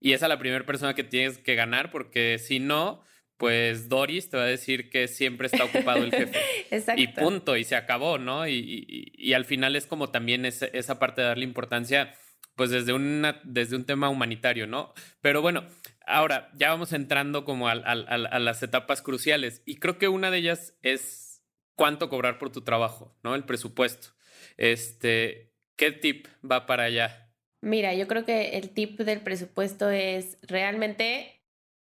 Y 0.00 0.12
esa 0.12 0.26
es 0.26 0.28
la 0.28 0.38
primera 0.38 0.64
persona 0.64 0.94
que 0.94 1.04
tienes 1.04 1.36
que 1.36 1.54
ganar 1.54 1.90
porque 1.90 2.38
si 2.38 2.60
no, 2.60 3.02
pues 3.36 3.88
Doris 3.88 4.30
te 4.30 4.36
va 4.36 4.44
a 4.44 4.46
decir 4.46 4.90
que 4.90 5.08
siempre 5.08 5.46
está 5.46 5.64
ocupado 5.64 6.04
el 6.04 6.10
jefe. 6.10 6.38
Exacto. 6.70 7.02
Y 7.02 7.08
punto, 7.08 7.56
y 7.56 7.64
se 7.64 7.76
acabó, 7.76 8.18
¿no? 8.18 8.46
Y, 8.46 9.12
y, 9.12 9.32
al 9.32 9.44
final 9.44 9.76
es 9.76 9.86
como 9.86 10.10
también 10.10 10.44
esa 10.44 10.98
parte 10.98 11.20
de 11.20 11.28
darle 11.28 11.44
importancia, 11.44 12.14
pues 12.54 12.70
desde, 12.70 12.92
una, 12.92 13.40
desde 13.44 13.76
un 13.76 13.84
tema 13.84 14.08
humanitario, 14.08 14.66
¿no? 14.66 14.94
Pero 15.20 15.42
bueno, 15.42 15.64
Ahora, 16.06 16.50
ya 16.54 16.70
vamos 16.70 16.92
entrando 16.92 17.44
como 17.44 17.68
a, 17.68 17.74
las 17.74 18.62
etapas 18.62 19.00
cruciales 19.00 19.62
y 19.64 19.76
creo 19.76 19.98
que 19.98 20.08
una 20.08 20.30
de 20.30 20.38
ellas 20.38 20.74
es 20.82 21.42
cuánto 21.76 22.08
cobrar 22.10 22.38
por 22.38 22.52
tu 22.52 22.62
trabajo, 22.62 23.16
¿no? 23.22 23.34
El 23.34 23.44
presupuesto. 23.44 24.08
Este, 24.56 25.54
¿qué 25.76 25.92
tip 25.92 26.26
va 26.48 26.66
para 26.66 26.84
allá? 26.84 27.32
Mira, 27.62 27.94
yo 27.94 28.06
creo 28.06 28.26
que 28.26 28.58
el 28.58 28.70
tip 28.70 29.00
del 29.00 29.22
presupuesto 29.22 29.88
es 29.88 30.36
realmente 30.42 31.33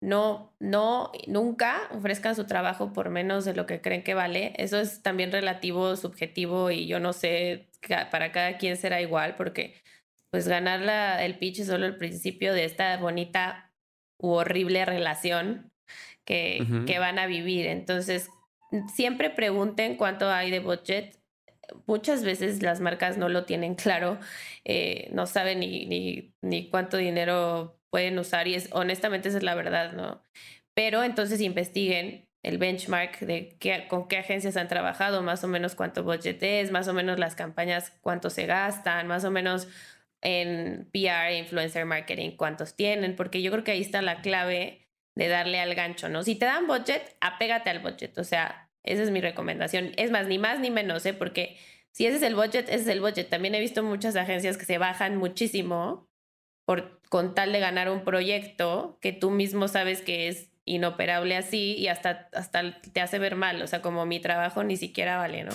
no, 0.01 0.53
no, 0.59 1.11
nunca 1.27 1.89
ofrezcan 1.91 2.35
su 2.35 2.45
trabajo 2.45 2.93
por 2.93 3.09
menos 3.09 3.45
de 3.45 3.55
lo 3.55 3.65
que 3.65 3.81
creen 3.81 4.03
que 4.03 4.13
vale. 4.13 4.53
Eso 4.57 4.79
es 4.79 5.01
también 5.01 5.31
relativo, 5.31 5.95
subjetivo 5.95 6.71
y 6.71 6.87
yo 6.87 6.99
no 6.99 7.13
sé, 7.13 7.69
para 8.11 8.31
cada 8.31 8.57
quien 8.57 8.77
será 8.77 9.01
igual 9.01 9.35
porque 9.35 9.81
pues 10.29 10.47
ganar 10.47 10.81
la, 10.81 11.23
el 11.25 11.37
pitch 11.37 11.59
es 11.59 11.67
solo 11.67 11.85
el 11.85 11.97
principio 11.97 12.53
de 12.53 12.65
esta 12.65 12.97
bonita 12.97 13.71
u 14.19 14.29
horrible 14.29 14.85
relación 14.85 15.71
que, 16.25 16.83
que 16.85 16.99
van 16.99 17.17
a 17.17 17.27
vivir. 17.27 17.67
Entonces, 17.67 18.29
siempre 18.93 19.29
pregunten 19.29 19.95
cuánto 19.95 20.29
hay 20.29 20.51
de 20.51 20.59
budget. 20.59 21.17
Muchas 21.85 22.23
veces 22.23 22.61
las 22.61 22.81
marcas 22.81 23.17
no 23.17 23.29
lo 23.29 23.45
tienen 23.45 23.75
claro, 23.75 24.19
eh, 24.63 25.09
no 25.13 25.25
saben 25.25 25.59
ni, 25.59 25.85
ni, 25.85 26.33
ni 26.41 26.69
cuánto 26.69 26.97
dinero 26.97 27.79
pueden 27.97 28.19
usar 28.19 28.47
y 28.47 28.53
es 28.53 28.69
honestamente 28.73 29.29
esa 29.29 29.39
es 29.39 29.43
la 29.43 29.55
verdad, 29.55 29.93
¿no? 29.93 30.21
Pero 30.75 31.03
entonces 31.03 31.41
investiguen 31.41 32.29
el 32.43 32.59
benchmark 32.59 33.21
de 33.21 33.57
qué, 33.59 33.87
con 33.87 34.07
qué 34.07 34.19
agencias 34.19 34.55
han 34.55 34.67
trabajado, 34.67 35.23
más 35.23 35.43
o 35.43 35.47
menos 35.47 35.73
cuánto 35.73 36.03
budget 36.03 36.43
es, 36.43 36.69
más 36.69 36.87
o 36.87 36.93
menos 36.93 37.17
las 37.17 37.33
campañas, 37.33 37.97
cuánto 38.01 38.29
se 38.29 38.45
gastan, 38.45 39.07
más 39.07 39.25
o 39.25 39.31
menos 39.31 39.67
en 40.21 40.87
PR 40.93 41.33
influencer 41.39 41.85
marketing, 41.87 42.37
cuántos 42.37 42.75
tienen, 42.75 43.15
porque 43.15 43.41
yo 43.41 43.49
creo 43.51 43.63
que 43.63 43.71
ahí 43.71 43.81
está 43.81 44.03
la 44.03 44.21
clave 44.21 44.87
de 45.15 45.27
darle 45.27 45.59
al 45.59 45.73
gancho, 45.73 46.07
¿no? 46.07 46.21
Si 46.21 46.35
te 46.35 46.45
dan 46.45 46.67
budget, 46.67 47.17
apégate 47.19 47.71
al 47.71 47.79
budget, 47.79 48.15
o 48.19 48.23
sea, 48.23 48.69
esa 48.83 49.01
es 49.01 49.09
mi 49.09 49.21
recomendación. 49.21 49.93
Es 49.97 50.11
más, 50.11 50.27
ni 50.27 50.37
más 50.37 50.59
ni 50.59 50.69
menos, 50.69 51.03
¿eh? 51.07 51.15
Porque 51.15 51.57
si 51.93 52.05
ese 52.05 52.17
es 52.17 52.21
el 52.21 52.35
budget, 52.35 52.69
ese 52.69 52.75
es 52.75 52.87
el 52.89 53.01
budget. 53.01 53.27
También 53.27 53.55
he 53.55 53.59
visto 53.59 53.81
muchas 53.81 54.15
agencias 54.15 54.55
que 54.55 54.65
se 54.65 54.77
bajan 54.77 55.15
muchísimo 55.15 56.06
por, 56.67 56.99
con 57.07 57.33
tal 57.33 57.53
de 57.53 57.61
ganar 57.61 57.89
un 57.89 58.03
proyecto 58.03 58.99
que 59.01 59.13
tú 59.13 59.31
mismo 59.31 59.69
sabes 59.69 60.01
que 60.01 60.27
es 60.27 60.51
inoperable 60.65 61.37
así 61.37 61.77
y 61.77 61.87
hasta, 61.87 62.27
hasta 62.33 62.81
te 62.81 62.99
hace 62.99 63.19
ver 63.19 63.37
mal, 63.37 63.61
o 63.61 63.67
sea, 63.67 63.81
como 63.81 64.05
mi 64.05 64.19
trabajo 64.19 64.65
ni 64.65 64.75
siquiera 64.75 65.15
vale, 65.15 65.45
¿no? 65.45 65.53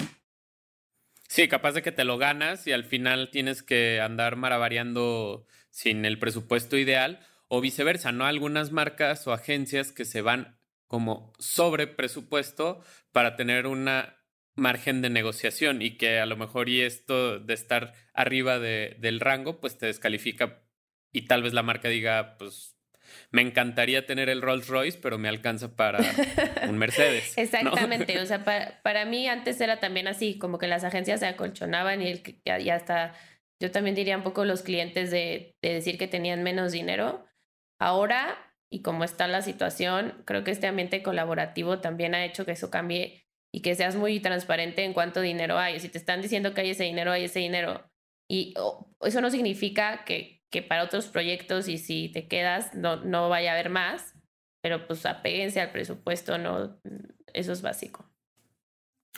Sí, 1.29 1.49
capaz 1.49 1.73
de 1.73 1.83
que 1.83 1.93
te 1.93 2.05
lo 2.05 2.17
ganas 2.17 2.67
y 2.67 2.73
al 2.73 2.85
final 2.85 3.29
tienes 3.31 3.63
que 3.63 4.01
andar 4.01 4.37
maravariando 4.37 5.45
sin 5.69 6.07
el 6.07 6.19
presupuesto 6.19 6.79
ideal 6.79 7.21
o 7.49 7.61
viceversa, 7.61 8.11
¿no? 8.11 8.25
Algunas 8.25 8.73
marcas 8.73 9.27
o 9.27 9.35
agencias 9.35 9.93
que 9.93 10.07
se 10.07 10.23
van 10.23 10.57
como 10.87 11.35
sobre 11.39 11.89
presupuesto 11.89 12.83
para 13.13 13.37
tener 13.37 13.67
una 13.67 14.17
margen 14.55 15.03
de 15.03 15.11
negociación 15.11 15.83
y 15.83 15.99
que 15.99 16.21
a 16.21 16.27
lo 16.27 16.39
mejor 16.39 16.71
y 16.71 16.81
esto 16.81 17.39
de 17.39 17.53
estar 17.53 17.93
arriba 18.15 18.59
de, 18.59 18.97
del 18.99 19.21
rango 19.21 19.61
pues 19.61 19.77
te 19.77 19.85
descalifica 19.87 20.62
y 21.13 21.23
tal 21.27 21.43
vez 21.43 21.53
la 21.53 21.63
marca 21.63 21.89
diga 21.89 22.37
pues 22.39 22.77
me 23.31 23.43
encantaría 23.43 24.07
tener 24.07 24.29
el 24.29 24.43
Rolls 24.43 24.69
Royce, 24.69 24.99
pero 25.01 25.19
me 25.19 25.29
alcanza 25.29 25.75
para 25.75 25.99
un 26.69 26.79
Mercedes. 26.79 27.37
Exactamente, 27.37 28.21
o 28.21 28.27
sea, 28.27 28.45
para, 28.45 29.05
mí 29.05 29.29
antes 29.29 29.61
era 29.61 29.81
también 29.81 30.07
así, 30.07 30.39
como 30.39 30.59
que 30.59 30.69
las 30.69 30.85
agencias 30.85 31.21
se 31.21 31.27
acolchonaban 31.27 32.03
y 32.03 32.09
el, 32.09 32.23
ya, 32.45 32.59
ya 32.59 32.77
hasta, 32.77 33.15
yo 33.61 33.71
también 33.71 33.97
diría 33.97 34.17
un 34.17 34.23
poco 34.23 34.45
los 34.45 34.63
clientes 34.63 35.11
de, 35.11 35.57
de 35.63 35.75
decir 35.75 35.99
que 35.99 36.09
tenían 36.09 36.43
menos 36.43 36.73
dinero. 36.73 37.27
Ahora, 37.81 38.55
y 38.71 38.83
como 38.83 39.05
está 39.05 39.29
la 39.29 39.43
situación, 39.43 40.23
creo 40.25 40.45
que 40.45 40.51
este 40.51 40.67
ambiente 40.67 41.03
colaborativo 41.03 41.81
también 41.81 42.15
ha 42.15 42.25
hecho 42.25 42.45
que 42.45 42.53
eso 42.53 42.71
cambie 42.71 43.27
y 43.55 43.61
que 43.61 43.75
seas 43.75 43.97
muy 43.97 44.21
transparente 44.21 44.85
en 44.85 44.95
cuánto 44.95 45.21
dinero 45.21 45.59
hay. 45.59 45.79
Si 45.81 45.89
te 45.89 45.99
están 45.99 46.23
diciendo 46.23 46.55
que 46.55 46.63
hay 46.63 46.71
ese 46.71 46.85
dinero, 46.85 47.13
hay 47.13 47.25
ese 47.25 47.41
dinero. 47.41 47.91
Y 48.31 48.55
eso 49.01 49.21
no 49.21 49.31
significa 49.31 50.05
que, 50.05 50.42
que 50.53 50.63
para 50.63 50.85
otros 50.85 51.07
proyectos 51.07 51.67
y 51.67 51.79
si 51.79 52.11
te 52.11 52.29
quedas 52.29 52.75
no, 52.75 52.97
no 52.97 53.29
vaya 53.29 53.51
a 53.51 53.55
haber 53.55 53.71
más, 53.71 54.15
pero 54.61 54.87
pues 54.87 55.05
apéguense 55.07 55.61
al 55.61 55.73
presupuesto, 55.73 56.39
no, 56.39 56.79
eso 57.33 57.53
es 57.53 57.63
básico. 57.63 58.09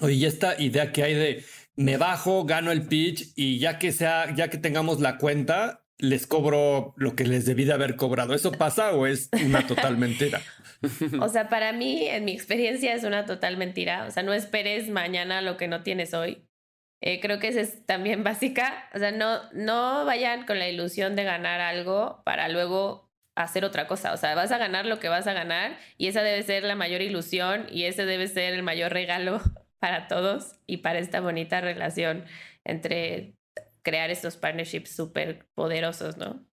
Oye, 0.00 0.14
y 0.14 0.24
esta 0.24 0.60
idea 0.60 0.92
que 0.92 1.02
hay 1.02 1.14
de 1.14 1.44
me 1.76 1.96
bajo, 1.96 2.44
gano 2.44 2.72
el 2.72 2.86
pitch 2.86 3.32
y 3.36 3.58
ya 3.58 3.78
que 3.78 3.92
sea, 3.92 4.34
ya 4.34 4.48
que 4.48 4.58
tengamos 4.58 5.00
la 5.00 5.18
cuenta, 5.18 5.84
les 5.98 6.26
cobro 6.26 6.94
lo 6.96 7.16
que 7.16 7.24
les 7.24 7.46
debí 7.46 7.64
de 7.64 7.72
haber 7.72 7.96
cobrado. 7.96 8.34
¿Eso 8.34 8.52
pasa 8.52 8.92
o 8.92 9.06
es 9.06 9.28
una 9.44 9.66
total 9.66 9.96
mentira? 9.98 10.40
o 11.20 11.28
sea, 11.28 11.48
para 11.48 11.72
mí, 11.72 12.06
en 12.06 12.24
mi 12.24 12.32
experiencia, 12.32 12.94
es 12.94 13.04
una 13.04 13.26
total 13.26 13.56
mentira. 13.56 14.06
O 14.06 14.10
sea, 14.10 14.22
no 14.22 14.32
esperes 14.32 14.88
mañana 14.88 15.42
lo 15.42 15.56
que 15.56 15.68
no 15.68 15.82
tienes 15.82 16.14
hoy. 16.14 16.44
Eh, 17.06 17.20
creo 17.20 17.38
que 17.38 17.48
esa 17.48 17.60
es 17.60 17.84
también 17.86 18.24
básica. 18.24 18.88
O 18.94 18.98
sea, 18.98 19.12
no, 19.12 19.42
no 19.52 20.04
vayan 20.06 20.46
con 20.46 20.58
la 20.58 20.68
ilusión 20.68 21.16
de 21.16 21.24
ganar 21.24 21.60
algo 21.60 22.22
para 22.24 22.48
luego 22.48 23.10
hacer 23.34 23.64
otra 23.64 23.86
cosa. 23.86 24.12
O 24.14 24.16
sea, 24.16 24.34
vas 24.34 24.52
a 24.52 24.58
ganar 24.58 24.86
lo 24.86 24.98
que 25.00 25.08
vas 25.08 25.26
a 25.26 25.34
ganar 25.34 25.76
y 25.98 26.08
esa 26.08 26.22
debe 26.22 26.42
ser 26.42 26.64
la 26.64 26.76
mayor 26.76 27.02
ilusión 27.02 27.66
y 27.70 27.84
ese 27.84 28.06
debe 28.06 28.26
ser 28.26 28.54
el 28.54 28.62
mayor 28.62 28.92
regalo 28.92 29.40
para 29.80 30.08
todos 30.08 30.58
y 30.66 30.78
para 30.78 30.98
esta 30.98 31.20
bonita 31.20 31.60
relación 31.60 32.24
entre 32.64 33.34
crear 33.82 34.10
estos 34.10 34.38
partnerships 34.38 34.96
súper 34.96 35.46
poderosos, 35.54 36.16
¿no? 36.16 36.46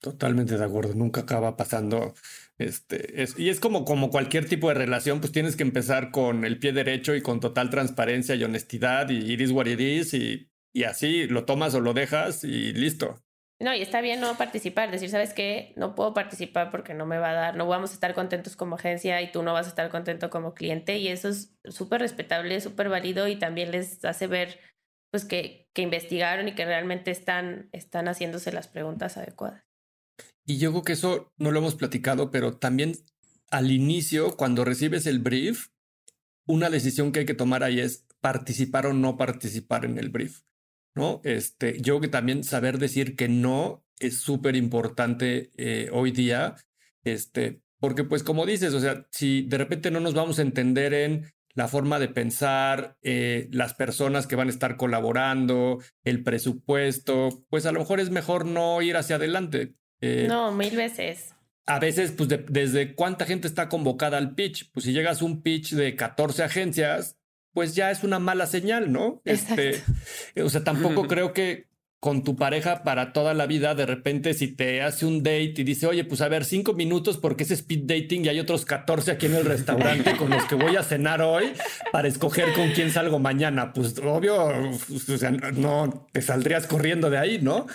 Totalmente 0.00 0.56
de 0.56 0.64
acuerdo, 0.64 0.94
nunca 0.94 1.22
acaba 1.22 1.58
pasando. 1.58 2.14
Este, 2.56 3.22
es, 3.22 3.38
y 3.38 3.50
es 3.50 3.60
como, 3.60 3.84
como 3.84 4.08
cualquier 4.08 4.48
tipo 4.48 4.68
de 4.68 4.74
relación, 4.74 5.20
pues 5.20 5.30
tienes 5.30 5.56
que 5.56 5.62
empezar 5.62 6.10
con 6.10 6.46
el 6.46 6.58
pie 6.58 6.72
derecho 6.72 7.14
y 7.14 7.20
con 7.20 7.38
total 7.38 7.68
transparencia 7.68 8.34
y 8.34 8.44
honestidad 8.44 9.10
y 9.10 9.30
iris 9.30 9.50
what 9.50 9.66
it 9.66 9.78
is 9.78 10.14
y, 10.14 10.50
y 10.72 10.84
así 10.84 11.26
lo 11.26 11.44
tomas 11.44 11.74
o 11.74 11.80
lo 11.80 11.92
dejas 11.92 12.44
y 12.44 12.72
listo. 12.72 13.22
No, 13.58 13.74
y 13.74 13.82
está 13.82 14.00
bien 14.00 14.22
no 14.22 14.38
participar, 14.38 14.90
decir, 14.90 15.10
¿sabes 15.10 15.34
qué? 15.34 15.74
No 15.76 15.94
puedo 15.94 16.14
participar 16.14 16.70
porque 16.70 16.94
no 16.94 17.04
me 17.04 17.18
va 17.18 17.30
a 17.30 17.34
dar, 17.34 17.56
no 17.56 17.66
vamos 17.66 17.90
a 17.90 17.94
estar 17.94 18.14
contentos 18.14 18.56
como 18.56 18.76
agencia 18.76 19.20
y 19.20 19.30
tú 19.30 19.42
no 19.42 19.52
vas 19.52 19.66
a 19.66 19.68
estar 19.68 19.90
contento 19.90 20.30
como 20.30 20.54
cliente 20.54 20.96
y 20.96 21.08
eso 21.08 21.28
es 21.28 21.54
súper 21.64 22.00
respetable, 22.00 22.58
súper 22.62 22.88
válido 22.88 23.28
y 23.28 23.36
también 23.38 23.70
les 23.70 24.02
hace 24.06 24.26
ver 24.28 24.60
pues 25.10 25.26
que, 25.26 25.68
que 25.74 25.82
investigaron 25.82 26.48
y 26.48 26.54
que 26.54 26.64
realmente 26.64 27.10
están, 27.10 27.68
están 27.72 28.08
haciéndose 28.08 28.50
las 28.50 28.66
preguntas 28.66 29.18
adecuadas. 29.18 29.69
Y 30.50 30.58
yo 30.58 30.72
creo 30.72 30.82
que 30.82 30.94
eso 30.94 31.32
no 31.38 31.52
lo 31.52 31.60
hemos 31.60 31.76
platicado, 31.76 32.32
pero 32.32 32.56
también 32.56 32.96
al 33.52 33.70
inicio, 33.70 34.36
cuando 34.36 34.64
recibes 34.64 35.06
el 35.06 35.20
brief, 35.20 35.68
una 36.44 36.70
decisión 36.70 37.12
que 37.12 37.20
hay 37.20 37.24
que 37.24 37.34
tomar 37.34 37.62
ahí 37.62 37.78
es 37.78 38.04
participar 38.20 38.86
o 38.86 38.92
no 38.92 39.16
participar 39.16 39.84
en 39.84 39.96
el 39.96 40.08
brief. 40.08 40.40
¿no? 40.96 41.20
Este, 41.22 41.76
yo 41.80 41.94
creo 41.94 42.00
que 42.00 42.08
también 42.08 42.42
saber 42.42 42.78
decir 42.78 43.14
que 43.14 43.28
no 43.28 43.84
es 44.00 44.22
súper 44.22 44.56
importante 44.56 45.52
eh, 45.56 45.88
hoy 45.92 46.10
día, 46.10 46.56
este, 47.04 47.62
porque 47.78 48.02
pues 48.02 48.24
como 48.24 48.44
dices, 48.44 48.74
o 48.74 48.80
sea, 48.80 49.06
si 49.12 49.42
de 49.42 49.56
repente 49.56 49.92
no 49.92 50.00
nos 50.00 50.14
vamos 50.14 50.40
a 50.40 50.42
entender 50.42 50.94
en 50.94 51.32
la 51.54 51.68
forma 51.68 52.00
de 52.00 52.08
pensar, 52.08 52.96
eh, 53.02 53.48
las 53.52 53.74
personas 53.74 54.26
que 54.26 54.34
van 54.34 54.48
a 54.48 54.50
estar 54.50 54.76
colaborando, 54.76 55.78
el 56.02 56.24
presupuesto, 56.24 57.28
pues 57.50 57.66
a 57.66 57.72
lo 57.72 57.78
mejor 57.78 58.00
es 58.00 58.10
mejor 58.10 58.46
no 58.46 58.82
ir 58.82 58.96
hacia 58.96 59.14
adelante. 59.14 59.76
Eh, 60.00 60.26
no, 60.28 60.52
mil 60.52 60.76
veces. 60.76 61.34
A 61.66 61.78
veces, 61.78 62.12
pues 62.12 62.28
desde 62.48 62.94
cuánta 62.94 63.26
gente 63.26 63.46
está 63.46 63.68
convocada 63.68 64.18
al 64.18 64.34
pitch. 64.34 64.70
Pues 64.72 64.84
si 64.84 64.92
llegas 64.92 65.22
a 65.22 65.24
un 65.24 65.42
pitch 65.42 65.72
de 65.72 65.94
14 65.94 66.42
agencias, 66.42 67.16
pues 67.52 67.74
ya 67.74 67.90
es 67.90 68.02
una 68.02 68.18
mala 68.18 68.46
señal, 68.46 68.92
¿no? 68.92 69.22
Este, 69.24 69.82
o 70.42 70.48
sea, 70.48 70.64
tampoco 70.64 71.02
creo 71.08 71.32
que 71.32 71.69
con 72.00 72.24
tu 72.24 72.34
pareja 72.34 72.82
para 72.82 73.12
toda 73.12 73.34
la 73.34 73.46
vida, 73.46 73.74
de 73.74 73.84
repente 73.84 74.32
si 74.32 74.48
te 74.48 74.80
hace 74.80 75.04
un 75.04 75.22
date 75.22 75.54
y 75.58 75.64
dice, 75.64 75.86
oye, 75.86 76.02
pues 76.04 76.22
a 76.22 76.28
ver, 76.28 76.46
cinco 76.46 76.72
minutos 76.72 77.18
porque 77.18 77.44
es 77.44 77.50
speed 77.50 77.82
dating 77.84 78.24
y 78.24 78.28
hay 78.30 78.40
otros 78.40 78.64
14 78.64 79.10
aquí 79.12 79.26
en 79.26 79.34
el 79.34 79.44
restaurante 79.44 80.16
con 80.16 80.30
los 80.30 80.44
que 80.46 80.54
voy 80.54 80.76
a 80.76 80.82
cenar 80.82 81.20
hoy 81.20 81.52
para 81.92 82.08
escoger 82.08 82.54
con 82.54 82.70
quién 82.70 82.90
salgo 82.90 83.18
mañana. 83.18 83.74
Pues 83.74 83.98
obvio, 83.98 84.46
o 84.46 85.18
sea, 85.18 85.30
no 85.30 86.08
te 86.10 86.22
saldrías 86.22 86.66
corriendo 86.66 87.10
de 87.10 87.18
ahí, 87.18 87.38
¿no? 87.42 87.66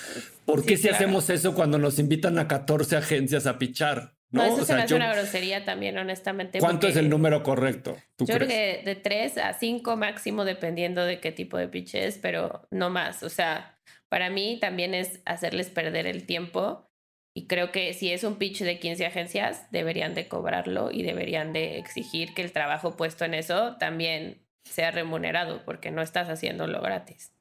¿Por 0.45 0.65
qué 0.65 0.75
si 0.77 0.89
hacemos 0.89 1.29
eso 1.29 1.53
cuando 1.53 1.77
nos 1.77 1.99
invitan 1.99 2.39
a 2.39 2.47
14 2.47 2.97
agencias 2.97 3.45
a 3.45 3.59
pichar? 3.59 4.15
No, 4.31 4.43
eso 4.43 4.63
o 4.63 4.65
sea, 4.65 4.87
se 4.87 4.95
una 4.95 5.13
grosería 5.13 5.63
también, 5.63 5.97
honestamente. 5.97 6.59
¿Cuánto 6.59 6.87
es 6.87 6.97
el 6.97 7.09
número 7.09 7.41
correcto? 7.43 7.95
yo 8.17 8.35
creo 8.35 8.47
que 8.47 8.81
de 8.83 8.95
3 8.95 9.37
a 9.37 9.53
5 9.53 9.95
máximo, 9.95 10.43
dependiendo 10.43 11.05
de 11.05 11.19
qué 11.19 11.31
tipo 11.31 11.57
de 11.57 11.67
pitch 11.67 11.95
es, 11.95 12.17
pero 12.17 12.67
no 12.71 12.89
más. 12.89 13.23
O 13.23 13.29
sea, 13.29 13.74
para 14.15 14.29
mí 14.29 14.59
también 14.61 14.93
es 14.93 15.19
hacerles 15.25 15.69
perder 15.69 16.07
el 16.07 16.25
tiempo 16.25 16.89
y 17.33 17.47
creo 17.47 17.73
que 17.73 17.93
si 17.93 18.13
es 18.13 18.23
un 18.23 18.37
pitch 18.37 18.61
de 18.61 18.79
15 18.79 19.05
agencias, 19.05 19.69
deberían 19.71 20.13
de 20.13 20.29
cobrarlo 20.29 20.89
y 20.89 21.03
deberían 21.03 21.51
de 21.51 21.79
exigir 21.79 22.33
que 22.33 22.41
el 22.41 22.53
trabajo 22.53 22.95
puesto 22.95 23.25
en 23.25 23.33
eso 23.33 23.75
también 23.75 24.41
sea 24.63 24.91
remunerado 24.91 25.65
porque 25.65 25.91
no 25.91 26.01
estás 26.01 26.29
haciéndolo 26.29 26.81
gratis. 26.81 27.33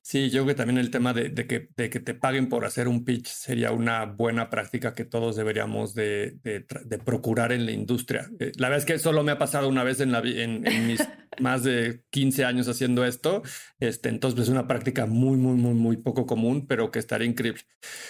Sí, 0.00 0.30
yo 0.30 0.44
creo 0.44 0.46
que 0.46 0.54
también 0.54 0.78
el 0.78 0.90
tema 0.90 1.12
de, 1.12 1.34
que, 1.46 1.68
de, 1.76 1.90
que, 1.90 2.00
te 2.00 2.14
paguen 2.14 2.48
por 2.48 2.64
hacer 2.64 2.88
un 2.88 3.04
pitch 3.04 3.26
sería 3.26 3.70
una 3.70 4.06
buena 4.06 4.48
práctica 4.48 4.94
que 4.94 5.04
todos 5.04 5.36
deberíamos 5.36 5.94
de, 5.94 6.38
de 6.42 6.98
procurar 6.98 7.52
en 7.52 7.66
la 7.66 7.72
industria. 7.72 8.30
Eh, 8.40 8.52
la 8.56 8.70
verdad 8.70 8.78
es 8.78 8.86
que 8.86 8.98
solo 8.98 9.22
me 9.24 9.32
ha 9.32 9.38
pasado 9.38 9.68
una 9.68 9.84
vez 9.84 10.00
en, 10.00 10.10
la, 10.10 10.20
en, 10.20 10.66
en 10.66 10.86
mis 10.86 11.06
más 11.40 11.64
de 11.64 12.04
15 12.10 12.44
años 12.44 12.68
haciendo 12.68 13.04
esto. 13.04 13.42
Este, 13.80 14.08
entonces 14.08 14.36
pues, 14.36 14.48
es 14.48 14.52
una 14.52 14.66
práctica 14.66 15.06
muy, 15.06 15.36
muy, 15.36 15.54
muy, 15.54 15.74
muy 15.74 15.96
poco 15.96 16.26
común, 16.26 16.66
pero 16.66 16.90
que 16.90 16.98
estaría 16.98 17.26
increíble. 17.26 17.62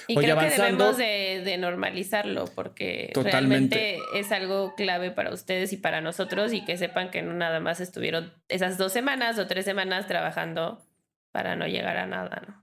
Y 0.09 0.16
creo 0.16 0.39
que 0.39 0.51
debemos 0.51 0.97
de, 0.97 1.57
normalizarlo 1.59 2.47
porque 2.55 3.12
realmente 3.14 3.99
es 4.14 4.33
algo 4.33 4.75
clave 4.75 5.11
para 5.11 5.33
ustedes 5.33 5.73
y 5.73 5.77
para 5.77 6.01
nosotros 6.01 6.53
y 6.53 6.64
que 6.64 6.77
sepan 6.77 7.11
que 7.11 7.23
no 7.23 7.35
nada 7.35 7.61
más 7.61 7.81
estuvieron 7.81 8.33
esas 8.49 8.79
dos 8.79 8.93
semanas 8.93 9.39
o 9.39 9.47
tres 9.47 9.64
semanas 9.64 10.07
trabajando 10.07 10.85
para 11.31 11.57
no 11.57 11.66
llegar 11.66 11.97
a 11.97 12.07
nada, 12.07 12.43
¿no? 12.47 12.62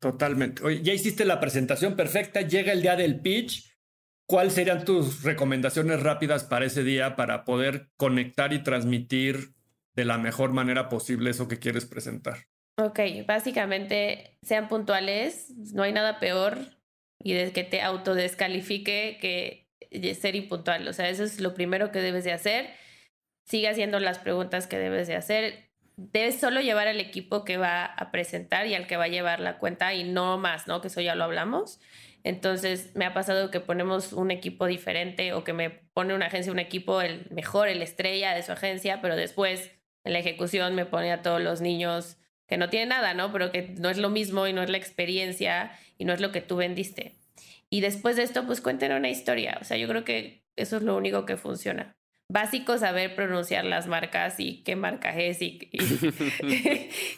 Totalmente. 0.00 0.62
Oye, 0.62 0.82
ya 0.82 0.92
hiciste 0.92 1.24
la 1.24 1.40
presentación 1.40 1.96
perfecta, 1.96 2.42
llega 2.42 2.72
el 2.72 2.82
día 2.82 2.96
del 2.96 3.20
pitch. 3.20 3.74
¿Cuáles 4.26 4.54
serían 4.54 4.84
tus 4.84 5.22
recomendaciones 5.22 6.02
rápidas 6.02 6.44
para 6.44 6.66
ese 6.66 6.82
día 6.82 7.16
para 7.16 7.44
poder 7.44 7.88
conectar 7.96 8.52
y 8.52 8.62
transmitir 8.62 9.54
de 9.94 10.04
la 10.04 10.18
mejor 10.18 10.52
manera 10.52 10.88
posible 10.88 11.30
eso 11.30 11.48
que 11.48 11.58
quieres 11.58 11.86
presentar? 11.86 12.46
Ok, 12.76 13.00
básicamente 13.26 14.38
sean 14.42 14.68
puntuales, 14.68 15.50
no 15.72 15.82
hay 15.82 15.92
nada 15.92 16.18
peor 16.18 16.58
y 17.22 17.32
de 17.34 17.52
que 17.52 17.64
te 17.64 17.82
autodescalifique 17.82 19.18
que 19.20 20.14
ser 20.14 20.34
impuntual. 20.34 20.88
O 20.88 20.92
sea, 20.92 21.08
eso 21.08 21.22
es 21.22 21.40
lo 21.40 21.54
primero 21.54 21.92
que 21.92 22.00
debes 22.00 22.24
de 22.24 22.32
hacer. 22.32 22.70
Sigue 23.46 23.68
haciendo 23.68 24.00
las 24.00 24.18
preguntas 24.18 24.66
que 24.66 24.78
debes 24.78 25.06
de 25.06 25.16
hacer 25.16 25.64
debes 25.96 26.40
solo 26.40 26.60
llevar 26.60 26.88
al 26.88 27.00
equipo 27.00 27.44
que 27.44 27.56
va 27.56 27.84
a 27.84 28.10
presentar 28.10 28.66
y 28.66 28.74
al 28.74 28.86
que 28.86 28.96
va 28.96 29.04
a 29.04 29.08
llevar 29.08 29.40
la 29.40 29.58
cuenta 29.58 29.94
y 29.94 30.04
no 30.04 30.38
más, 30.38 30.66
¿no? 30.66 30.80
Que 30.80 30.88
eso 30.88 31.00
ya 31.00 31.14
lo 31.14 31.24
hablamos. 31.24 31.80
Entonces 32.24 32.94
me 32.94 33.04
ha 33.04 33.14
pasado 33.14 33.50
que 33.50 33.60
ponemos 33.60 34.12
un 34.12 34.30
equipo 34.30 34.66
diferente 34.66 35.32
o 35.34 35.44
que 35.44 35.52
me 35.52 35.70
pone 35.70 36.14
una 36.14 36.26
agencia 36.26 36.52
un 36.52 36.58
equipo 36.58 37.00
el 37.02 37.28
mejor, 37.30 37.68
el 37.68 37.82
estrella 37.82 38.34
de 38.34 38.42
su 38.42 38.52
agencia, 38.52 39.00
pero 39.02 39.14
después 39.14 39.72
en 40.04 40.12
la 40.12 40.18
ejecución 40.18 40.74
me 40.74 40.86
pone 40.86 41.12
a 41.12 41.22
todos 41.22 41.40
los 41.40 41.60
niños 41.60 42.16
que 42.46 42.58
no 42.58 42.68
tienen 42.68 42.90
nada, 42.90 43.14
¿no? 43.14 43.32
Pero 43.32 43.50
que 43.50 43.74
no 43.78 43.90
es 43.90 43.98
lo 43.98 44.10
mismo 44.10 44.46
y 44.46 44.52
no 44.52 44.62
es 44.62 44.70
la 44.70 44.76
experiencia 44.76 45.72
y 45.98 46.04
no 46.04 46.12
es 46.12 46.20
lo 46.20 46.30
que 46.30 46.42
tú 46.42 46.56
vendiste. 46.56 47.16
Y 47.70 47.80
después 47.80 48.16
de 48.16 48.22
esto, 48.22 48.46
pues 48.46 48.60
cuenten 48.60 48.92
una 48.92 49.08
historia. 49.08 49.58
O 49.60 49.64
sea, 49.64 49.76
yo 49.76 49.88
creo 49.88 50.04
que 50.04 50.44
eso 50.56 50.76
es 50.76 50.82
lo 50.82 50.96
único 50.96 51.24
que 51.24 51.36
funciona 51.36 51.96
básico 52.28 52.78
saber 52.78 53.14
pronunciar 53.14 53.64
las 53.64 53.86
marcas 53.86 54.36
y 54.38 54.62
qué 54.62 54.76
marca 54.76 55.16
es 55.16 55.42
y, 55.42 55.70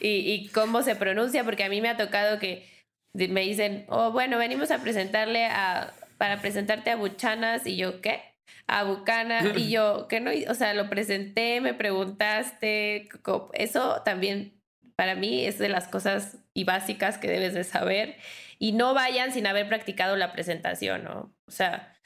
y, 0.00 0.48
cómo 0.54 0.82
se 0.82 0.96
pronuncia, 0.96 1.44
porque 1.44 1.64
a 1.64 1.68
mí 1.68 1.80
me 1.80 1.88
ha 1.88 1.96
tocado 1.96 2.38
que 2.38 2.66
me 3.14 3.42
dicen, 3.42 3.84
oh, 3.88 4.12
bueno, 4.12 4.38
venimos 4.38 4.70
a 4.70 4.78
presentarle 4.78 5.46
a, 5.46 5.94
para 6.18 6.40
presentarte 6.40 6.90
a 6.90 6.96
Buchanas 6.96 7.66
y 7.66 7.76
yo, 7.76 8.00
¿qué? 8.00 8.20
A 8.66 8.84
Bucana 8.84 9.52
y 9.56 9.70
yo, 9.70 10.08
que 10.08 10.20
no, 10.20 10.30
o 10.48 10.54
sea, 10.54 10.74
lo 10.74 10.88
presenté, 10.90 11.60
me 11.60 11.74
preguntaste, 11.74 13.08
eso 13.52 14.02
también 14.04 14.60
para 14.96 15.14
mí 15.14 15.44
es 15.44 15.58
de 15.58 15.68
las 15.68 15.88
cosas 15.88 16.38
y 16.54 16.64
básicas 16.64 17.18
que 17.18 17.28
debes 17.28 17.54
de 17.54 17.64
saber 17.64 18.16
y 18.58 18.72
no 18.72 18.94
vayan 18.94 19.32
sin 19.32 19.46
haber 19.46 19.68
practicado 19.68 20.16
la 20.16 20.32
presentación, 20.32 21.04
¿no? 21.04 21.34
O 21.46 21.50
sea, 21.50 21.96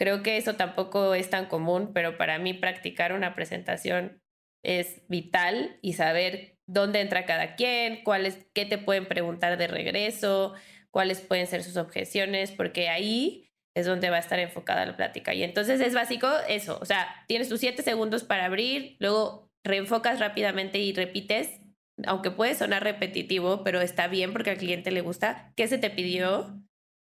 Creo 0.00 0.22
que 0.22 0.38
eso 0.38 0.56
tampoco 0.56 1.14
es 1.14 1.28
tan 1.28 1.44
común, 1.44 1.92
pero 1.92 2.16
para 2.16 2.38
mí 2.38 2.54
practicar 2.54 3.12
una 3.12 3.34
presentación 3.34 4.22
es 4.64 5.02
vital 5.08 5.78
y 5.82 5.92
saber 5.92 6.56
dónde 6.66 7.02
entra 7.02 7.26
cada 7.26 7.54
quien, 7.54 8.02
cuáles, 8.02 8.46
qué 8.54 8.64
te 8.64 8.78
pueden 8.78 9.04
preguntar 9.04 9.58
de 9.58 9.66
regreso, 9.66 10.54
cuáles 10.90 11.20
pueden 11.20 11.46
ser 11.46 11.62
sus 11.62 11.76
objeciones, 11.76 12.50
porque 12.50 12.88
ahí 12.88 13.49
es 13.76 13.86
donde 13.86 14.10
va 14.10 14.16
a 14.16 14.20
estar 14.20 14.38
enfocada 14.38 14.86
la 14.86 14.96
plática. 14.96 15.34
Y 15.34 15.42
entonces 15.42 15.80
es 15.80 15.94
básico 15.94 16.28
eso, 16.48 16.78
o 16.80 16.84
sea, 16.84 17.24
tienes 17.28 17.48
tus 17.48 17.60
siete 17.60 17.82
segundos 17.82 18.24
para 18.24 18.46
abrir, 18.46 18.96
luego 18.98 19.48
reenfocas 19.64 20.18
rápidamente 20.18 20.78
y 20.78 20.92
repites, 20.92 21.60
aunque 22.06 22.30
puede 22.30 22.54
sonar 22.54 22.82
repetitivo, 22.82 23.62
pero 23.62 23.80
está 23.80 24.08
bien 24.08 24.32
porque 24.32 24.50
al 24.50 24.56
cliente 24.56 24.90
le 24.90 25.02
gusta, 25.02 25.52
¿qué 25.56 25.68
se 25.68 25.78
te 25.78 25.90
pidió? 25.90 26.60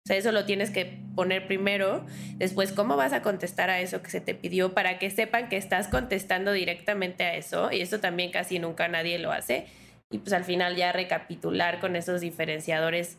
sea, 0.08 0.16
eso 0.16 0.32
lo 0.32 0.44
tienes 0.44 0.70
que 0.70 1.00
poner 1.14 1.46
primero. 1.46 2.04
Después, 2.36 2.72
¿cómo 2.72 2.96
vas 2.96 3.12
a 3.12 3.22
contestar 3.22 3.70
a 3.70 3.80
eso 3.80 4.02
que 4.02 4.10
se 4.10 4.20
te 4.20 4.34
pidió 4.34 4.74
para 4.74 4.98
que 4.98 5.10
sepan 5.10 5.48
que 5.48 5.56
estás 5.56 5.86
contestando 5.88 6.52
directamente 6.52 7.24
a 7.24 7.36
eso? 7.36 7.70
Y 7.70 7.80
eso 7.80 8.00
también 8.00 8.32
casi 8.32 8.58
nunca 8.58 8.88
nadie 8.88 9.18
lo 9.18 9.30
hace. 9.30 9.66
Y 10.10 10.18
pues 10.18 10.32
al 10.32 10.44
final 10.44 10.74
ya 10.76 10.92
recapitular 10.92 11.78
con 11.80 11.94
esos 11.94 12.20
diferenciadores 12.20 13.18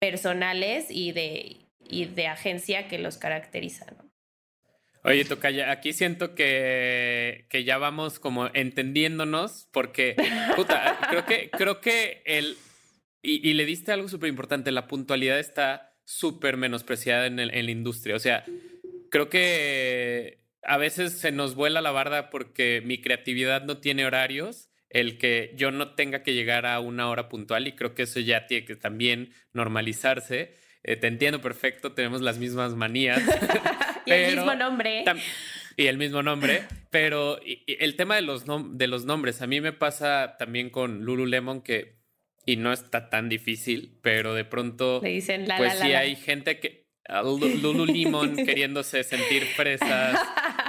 personales 0.00 0.86
y 0.88 1.12
de, 1.12 1.56
y 1.90 2.06
de 2.06 2.26
agencia 2.26 2.88
que 2.88 2.98
los 2.98 3.18
caracterizan. 3.18 3.96
Oye, 5.02 5.24
Tocaya, 5.24 5.70
aquí 5.70 5.92
siento 5.94 6.34
que, 6.34 7.46
que 7.48 7.64
ya 7.64 7.78
vamos 7.78 8.18
como 8.18 8.50
entendiéndonos, 8.52 9.68
porque, 9.72 10.14
puta, 10.56 10.98
creo 11.08 11.24
que, 11.24 11.50
creo 11.50 11.80
que 11.80 12.22
el, 12.26 12.56
y, 13.22 13.48
y 13.48 13.54
le 13.54 13.64
diste 13.64 13.92
algo 13.92 14.08
súper 14.08 14.28
importante, 14.28 14.70
la 14.72 14.86
puntualidad 14.86 15.38
está 15.38 15.94
súper 16.04 16.58
menospreciada 16.58 17.26
en, 17.26 17.38
en 17.38 17.64
la 17.64 17.70
industria. 17.70 18.14
O 18.14 18.18
sea, 18.18 18.44
creo 19.10 19.30
que 19.30 20.40
a 20.62 20.76
veces 20.76 21.18
se 21.18 21.32
nos 21.32 21.54
vuela 21.54 21.80
la 21.80 21.92
barda 21.92 22.28
porque 22.28 22.82
mi 22.84 23.00
creatividad 23.00 23.64
no 23.64 23.78
tiene 23.78 24.04
horarios, 24.04 24.70
el 24.90 25.18
que 25.18 25.54
yo 25.56 25.70
no 25.70 25.94
tenga 25.94 26.22
que 26.22 26.34
llegar 26.34 26.66
a 26.66 26.80
una 26.80 27.08
hora 27.08 27.28
puntual 27.28 27.68
y 27.68 27.72
creo 27.72 27.94
que 27.94 28.02
eso 28.02 28.20
ya 28.20 28.46
tiene 28.46 28.66
que 28.66 28.76
también 28.76 29.32
normalizarse. 29.52 30.54
Eh, 30.82 30.96
te 30.96 31.06
entiendo 31.06 31.40
perfecto, 31.40 31.92
tenemos 31.92 32.20
las 32.20 32.38
mismas 32.38 32.74
manías. 32.74 33.22
y 34.06 34.12
el 34.12 34.36
mismo 34.36 34.54
nombre. 34.54 35.04
Y 35.76 35.86
el 35.86 35.98
mismo 35.98 36.22
nombre, 36.22 36.64
pero 36.90 37.38
el 37.66 37.96
tema 37.96 38.16
de 38.16 38.22
los, 38.22 38.44
de 38.46 38.86
los 38.86 39.04
nombres, 39.06 39.40
a 39.40 39.46
mí 39.46 39.60
me 39.60 39.72
pasa 39.72 40.36
también 40.38 40.68
con 40.68 41.04
Lululemon 41.04 41.62
que 41.62 42.00
y 42.44 42.56
no 42.56 42.72
está 42.72 43.10
tan 43.10 43.28
difícil, 43.28 43.98
pero 44.02 44.34
de 44.34 44.44
pronto, 44.44 45.00
Le 45.02 45.10
dicen 45.10 45.46
la, 45.46 45.56
pues 45.56 45.78
sí 45.78 45.92
hay 45.92 46.16
gente 46.16 46.58
que 46.58 46.90
Lulu 47.62 47.86
Limon 47.86 48.36
queriéndose 48.36 49.04
sentir 49.04 49.44
fresas 49.44 50.20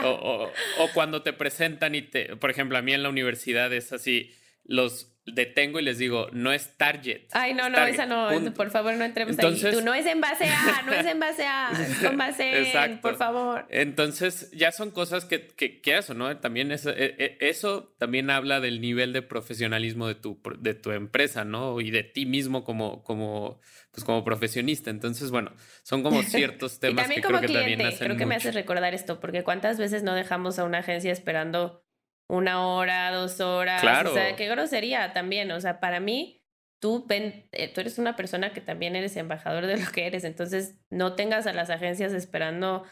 o, 0.04 0.52
o, 0.80 0.88
cuando 0.94 1.22
te 1.22 1.34
presentan 1.34 1.96
y 1.96 2.02
te, 2.02 2.36
por 2.36 2.50
ejemplo, 2.50 2.78
a 2.78 2.82
mí 2.82 2.94
en 2.94 3.04
la 3.04 3.10
universidad 3.10 3.72
es 3.74 3.94
así, 3.94 4.34
los 4.64 5.11
detengo 5.26 5.80
y 5.80 5.84
les 5.84 5.98
digo, 5.98 6.28
no 6.32 6.52
es 6.52 6.78
Target. 6.78 7.28
Ay, 7.32 7.54
no, 7.54 7.70
no, 7.70 7.86
esa 7.86 8.06
no, 8.06 8.30
por 8.54 8.72
favor 8.72 8.96
no 8.96 9.06
entremos 9.06 9.34
Entonces, 9.36 9.66
ahí. 9.66 9.72
Tú 9.74 9.82
no 9.86 9.94
es 9.94 10.06
en 10.06 10.20
base 10.20 10.46
a, 10.46 10.82
no 10.84 10.94
es 10.94 11.06
en 11.06 11.20
base 11.20 11.46
a, 11.46 11.72
es 11.72 11.98
con 12.04 12.18
base 12.18 12.72
en, 12.74 13.00
por 13.00 13.18
favor. 13.18 13.66
Entonces, 13.70 14.50
ya 14.52 14.72
son 14.72 14.92
cosas 14.92 15.26
que, 15.26 15.48
que, 15.48 15.80
que 15.80 15.98
eso, 15.98 16.14
¿no? 16.16 16.36
También 16.38 16.72
eso, 16.72 16.90
e, 16.90 17.16
e, 17.18 17.38
eso 17.40 17.94
también 18.00 18.30
habla 18.30 18.60
del 18.60 18.82
nivel 18.82 19.14
de 19.14 19.22
profesionalismo 19.22 20.08
de 20.08 20.16
tu, 20.16 20.42
de 20.60 20.74
tu 20.74 20.92
empresa, 20.92 21.46
¿no? 21.46 21.80
Y 21.82 21.92
de 21.92 22.04
ti 22.04 22.26
mismo 22.26 22.64
como, 22.64 23.04
como, 23.04 23.60
pues 23.92 24.04
como 24.04 24.24
profesionista. 24.24 24.90
Entonces, 24.90 25.30
bueno, 25.30 25.54
son 25.84 26.02
como 26.02 26.24
ciertos 26.24 26.80
temas 26.80 27.08
que 27.08 27.22
creo 27.22 27.42
que 27.42 27.48
también 27.48 27.82
hacen 27.82 28.08
Creo 28.08 28.18
que 28.18 28.26
me 28.26 28.36
hace 28.36 28.52
recordar 28.52 28.96
esto, 28.96 29.20
porque 29.20 29.44
cuántas 29.44 29.78
veces 29.78 30.02
no 30.02 30.16
dejamos 30.16 30.58
a 30.58 30.64
una 30.64 30.80
agencia 30.80 31.12
esperando 31.12 31.84
una 32.32 32.66
hora, 32.66 33.12
dos 33.12 33.42
horas. 33.42 33.82
Claro. 33.82 34.12
O 34.12 34.14
sea, 34.14 34.38
qué 34.38 34.48
grosería 34.48 35.12
también. 35.12 35.52
O 35.52 35.60
sea, 35.60 35.82
para 35.82 36.00
mí, 36.00 36.42
tú, 36.80 37.06
eh, 37.10 37.72
tú 37.74 37.82
eres 37.82 38.00
una 38.00 38.16
persona 38.16 38.54
que 38.54 38.62
también 38.62 38.96
eres 38.96 39.18
embajador 39.18 39.66
de 39.68 39.78
lo 39.78 39.92
que 39.92 40.08
eres. 40.08 40.24
Entonces, 40.24 40.80
no 40.90 41.16
tengas 41.16 41.46
a 41.46 41.54
las 41.54 41.70
agencias 41.70 42.14
esperando 42.14 42.86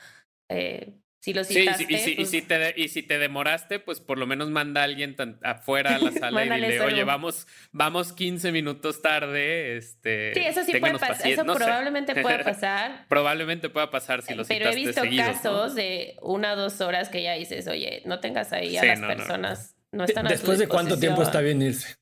eh, 0.50 1.00
Si 1.22 1.34
lo 1.34 1.44
Sí, 1.44 1.56
citaste, 1.56 1.86
sí, 1.86 1.94
y, 1.94 1.98
si, 1.98 2.12
y, 2.12 2.16
pues, 2.16 2.30
si 2.30 2.42
te 2.42 2.58
de- 2.60 2.74
y 2.78 2.88
si 2.88 3.04
te 3.04 3.18
demoraste, 3.20 3.80
pues 3.80 4.00
por 4.00 4.18
lo 4.18 4.26
menos 4.26 4.50
manda 4.52 4.80
a 4.82 4.84
alguien 4.86 5.18
tan- 5.18 5.38
afuera 5.44 5.96
a 5.96 6.00
la 6.00 6.12
sala 6.32 6.46
y 6.46 6.50
dile, 6.50 6.80
oye, 6.80 7.04
vamos, 7.04 7.46
vamos 7.74 8.14
15 8.14 8.54
minutos 8.54 9.02
tarde. 9.02 9.76
Este, 9.76 10.34
sí, 10.34 10.40
eso 10.46 10.64
sí 10.64 10.72
puede 10.80 10.94
pasar. 10.94 11.10
paciencia". 11.10 11.34
Eso 11.34 11.44
No 11.44 11.56
sé. 11.56 11.64
probablemente 11.66 12.16
puede 12.22 12.44
pasar. 12.46 13.06
Probablemente 13.10 13.70
pueda 13.70 13.92
pasar 13.92 14.22
si 14.22 14.34
lo 14.34 14.46
pero 14.46 14.70
he 14.70 14.74
citaste 14.74 14.80
visto 14.88 15.02
seguido, 15.02 15.26
¿no? 15.26 15.34
casos 15.34 15.76
de 15.76 16.16
una 16.22 16.54
o 16.54 16.56
dos 16.56 16.80
horas 16.80 17.10
que 17.10 17.22
ya 17.22 17.34
dices, 17.34 17.68
oye, 17.68 18.02
no 18.06 18.22
tengas 18.22 18.54
ahí 18.54 18.78
a 18.78 18.82
Sí, 18.82 18.88
las 18.88 19.00
no, 19.02 19.08
no. 19.10 19.16
personas. 19.16 19.76
No, 19.92 20.06
están 20.06 20.26
a 20.26 20.30
Después 20.30 20.58
de 20.58 20.68
cuánto 20.70 20.98
tiempo 20.98 21.22
está 21.24 21.42
bien 21.42 21.62
irse. 21.62 21.96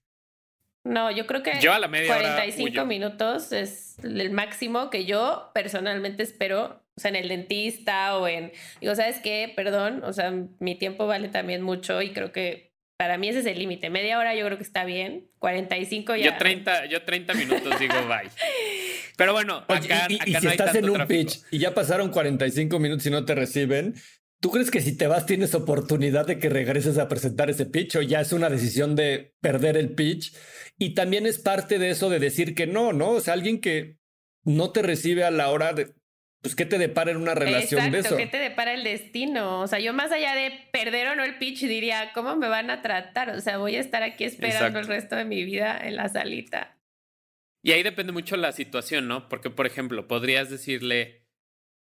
No, 0.83 1.09
yo 1.11 1.25
creo 1.25 1.41
que 1.43 1.59
Yo 1.59 1.73
a 1.73 1.79
la 1.79 1.87
media 1.87 2.11
hora 2.15 2.35
45 2.35 2.63
huyo. 2.69 2.85
minutos 2.85 3.51
es 3.51 3.97
el 4.03 4.29
máximo 4.29 4.89
que 4.89 5.05
yo 5.05 5.49
personalmente 5.53 6.21
espero, 6.23 6.83
o 6.97 6.99
sea, 6.99 7.09
en 7.09 7.15
el 7.15 7.27
dentista 7.29 8.17
o 8.17 8.27
en, 8.27 8.51
digo, 8.81 8.95
¿sabes 8.95 9.17
qué? 9.23 9.53
Perdón, 9.55 10.03
o 10.03 10.13
sea, 10.13 10.33
mi 10.59 10.75
tiempo 10.75 11.05
vale 11.07 11.29
también 11.29 11.61
mucho 11.61 12.01
y 12.01 12.11
creo 12.11 12.31
que 12.31 12.73
para 12.97 13.19
mí 13.19 13.29
ese 13.29 13.39
es 13.39 13.45
el 13.45 13.59
límite. 13.59 13.91
Media 13.91 14.17
hora 14.17 14.33
yo 14.35 14.43
creo 14.45 14.57
que 14.57 14.63
está 14.63 14.83
bien, 14.83 15.29
45 15.37 16.15
ya. 16.15 16.31
Yo 16.31 16.37
30, 16.37 16.85
yo 16.87 17.03
30 17.03 17.33
minutos 17.35 17.79
digo 17.79 17.93
bye. 18.07 18.29
Pero 19.15 19.33
bueno, 19.33 19.63
Oye, 19.67 19.93
acá, 19.93 20.07
y, 20.09 20.13
y- 20.13 20.17
y 20.31 20.35
acá 20.35 20.39
si 20.39 20.45
no 20.45 20.49
hay 20.51 20.57
estás 20.57 20.75
en 20.75 20.89
un 20.89 20.93
tráfico. 20.95 21.19
pitch 21.31 21.39
y 21.51 21.59
ya 21.59 21.73
pasaron 21.73 22.09
45 22.09 22.79
minutos 22.79 23.05
y 23.05 23.09
no 23.11 23.23
te 23.25 23.35
reciben, 23.35 23.93
¿tú 24.41 24.49
crees 24.51 24.71
que 24.71 24.81
si 24.81 24.97
te 24.97 25.05
vas 25.07 25.25
tienes 25.27 25.53
oportunidad 25.55 26.25
de 26.25 26.39
que 26.39 26.49
regreses 26.49 26.97
a 26.97 27.07
presentar 27.07 27.49
ese 27.51 27.65
pitch 27.67 27.95
o 27.97 28.01
ya 28.01 28.21
es 28.21 28.31
una 28.33 28.49
decisión 28.49 28.95
de 28.95 29.33
perder 29.41 29.77
el 29.77 29.93
pitch? 29.93 30.33
Y 30.79 30.95
también 30.95 31.25
es 31.27 31.37
parte 31.39 31.77
de 31.79 31.89
eso 31.91 32.09
de 32.09 32.19
decir 32.19 32.55
que 32.55 32.67
no, 32.67 32.93
¿no? 32.93 33.09
O 33.11 33.19
sea, 33.21 33.33
alguien 33.33 33.61
que 33.61 33.97
no 34.43 34.71
te 34.71 34.81
recibe 34.81 35.23
a 35.23 35.31
la 35.31 35.49
hora 35.49 35.73
de, 35.73 35.93
pues, 36.41 36.55
¿qué 36.55 36.65
te 36.65 36.77
depara 36.77 37.11
en 37.11 37.17
una 37.17 37.33
relación 37.33 37.79
Exacto, 37.79 37.91
de 37.91 37.99
eso? 37.99 38.17
¿qué 38.17 38.27
te 38.27 38.37
depara 38.37 38.73
el 38.73 38.83
destino? 38.83 39.61
O 39.61 39.67
sea, 39.67 39.79
yo 39.79 39.93
más 39.93 40.11
allá 40.11 40.35
de 40.35 40.51
perder 40.71 41.07
o 41.07 41.15
no 41.15 41.23
el 41.23 41.37
pitch 41.37 41.61
diría, 41.61 42.11
¿cómo 42.13 42.35
me 42.35 42.47
van 42.47 42.69
a 42.69 42.81
tratar? 42.81 43.29
O 43.31 43.41
sea, 43.41 43.57
voy 43.57 43.75
a 43.75 43.79
estar 43.79 44.03
aquí 44.03 44.23
esperando 44.23 44.67
Exacto. 44.67 44.79
el 44.79 44.87
resto 44.87 45.15
de 45.15 45.25
mi 45.25 45.43
vida 45.43 45.79
en 45.81 45.95
la 45.95 46.09
salita. 46.09 46.77
Y 47.63 47.71
ahí 47.71 47.83
depende 47.83 48.13
mucho 48.13 48.37
la 48.37 48.51
situación, 48.51 49.07
¿no? 49.07 49.27
Porque, 49.29 49.49
por 49.49 49.65
ejemplo, 49.65 50.07
podrías 50.07 50.49
decirle, 50.49 51.25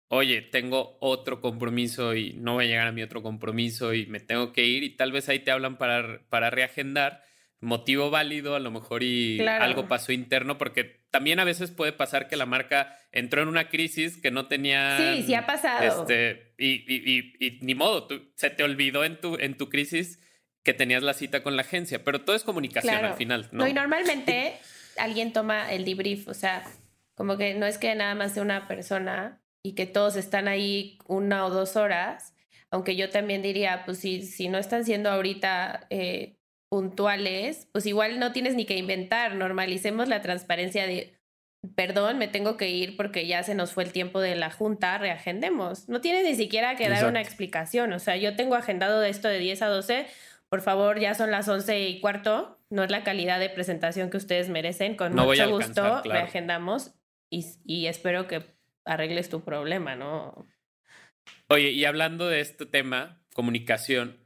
oye, 0.08 0.42
tengo 0.42 0.98
otro 1.02 1.42
compromiso 1.42 2.16
y 2.16 2.34
no 2.34 2.54
voy 2.54 2.66
a 2.66 2.68
llegar 2.68 2.88
a 2.88 2.92
mi 2.92 3.04
otro 3.04 3.22
compromiso 3.22 3.94
y 3.94 4.06
me 4.06 4.20
tengo 4.20 4.54
que 4.54 4.64
ir 4.64 4.84
y 4.84 4.96
tal 4.96 5.12
vez 5.12 5.28
ahí 5.30 5.40
te 5.40 5.52
hablan 5.52 5.78
para, 5.78 6.22
para 6.30 6.50
reagendar. 6.50 7.25
Motivo 7.62 8.10
válido, 8.12 8.56
a 8.56 8.60
lo 8.60 8.70
mejor 8.70 9.02
y 9.04 9.38
Claro. 9.40 9.64
algo 9.64 9.88
pasó 9.88 10.12
interno, 10.12 10.58
porque 10.58 11.06
también 11.10 11.40
a 11.40 11.46
veces 11.46 11.72
puede 11.72 11.94
pasar 11.94 12.28
que 12.28 12.36
la 12.36 12.46
marca 12.46 12.98
entró 13.12 13.42
en 13.42 13.48
una 13.48 13.70
crisis 13.70 14.18
que 14.18 14.30
no 14.30 14.48
tenía. 14.48 14.98
Sí, 15.16 15.24
sí 15.24 15.34
ha 15.34 15.46
pasado. 15.46 16.02
Este, 16.02 16.54
y, 16.58 16.84
y, 16.94 17.36
y, 17.40 17.46
y 17.48 17.60
ni 17.62 17.74
modo, 17.74 18.08
tú, 18.08 18.32
se 18.36 18.50
te 18.50 18.64
olvidó 18.64 19.04
en 19.06 19.20
tu, 19.20 19.38
en 19.40 19.56
tu 19.58 19.70
crisis 19.70 20.20
que 20.64 20.74
tenías 20.74 21.02
la 21.04 21.14
cita 21.14 21.44
con 21.44 21.56
la 21.56 21.62
agencia, 21.62 22.04
pero 22.04 22.22
todo 22.22 22.36
es 22.36 22.44
comunicación 22.44 22.92
Claro. 22.94 23.08
al 23.10 23.14
final, 23.16 23.48
¿no? 23.52 23.60
No, 23.64 23.68
y 23.68 23.74
normalmente 23.74 24.56
alguien 24.98 25.32
toma 25.32 25.72
el 25.72 25.86
debrief, 25.86 26.28
o 26.28 26.34
sea, 26.34 26.64
como 27.14 27.38
que 27.38 27.54
no 27.54 27.66
es 27.66 27.78
que 27.78 27.94
nada 27.96 28.16
más 28.16 28.34
sea 28.34 28.44
una 28.44 28.68
persona 28.68 29.42
y 29.64 29.74
que 29.76 29.86
todos 29.86 30.16
están 30.18 30.48
ahí 30.48 30.98
una 31.08 31.46
o 31.46 31.50
dos 31.50 31.76
horas, 31.78 32.34
aunque 32.72 32.96
yo 32.96 33.10
también 33.10 33.42
diría, 33.42 33.84
pues 33.86 34.00
si, 34.00 34.24
si 34.24 34.50
no 34.50 34.58
están 34.58 34.84
siendo 34.86 35.10
ahorita 35.10 35.88
eh, 35.90 36.35
puntuales, 36.76 37.70
pues 37.72 37.86
igual 37.86 38.20
no 38.20 38.34
tienes 38.34 38.54
ni 38.54 38.66
que 38.66 38.76
inventar, 38.76 39.36
normalicemos 39.36 40.10
la 40.10 40.22
transparencia 40.22 40.86
de, 40.86 41.18
perdón, 41.74 42.18
me 42.18 42.28
tengo 42.28 42.58
que 42.58 42.70
ir 42.70 42.98
porque 42.98 43.26
ya 43.26 43.44
se 43.44 43.56
nos 43.56 43.72
fue 43.72 43.86
el 43.86 43.94
tiempo 43.94 44.20
de 44.20 44.36
la 44.36 44.52
junta, 44.52 44.98
reagendemos. 44.98 45.88
No 45.88 46.02
tienes 46.02 46.26
ni 46.26 46.36
siquiera 46.36 46.76
que 46.76 46.90
dar 46.90 47.06
una 47.06 47.22
explicación, 47.22 47.94
o 47.94 48.00
sea, 48.00 48.18
yo 48.18 48.36
tengo 48.36 48.56
agendado 48.56 49.00
de 49.00 49.10
esto 49.10 49.30
de 49.30 49.40
10 49.40 49.62
a 49.62 49.68
12, 49.68 50.06
por 50.50 50.60
favor, 50.60 51.00
ya 51.00 51.16
son 51.16 51.32
las 51.32 51.48
11 51.48 51.88
y 51.88 52.02
cuarto, 52.02 52.60
no 52.70 52.84
es 52.84 52.92
la 52.92 53.06
calidad 53.06 53.40
de 53.40 53.50
presentación 53.50 54.10
que 54.10 54.18
ustedes 54.18 54.50
merecen, 54.50 54.98
con 54.98 55.16
No 55.16 55.28
mucho 55.28 55.50
gusto 55.50 56.02
claro. 56.04 56.04
reagendamos 56.04 56.94
y, 57.32 57.46
y 57.64 57.88
espero 57.88 58.28
que 58.28 58.44
arregles 58.84 59.30
tu 59.30 59.46
problema, 59.46 59.96
¿no? 59.96 60.46
Oye, 61.48 61.70
y 61.70 61.86
hablando 61.86 62.28
de 62.28 62.42
este 62.42 62.66
tema, 62.66 63.24
comunicación, 63.34 64.25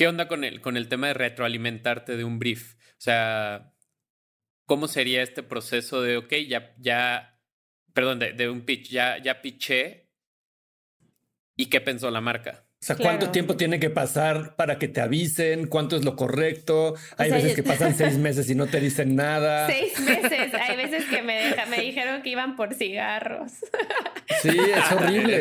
¿qué 0.00 0.08
onda 0.08 0.28
con 0.28 0.44
el, 0.44 0.62
con 0.62 0.78
el 0.78 0.88
tema 0.88 1.08
de 1.08 1.12
retroalimentarte 1.12 2.16
de 2.16 2.24
un 2.24 2.38
brief? 2.38 2.72
O 2.72 2.94
sea, 2.96 3.74
¿cómo 4.64 4.88
sería 4.88 5.20
este 5.20 5.42
proceso 5.42 6.00
de, 6.00 6.16
ok, 6.16 6.32
ya, 6.48 6.74
ya, 6.78 7.38
perdón, 7.92 8.18
de, 8.18 8.48
un 8.48 8.64
pitch, 8.64 8.88
ya, 8.88 9.18
ya 9.22 9.42
pitché, 9.42 10.10
¿y 11.54 11.66
qué 11.66 11.82
pensó 11.82 12.10
la 12.10 12.22
marca? 12.22 12.66
O 12.82 12.86
sea, 12.86 12.96
¿cuánto 12.96 13.18
Claro. 13.26 13.32
tiempo 13.32 13.56
tiene 13.58 13.78
que 13.78 13.90
pasar 13.90 14.56
para 14.56 14.78
que 14.78 14.88
te 14.88 15.02
avisen? 15.02 15.66
¿Cuánto 15.66 15.96
es 15.96 16.04
lo 16.06 16.16
correcto? 16.16 16.94
Hay 17.18 17.28
sea, 17.28 17.36
veces 17.36 17.54
que 17.54 17.62
pasan 17.62 17.94
seis 17.94 18.16
meses 18.16 18.48
y 18.48 18.54
no 18.54 18.68
te 18.68 18.80
dicen 18.80 19.14
nada. 19.16 19.66
Seis 19.66 20.00
meses, 20.00 20.54
hay 20.54 20.76
veces 20.78 21.04
que 21.04 21.20
me, 21.20 21.34
deja, 21.44 21.66
me 21.66 21.78
dijeron 21.78 22.22
que 22.22 22.30
iban 22.30 22.56
por 22.56 22.72
cigarros. 22.74 23.52
Sí, 24.40 24.48
es 24.48 24.92
horrible. 24.96 25.36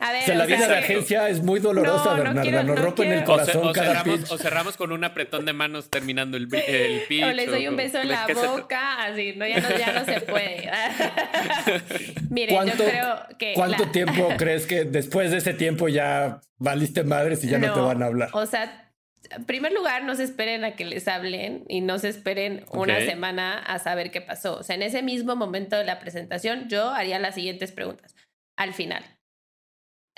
A 0.00 0.10
ver, 0.10 0.22
O 0.22 0.26
sea, 0.26 0.34
la 0.34 0.42
o 0.42 0.46
sea, 0.48 0.56
vida 0.56 0.66
de 0.66 0.74
que- 0.74 0.78
agencia 0.80 1.28
es 1.28 1.40
muy 1.40 1.60
dolorosa, 1.60 2.04
No, 2.04 2.10
no 2.10 2.16
Bernarda. 2.16 2.42
quiero- 2.42 2.62
Nos 2.64 2.76
no 2.76 2.82
rompen 2.82 3.12
el 3.12 3.18
quiero. 3.22 3.32
O, 3.32 3.38
ce- 3.38 3.52
corazón 3.52 3.68
o 3.68 3.72
cada 3.72 3.86
cerramos, 3.98 4.18
pitch. 4.20 4.32
o 4.32 4.38
cerramos 4.38 4.76
con 4.76 4.90
un 4.90 5.04
apretón 5.04 5.44
de 5.44 5.52
manos 5.52 5.88
terminando 5.88 6.36
el, 6.36 6.48
el 6.52 7.02
pitch. 7.08 7.22
O 7.22 7.32
les 7.32 7.46
doy 7.48 7.68
un 7.68 7.74
o- 7.74 7.76
beso 7.76 7.98
en 7.98 8.08
¿de 8.08 8.14
la 8.14 8.26
qué 8.26 8.34
se 8.34 8.44
boca, 8.44 9.04
así, 9.04 9.34
no, 9.36 9.46
ya 9.46 9.60
no, 9.60 9.68
ya 9.78 9.92
no 9.92 10.04
se 10.04 10.20
puede. 10.22 10.68
Miren, 12.28 12.48
yo 12.48 12.54
¿Cuánto, 12.56 12.84
creo 12.84 13.18
que. 13.38 13.52
¿cuánto 13.54 13.84
la- 13.84 13.92
tiempo 13.92 14.28
crees 14.36 14.66
que 14.66 14.84
después 14.84 15.30
de 15.30 15.36
ese 15.36 15.54
tiempo 15.54 15.86
ya 15.88 16.40
valiste 16.72 17.04
madres 17.04 17.44
y 17.44 17.48
ya 17.48 17.58
no, 17.58 17.72
te 17.72 17.80
van 17.80 18.02
a 18.02 18.06
hablar? 18.06 18.30
O 18.32 18.46
sea, 18.46 18.92
en 19.30 19.44
primer 19.44 19.72
lugar, 19.72 20.04
no 20.04 20.14
se 20.14 20.24
esperen 20.24 20.64
a 20.64 20.74
que 20.74 20.84
les 20.84 21.06
hablen 21.08 21.64
y 21.68 21.80
no 21.80 21.98
se 21.98 22.08
esperen 22.08 22.64
una 22.72 22.98
Ok. 22.98 23.04
semana 23.04 23.58
a 23.58 23.78
saber 23.78 24.10
qué 24.10 24.20
pasó. 24.20 24.56
O 24.58 24.62
sea, 24.62 24.76
en 24.76 24.82
ese 24.82 25.02
mismo 25.02 25.36
momento 25.36 25.76
de 25.76 25.84
la 25.84 26.00
presentación, 26.00 26.68
yo 26.68 26.90
haría 26.90 27.18
las 27.18 27.34
siguientes 27.34 27.72
preguntas. 27.72 28.14
Al 28.56 28.74
final, 28.74 29.04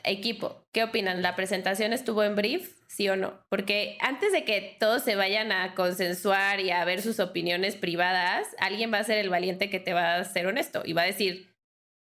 equipo, 0.05 0.67
¿qué 0.73 0.85
opinan? 0.85 1.23
¿La 1.23 1.37
presentación 1.37 1.93
estuvo 1.93 2.23
en 2.23 2.35
brief? 2.35 2.77
¿Sí 2.89 3.09
o 3.09 3.17
no? 3.17 3.41
Porque 3.49 3.97
antes 4.01 4.33
de 4.33 4.45
que 4.45 4.77
todos 4.79 5.03
se 5.03 5.17
vayan 5.17 5.51
a 5.51 5.75
consensuar 5.75 6.61
y 6.61 6.71
a 6.71 6.85
ver 6.85 7.03
sus 7.03 7.19
opiniones 7.21 7.77
privadas, 7.77 8.47
alguien 8.59 8.93
va 8.93 8.99
a 8.99 9.05
ser 9.05 9.19
el 9.19 9.31
valiente 9.31 9.71
que 9.71 9.81
te 9.81 9.93
va 9.93 10.17
a 10.17 10.25
ser 10.25 10.47
honesto 10.47 10.83
y 10.85 10.93
va 10.93 11.03
a 11.03 11.07
decir, 11.07 11.55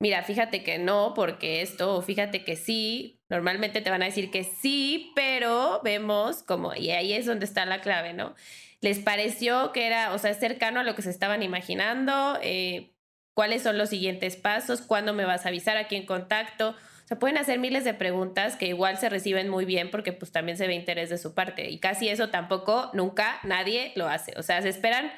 mira, 0.01 0.23
fíjate 0.23 0.63
que 0.63 0.79
no, 0.79 1.13
porque 1.15 1.61
esto, 1.61 1.97
o 1.97 2.03
fíjate 2.03 2.45
que 2.45 2.57
sí, 2.57 3.18
normalmente 3.29 3.81
te 3.81 3.91
van 3.91 4.03
a 4.03 4.07
decir 4.07 4.31
que 4.31 4.45
sí, 4.45 5.13
pero 5.15 5.81
vemos 5.85 6.43
como, 6.43 6.75
y 6.75 6.91
ahí 6.91 7.13
es 7.13 7.27
donde 7.27 7.45
está 7.45 7.67
la 7.67 7.81
clave, 7.81 8.13
¿no? 8.13 8.35
¿Les 8.81 8.99
pareció 8.99 9.73
que 9.73 9.87
era, 9.87 10.13
o 10.13 10.19
sea, 10.19 10.35
cercano 10.35 10.81
a 10.81 10.85
lo 10.85 10.95
que 10.95 11.03
se 11.03 11.11
estaban 11.11 11.43
imaginando? 11.43 12.39
Eh, 12.43 12.95
¿Cuáles 13.35 13.63
son 13.63 13.79
los 13.79 13.91
siguientes 13.91 14.37
pasos? 14.37 14.81
¿Cuándo 14.81 15.15
me 15.15 15.25
vas 15.25 15.47
a 15.47 15.49
avisar? 15.49 15.77
¿A 15.77 15.89
quién 15.89 16.07
contacto? 16.07 16.71
O 16.71 17.09
sea, 17.09 17.19
pueden 17.19 17.39
hacer 17.39 17.59
miles 17.59 17.85
de 17.85 17.95
preguntas 17.95 18.57
que 18.57 18.67
igual 18.67 18.99
se 18.99 19.09
reciben 19.09 19.49
muy 19.49 19.65
bien 19.65 19.91
porque 19.91 20.13
pues 20.13 20.31
también 20.31 20.59
se 20.59 20.67
ve 20.67 20.75
interés 20.75 21.09
de 21.09 21.19
su 21.19 21.35
parte. 21.35 21.71
Y 21.71 21.79
casi 21.79 22.09
eso 22.09 22.31
tampoco, 22.31 22.91
nunca, 22.95 23.41
nadie 23.45 23.93
lo 23.97 24.09
hace. 24.09 24.35
O 24.37 24.43
sea, 24.43 24.61
se 24.63 24.69
esperan, 24.69 25.11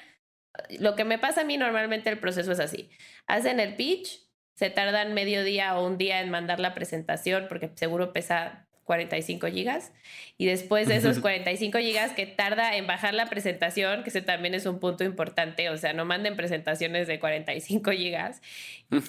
lo 0.78 0.94
que 0.94 1.04
me 1.04 1.18
pasa 1.18 1.42
a 1.42 1.44
mí 1.44 1.56
normalmente 1.56 2.08
el 2.11 2.18
proceso 2.18 2.52
es 2.52 2.61
así. 2.61 2.90
Hacen 3.26 3.61
el 3.61 3.76
pitch, 3.76 4.30
se 4.61 4.68
tardan 4.68 5.14
medio 5.14 5.42
día 5.42 5.74
o 5.78 5.86
un 5.86 5.96
día 5.96 6.20
en 6.20 6.28
mandar 6.28 6.61
la 6.61 6.74
presentación 6.74 7.46
porque 7.48 7.70
seguro 7.76 8.12
pesa 8.12 8.66
45 8.84 9.46
gigas 9.46 9.90
y 10.36 10.44
después 10.44 10.86
de 10.86 10.96
esos 10.96 11.18
45 11.20 11.78
gigas 11.78 12.12
que 12.12 12.26
tarda 12.26 12.76
en 12.76 12.86
bajar 12.86 13.14
la 13.14 13.30
presentación, 13.30 14.02
que 14.02 14.11
ese 14.11 14.20
también 14.20 14.52
es 14.52 14.66
un 14.66 14.78
punto 14.78 15.02
importante, 15.02 15.70
o 15.70 15.78
sea, 15.78 15.94
no 15.94 16.04
manden 16.04 16.36
presentaciones 16.36 17.08
de 17.08 17.18
45 17.18 17.92
gigas 17.92 18.42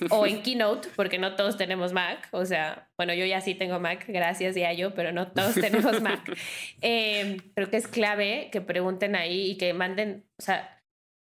o 0.10 0.26
en 0.26 0.42
Keynote, 0.44 0.88
porque 0.96 1.20
no 1.20 1.36
todos 1.36 1.58
tenemos 1.58 1.92
Mac, 1.92 2.30
o 2.32 2.46
sea, 2.46 2.88
bueno, 2.96 3.14
yo 3.14 3.26
ya 3.26 3.42
sí 3.42 3.54
tengo 3.54 3.78
Mac, 3.78 4.06
gracias 4.08 4.56
a 4.56 4.72
yo, 4.72 4.94
pero 4.94 5.12
no 5.12 5.34
todos 5.34 5.56
tenemos 5.56 6.02
Mac. 6.02 6.22
Eh, 6.82 7.38
creo 7.56 7.70
que 7.70 7.78
es 7.78 7.88
clave 7.88 8.50
que 8.52 8.62
pregunten 8.62 9.16
ahí 9.16 9.52
y 9.52 9.58
que 9.58 9.74
manden, 9.74 10.24
o 10.38 10.42
sea, 10.42 10.81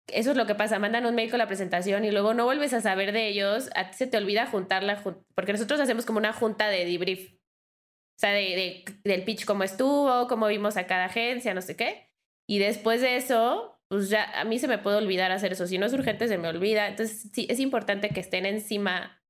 eso 0.08 0.32
es 0.32 0.38
lo 0.38 0.46
que 0.46 0.56
pasa, 0.56 0.80
mandan 0.80 1.06
un 1.06 1.16
mail 1.16 1.30
con 1.30 1.40
la 1.40 1.48
presentación 1.48 2.06
y 2.06 2.12
luego 2.12 2.34
no 2.34 2.46
vuelves 2.46 2.74
a 2.74 2.82
saber 2.82 3.12
de 3.12 3.28
ellos, 3.28 3.70
a 3.76 3.90
ti 3.92 3.98
se 3.98 4.08
te 4.08 4.18
olvida 4.18 4.46
juntarla, 4.48 4.98
jun- 5.02 5.26
porque 5.36 5.54
nosotros 5.54 5.80
hacemos 5.80 6.06
como 6.06 6.20
una 6.20 6.34
junta 6.34 6.70
de 6.70 6.86
debrief, 6.86 7.34
o 7.34 8.20
sea, 8.20 8.32
de- 8.32 8.86
del 9.04 9.24
pitch 9.24 9.46
cómo 9.46 9.64
estuvo, 9.64 10.28
cómo 10.28 10.48
vimos 10.48 10.78
a 10.78 10.88
cada 10.88 11.06
agencia, 11.06 11.54
no 11.54 11.62
sé 11.62 11.76
qué, 11.76 12.10
y 12.48 12.60
después 12.60 13.02
de 13.02 13.16
eso, 13.18 13.80
pues 13.90 14.10
ya 14.10 14.26
a 14.40 14.44
mí 14.46 14.60
se 14.60 14.68
me 14.68 14.78
puede 14.80 14.98
olvidar 14.98 15.32
hacer 15.32 15.54
eso, 15.54 15.68
si 15.68 15.78
no 15.78 15.86
es 15.86 15.94
urgente 15.94 16.28
se 16.28 16.38
me 16.38 16.48
olvida, 16.50 16.88
entonces 16.88 17.30
sí, 17.34 17.48
es 17.50 17.60
importante 17.60 18.10
que 18.10 18.20
estén 18.22 18.46
encima 18.46 19.24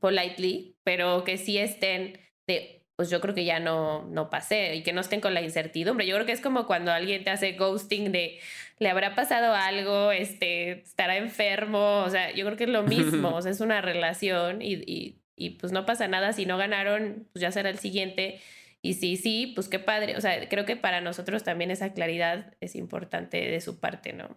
politely, 0.00 0.78
pero 0.84 1.24
que 1.24 1.36
sí 1.38 1.58
estén 1.58 2.18
de 2.48 2.83
pues 2.96 3.10
yo 3.10 3.20
creo 3.20 3.34
que 3.34 3.44
ya 3.44 3.60
no, 3.60 4.04
no 4.06 4.30
pasé 4.30 4.76
y 4.76 4.82
que 4.82 4.92
no 4.92 5.00
estén 5.00 5.20
con 5.20 5.34
la 5.34 5.42
incertidumbre. 5.42 6.06
Yo 6.06 6.14
creo 6.14 6.26
que 6.26 6.32
es 6.32 6.40
como 6.40 6.66
cuando 6.66 6.92
alguien 6.92 7.24
te 7.24 7.30
hace 7.30 7.52
ghosting 7.52 8.12
de 8.12 8.38
le 8.78 8.88
habrá 8.88 9.14
pasado 9.14 9.54
algo, 9.54 10.10
este, 10.12 10.82
estará 10.82 11.16
enfermo, 11.16 12.02
o 12.02 12.10
sea, 12.10 12.32
yo 12.32 12.44
creo 12.44 12.56
que 12.56 12.64
es 12.64 12.70
lo 12.70 12.82
mismo, 12.82 13.28
o 13.34 13.42
sea, 13.42 13.52
es 13.52 13.60
una 13.60 13.80
relación 13.80 14.62
y, 14.62 14.74
y 14.86 15.20
y 15.36 15.50
pues 15.50 15.72
no 15.72 15.84
pasa 15.86 16.08
nada, 16.08 16.32
si 16.32 16.46
no 16.46 16.56
ganaron, 16.56 17.28
pues 17.32 17.40
ya 17.40 17.50
será 17.50 17.70
el 17.70 17.78
siguiente. 17.78 18.40
Y 18.82 18.94
si 18.94 19.16
sí, 19.16 19.52
pues 19.54 19.68
qué 19.68 19.78
padre. 19.78 20.16
O 20.16 20.20
sea, 20.20 20.48
creo 20.48 20.64
que 20.64 20.76
para 20.76 21.00
nosotros 21.00 21.42
también 21.42 21.70
esa 21.70 21.92
claridad 21.92 22.54
es 22.60 22.76
importante 22.76 23.38
de 23.38 23.60
su 23.60 23.80
parte, 23.80 24.12
¿no? 24.12 24.36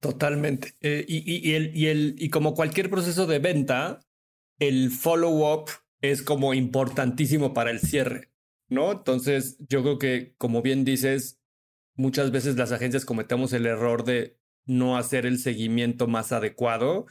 Totalmente. 0.00 0.74
Eh, 0.80 1.04
y, 1.08 1.54
el, 1.54 1.76
y, 1.76 1.86
el, 1.86 2.14
y 2.18 2.28
como 2.30 2.54
cualquier 2.54 2.90
proceso 2.90 3.26
de 3.26 3.38
venta, 3.38 4.00
el 4.58 4.90
follow-up 4.90 5.70
es 6.00 6.22
como 6.22 6.54
importantísimo 6.54 7.54
para 7.54 7.70
el 7.70 7.80
cierre, 7.80 8.30
¿no? 8.68 8.92
Entonces, 8.92 9.58
yo 9.68 9.82
creo 9.82 9.98
que, 9.98 10.34
como 10.38 10.62
bien 10.62 10.84
dices, 10.84 11.40
muchas 11.96 12.30
veces 12.30 12.56
las 12.56 12.72
agencias 12.72 13.04
cometemos 13.04 13.52
el 13.52 13.66
error 13.66 14.04
de 14.04 14.38
no 14.66 14.96
hacer 14.96 15.26
el 15.26 15.38
seguimiento 15.38 16.06
más 16.06 16.32
adecuado 16.32 17.06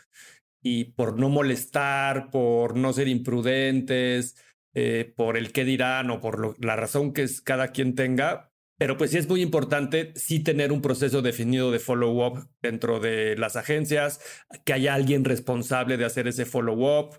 y 0.62 0.86
por 0.86 1.20
no 1.20 1.30
molestar, 1.30 2.30
por 2.30 2.78
no 2.78 2.94
ser 2.94 3.08
imprudentes, 3.08 4.36
eh, 4.74 5.12
por 5.16 5.38
el 5.38 5.52
qué 5.52 5.66
dirán 5.66 6.10
o 6.12 6.22
por 6.22 6.64
la 6.64 6.76
razón 6.76 7.14
que 7.14 7.24
es 7.24 7.42
cada 7.42 7.72
quien 7.72 7.96
tenga, 7.96 8.52
pero 8.78 8.96
pues 8.96 9.12
sí 9.12 9.18
es 9.18 9.28
muy 9.28 9.42
importante 9.42 10.14
sí 10.16 10.40
tener 10.40 10.72
un 10.72 10.82
proceso 10.82 11.22
definido 11.24 11.72
de 11.72 11.80
follow-up 11.80 12.48
dentro 12.62 13.00
de 13.00 13.36
las 13.38 13.56
agencias, 13.56 14.20
que 14.66 14.74
haya 14.74 14.94
alguien 14.94 15.26
responsable 15.26 15.98
de 15.98 16.06
hacer 16.06 16.28
ese 16.28 16.46
follow-up. 16.46 17.18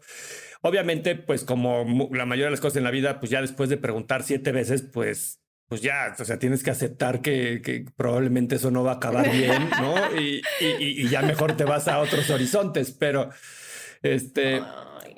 Obviamente, 0.63 1.15
pues 1.15 1.45
como 1.45 2.09
la 2.13 2.27
mayoría 2.27 2.47
de 2.47 2.51
las 2.53 2.61
cosas 2.61 2.79
en 2.79 2.85
la 2.85 2.91
vida, 2.91 3.21
pues 3.21 3.31
ya 3.31 3.41
después 3.41 3.71
de 3.71 3.77
preguntar 3.77 4.23
siete 4.23 4.53
veces, 4.53 4.83
pues 4.83 5.41
pues 5.69 5.83
ya, 5.83 6.17
o 6.19 6.25
sea, 6.25 6.39
tienes 6.39 6.63
que 6.63 6.71
aceptar 6.71 7.21
que, 7.21 7.61
que 7.63 7.85
probablemente 7.95 8.57
eso 8.57 8.71
no 8.71 8.85
va 8.85 8.93
a 8.93 8.95
acabar 8.95 9.31
bien, 9.33 9.69
¿no? 9.81 10.19
Y, 10.19 10.41
y, 10.61 11.03
y, 11.03 11.09
ya 11.09 11.21
mejor 11.21 11.59
te 11.59 11.65
vas 11.65 11.89
a 11.89 11.99
otros 11.99 12.31
horizontes, 12.31 12.91
pero 12.91 13.29
este, 14.03 14.63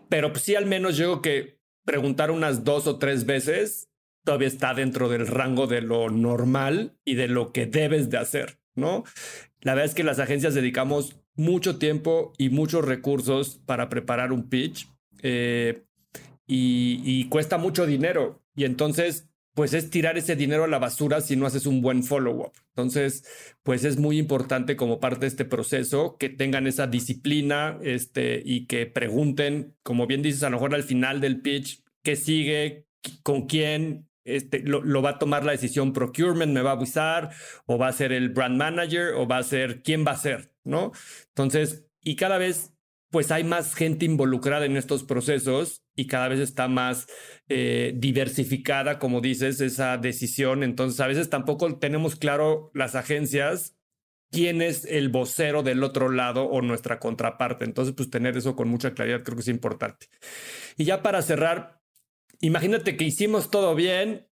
pero 0.09 0.33
pues 0.33 0.43
sí, 0.45 0.57
al 0.57 0.67
menos 0.67 0.97
yo 0.97 1.21
creo 1.21 1.23
que 1.23 1.61
preguntar 1.85 2.31
unas 2.31 2.65
dos 2.65 2.87
o 2.87 2.99
tres 2.99 3.27
veces 3.27 3.89
todavía 4.25 4.49
está 4.49 4.75
dentro 4.75 5.09
del 5.09 5.27
rango 5.27 5.67
de 5.67 5.81
lo 5.81 6.11
normal 6.11 6.99
y 7.05 7.15
de 7.15 7.29
lo 7.29 7.53
que 7.53 7.67
debes 7.67 8.11
de 8.11 8.19
hacer, 8.19 8.61
¿no? 8.75 9.05
La 9.61 9.75
verdad 9.75 9.91
es 9.91 9.95
que 9.95 10.05
las 10.05 10.19
agencias 10.19 10.55
dedicamos 10.55 11.17
mucho 11.35 11.79
tiempo 11.79 12.33
y 12.39 12.51
muchos 12.51 12.85
recursos 12.85 13.61
para 13.65 13.89
preparar 13.89 14.33
un 14.33 14.49
pitch 14.49 14.90
eh, 15.23 15.85
y, 16.47 17.03
y 17.05 17.29
cuesta 17.29 17.59
mucho 17.59 17.87
dinero. 17.87 18.43
Y 18.55 18.65
entonces 18.65 19.31
pues 19.55 19.75
es 19.75 19.91
tirar 19.91 20.17
ese 20.17 20.37
dinero 20.37 20.65
a 20.65 20.69
la 20.69 20.79
basura 20.79 21.21
si 21.21 21.37
no 21.37 21.47
haces 21.47 21.67
un 21.67 21.83
buen 21.83 22.03
follow-up. 22.03 22.53
Entonces, 22.71 23.25
pues 23.63 23.85
es 23.85 23.99
muy 23.99 24.19
importante 24.19 24.77
como 24.77 25.01
parte 25.01 25.21
de 25.21 25.27
este 25.27 25.45
proceso 25.45 26.17
que 26.19 26.29
tengan 26.29 26.67
esa 26.67 26.87
disciplina 26.87 27.79
este, 27.83 28.41
y 28.45 28.67
que 28.67 28.87
pregunten, 28.87 29.77
como 29.83 30.07
bien 30.07 30.23
dices, 30.23 30.45
a 30.45 30.51
lo 30.51 30.57
mejor 30.57 30.75
al 30.75 30.85
final 30.85 31.21
del 31.21 31.41
pitch, 31.41 31.83
qué 32.03 32.17
sigue, 32.17 32.87
con 33.23 33.47
quién, 33.47 34.09
este, 34.25 34.61
lo, 34.61 35.03
va 35.03 35.11
a 35.11 35.19
tomar 35.19 35.45
la 35.45 35.53
decisión 35.53 35.93
procurement, 35.93 36.53
me 36.53 36.63
va 36.63 36.71
a 36.71 36.75
avisar, 36.75 37.31
o 37.67 37.77
va 37.77 37.89
a 37.89 37.93
ser 37.93 38.13
el 38.13 38.31
brand 38.31 38.57
manager, 38.57 39.15
o 39.15 39.27
va 39.27 39.39
a 39.39 39.43
ser 39.43 39.83
quién 39.83 40.07
va 40.07 40.13
a 40.13 40.17
ser, 40.17 40.55
¿no? 40.65 40.93
Entonces, 41.29 41.85
y 42.03 42.17
cada 42.17 42.39
vez, 42.39 42.73
pues 43.11 43.31
hay 43.31 43.45
más 43.45 43.75
gente 43.75 44.05
involucrada 44.05 44.67
en 44.67 44.77
estos 44.77 45.05
procesos 45.05 45.83
y 45.97 46.07
cada 46.07 46.29
vez 46.29 46.41
está 46.41 46.69
más 46.69 47.07
eh, 47.49 47.93
diversificada, 47.97 48.99
como 48.99 49.21
dices, 49.21 49.61
esa 49.61 49.97
decisión. 49.99 50.63
Entonces, 50.63 51.01
a 51.01 51.07
veces 51.07 51.29
tampoco 51.29 51.79
tenemos 51.79 52.17
claro 52.17 52.71
las 52.75 52.95
agencias 52.95 53.77
quién 54.31 54.63
es 54.63 54.85
el 54.85 55.09
vocero 55.09 55.65
del 55.65 55.83
otro 55.83 56.09
lado 56.09 56.45
o 56.45 56.63
nuestra 56.63 57.01
contraparte. 57.01 57.65
Entonces, 57.65 57.95
pues 57.97 58.11
tener 58.11 58.37
eso 58.37 58.55
con 58.55 58.69
mucha 58.69 58.95
claridad 58.95 59.23
creo 59.25 59.37
que 59.37 59.43
es 59.43 59.49
importante. 59.49 60.07
Y 60.77 60.85
ya 60.85 61.03
para 61.03 61.21
cerrar, 61.23 61.81
Imagínate 62.41 62.97
que 62.97 63.05
hicimos 63.05 63.51
todo 63.51 63.75
bien, 63.75 64.27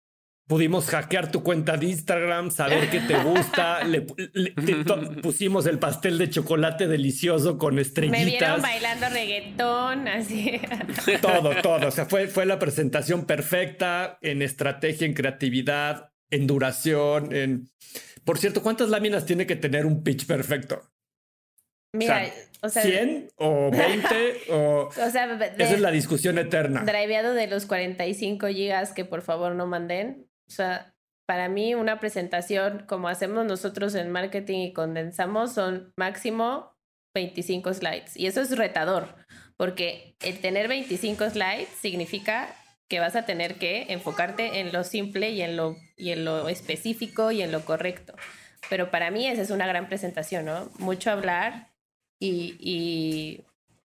pudimos 0.48 0.86
hackear 0.86 1.30
tu 1.30 1.42
cuenta 1.42 1.76
de 1.76 1.86
Instagram, 1.86 2.50
saber 2.50 2.90
qué 2.90 3.00
te 3.00 3.22
gusta, 3.22 3.84
le, 3.84 4.00
pusimos 5.22 5.66
el 5.66 5.78
pastel 5.78 6.18
de 6.18 6.30
chocolate 6.30 6.88
delicioso 6.88 7.58
con 7.58 7.78
estrellitas. 7.78 8.24
Me 8.24 8.30
vieron 8.30 8.62
bailando 8.62 9.08
reggaetón, 9.10 10.08
así. 10.08 10.60
Todo, 11.22 11.54
todo. 11.62 11.88
O 11.88 11.90
sea, 11.90 12.06
fue, 12.06 12.28
fue 12.28 12.46
la 12.46 12.58
presentación 12.58 13.26
perfecta 13.26 14.18
en 14.22 14.42
estrategia, 14.42 15.06
en 15.06 15.14
creatividad, 15.14 16.10
en 16.30 16.46
duración, 16.46 17.34
en... 17.34 17.68
Por 18.24 18.38
cierto, 18.38 18.62
¿cuántas 18.62 18.88
láminas 18.88 19.26
tiene 19.26 19.46
que 19.46 19.56
tener 19.56 19.86
un 19.86 20.02
pitch 20.02 20.26
perfecto? 20.26 20.82
Mira, 21.92 22.26
o 22.60 22.68
sea, 22.68 22.82
100 22.82 23.30
o 23.36 23.70
20 23.70 24.06
o... 24.50 24.90
esa 24.90 25.34
es 25.56 25.80
la 25.80 25.90
discusión 25.90 26.38
eterna. 26.38 26.84
Driveado 26.84 27.34
de 27.34 27.46
los 27.46 27.66
45 27.66 28.48
gigas 28.48 28.92
que 28.92 29.04
por 29.04 29.22
favor 29.22 29.54
no 29.54 29.66
manden. 29.66 30.27
O 30.48 30.52
sea, 30.52 30.94
para 31.26 31.48
mí 31.48 31.74
una 31.74 32.00
presentación 32.00 32.84
como 32.86 33.08
hacemos 33.08 33.44
nosotros 33.44 33.94
en 33.94 34.10
marketing 34.10 34.58
y 34.58 34.72
condensamos 34.72 35.52
son 35.52 35.92
máximo 35.96 36.74
25 37.14 37.74
slides. 37.74 38.16
Y 38.16 38.26
eso 38.26 38.40
es 38.40 38.56
retador, 38.56 39.14
porque 39.56 40.16
el 40.20 40.40
tener 40.40 40.68
25 40.68 41.30
slides 41.30 41.68
significa 41.68 42.54
que 42.88 43.00
vas 43.00 43.16
a 43.16 43.26
tener 43.26 43.56
que 43.56 43.92
enfocarte 43.92 44.60
en 44.60 44.72
lo 44.72 44.84
simple 44.84 45.30
y 45.30 45.42
en 45.42 45.56
lo, 45.56 45.76
y 45.96 46.10
en 46.12 46.24
lo 46.24 46.48
específico 46.48 47.30
y 47.30 47.42
en 47.42 47.52
lo 47.52 47.64
correcto. 47.64 48.14
Pero 48.70 48.90
para 48.90 49.10
mí 49.10 49.26
esa 49.26 49.42
es 49.42 49.50
una 49.50 49.66
gran 49.66 49.88
presentación, 49.88 50.46
¿no? 50.46 50.70
Mucho 50.78 51.10
hablar, 51.10 51.68
y, 52.20 52.56
y, 52.58 53.44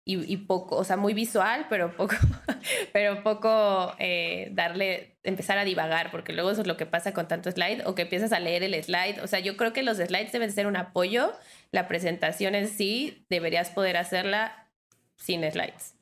y, 0.10 0.38
poco, 0.38 0.78
o 0.78 0.86
sea, 0.86 0.96
muy 0.96 1.14
visual, 1.14 1.66
pero 1.70 1.94
poco, 1.96 2.16
pero 2.94 3.24
poco 3.24 3.94
eh, 4.00 4.50
darle, 4.54 5.18
empezar 5.24 5.58
a 5.58 5.66
divagar, 5.66 6.12
porque 6.12 6.32
luego 6.32 6.50
eso 6.50 6.62
es 6.62 6.68
lo 6.68 6.78
que 6.78 6.86
pasa 6.86 7.14
con 7.14 7.28
tanto 7.28 7.52
slide, 7.52 7.84
o 7.86 7.94
que 7.94 8.04
empiezas 8.04 8.32
a 8.32 8.40
leer 8.40 8.64
el 8.64 8.82
slide. 8.82 9.20
O 9.22 9.28
sea, 9.28 9.40
yo 9.40 9.58
creo 9.58 9.74
que 9.74 9.84
los 9.84 9.98
slides 9.98 10.32
deben 10.32 10.52
ser 10.54 10.66
un 10.66 10.78
apoyo, 10.78 11.34
la 11.72 11.90
presentación 11.90 12.56
en 12.56 12.70
sí 12.70 13.26
deberías 13.30 13.70
poder 13.70 13.98
hacerla 13.98 14.70
sin 15.18 15.42
slides. 15.52 15.96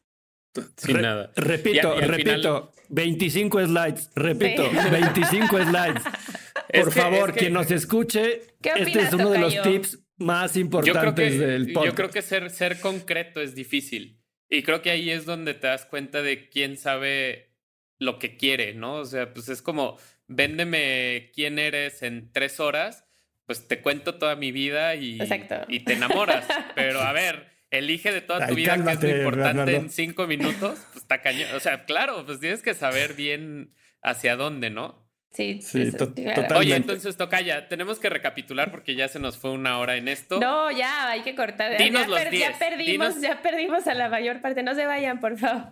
Sin 0.77 1.01
nada. 1.01 1.31
Repito, 1.35 1.99
repito, 1.99 2.71
25 2.89 3.65
slides, 3.65 4.11
repito, 4.15 4.69
25 4.91 5.63
slides. 5.63 6.03
Por 6.73 6.91
favor, 6.91 7.33
quien 7.33 7.53
nos 7.53 7.71
escuche, 7.71 8.41
este 8.61 9.01
es 9.01 9.13
uno 9.13 9.31
de 9.31 9.39
los 9.39 9.61
tips 9.63 10.04
más 10.17 10.55
importantes 10.55 11.39
del 11.39 11.73
podcast. 11.73 11.85
Yo 11.85 11.95
creo 11.95 12.09
que 12.09 12.21
ser, 12.21 12.49
ser 12.49 12.79
concreto 12.79 13.41
es 13.41 13.55
difícil. 13.55 14.21
Y 14.49 14.63
creo 14.63 14.81
que 14.81 14.91
ahí 14.91 15.09
es 15.09 15.25
donde 15.25 15.53
te 15.53 15.67
das 15.67 15.85
cuenta 15.85 16.21
de 16.21 16.49
quién 16.49 16.77
sabe 16.77 17.55
lo 17.97 18.19
que 18.19 18.37
quiere, 18.37 18.73
¿no? 18.73 18.95
O 18.95 19.05
sea, 19.05 19.33
pues 19.33 19.49
es 19.49 19.61
como, 19.61 19.97
véndeme 20.27 21.31
quién 21.33 21.59
eres 21.59 22.03
en 22.03 22.31
tres 22.31 22.59
horas, 22.59 23.05
pues 23.45 23.67
te 23.67 23.81
cuento 23.81 24.15
toda 24.15 24.35
mi 24.35 24.51
vida 24.51 24.95
y, 24.95 25.19
y 25.67 25.79
te 25.81 25.93
enamoras. 25.93 26.45
Pero 26.75 27.01
a 27.01 27.11
ver, 27.13 27.51
elige 27.71 28.11
de 28.11 28.21
toda 28.21 28.47
tu 28.47 28.55
vida 28.55 28.75
que 28.75 28.91
es 28.91 29.01
muy 29.01 29.11
importante 29.11 29.75
en 29.75 29.89
cinco 29.89 30.27
minutos, 30.27 30.79
pues 30.91 31.03
está 31.03 31.21
cañón. 31.21 31.49
O 31.55 31.59
sea, 31.59 31.85
claro, 31.85 32.25
pues 32.25 32.39
tienes 32.39 32.61
que 32.61 32.73
saber 32.73 33.13
bien 33.13 33.73
hacia 34.01 34.35
dónde, 34.35 34.69
¿no? 34.69 35.04
Sí, 35.35 35.59
sí 35.61 35.91
totalmente. 35.91 36.53
Oye, 36.53 36.75
entonces 36.75 37.17
toca 37.17 37.41
ya, 37.41 37.67
tenemos 37.67 37.99
que 37.99 38.09
recapitular 38.09 38.71
porque 38.71 38.95
ya 38.95 39.09
se 39.09 39.19
nos 39.19 39.37
fue 39.37 39.51
una 39.51 39.79
hora 39.79 39.97
en 39.97 40.07
esto. 40.07 40.39
No, 40.39 40.71
ya, 40.71 41.09
hay 41.09 41.21
que 41.21 41.35
cortar. 41.35 41.71
ya, 41.77 42.57
perdimos, 42.57 43.21
ya 43.21 43.41
perdimos 43.41 43.85
a 43.87 43.93
la 43.93 44.07
mayor 44.07 44.39
parte. 44.41 44.63
No 44.63 44.73
se 44.75 44.85
vayan, 44.85 45.19
por 45.19 45.37
favor. 45.37 45.67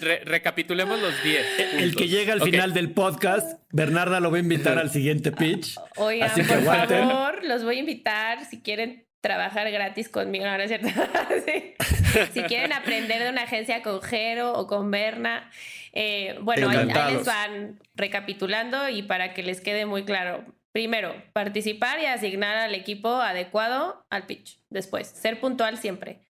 recapitulemos 0.24 1.00
los 1.00 1.22
10. 1.22 1.46
El 1.78 1.94
que 1.94 2.08
llega 2.08 2.32
al 2.32 2.42
final 2.42 2.74
del 2.74 2.90
podcast, 2.90 3.60
Bernarda 3.70 4.18
lo 4.18 4.32
va 4.32 4.38
a 4.38 4.40
invitar 4.40 4.78
al 4.78 4.90
siguiente 4.90 5.30
pitch. 5.30 5.76
Oigan, 5.96 6.30
por 6.34 6.62
favor, 6.64 7.44
los 7.44 7.62
voy 7.62 7.76
a 7.76 7.80
invitar 7.80 8.44
si 8.46 8.60
quieren 8.60 9.05
trabajar 9.26 9.68
gratis 9.72 10.08
conmigo, 10.08 10.44
¿no 10.44 10.54
es 10.54 10.68
cierto? 10.68 10.88
Si 12.32 12.42
quieren 12.44 12.72
aprender 12.72 13.22
de 13.22 13.28
una 13.28 13.42
agencia 13.42 13.82
con 13.82 14.00
Jero 14.00 14.54
o 14.54 14.66
con 14.66 14.90
Berna, 14.90 15.50
eh, 15.92 16.38
bueno, 16.40 16.70
ahí, 16.70 16.86
les 16.86 17.26
van 17.26 17.78
recapitulando 17.94 18.88
y 18.88 19.02
para 19.02 19.34
que 19.34 19.42
les 19.42 19.60
quede 19.60 19.84
muy 19.84 20.04
claro. 20.04 20.44
Primero, 20.72 21.12
participar 21.32 22.00
y 22.00 22.06
asignar 22.06 22.56
al 22.56 22.74
equipo 22.74 23.16
adecuado 23.16 24.06
al 24.08 24.26
pitch. 24.26 24.60
Después, 24.70 25.08
ser 25.08 25.40
puntual 25.40 25.76
siempre. 25.76 26.20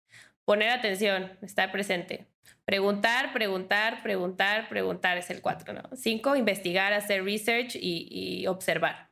Poner 0.44 0.70
atención, 0.70 1.38
estar 1.42 1.70
presente. 1.70 2.26
Preguntar, 2.64 3.32
preguntar, 3.32 4.02
preguntar, 4.02 4.68
preguntar 4.68 5.18
es 5.18 5.30
el 5.30 5.42
cuatro, 5.42 5.72
¿no? 5.72 5.82
Cinco, 5.94 6.34
investigar, 6.34 6.92
hacer 6.94 7.22
research 7.22 7.76
y, 7.76 8.08
y 8.10 8.46
observar. 8.46 9.10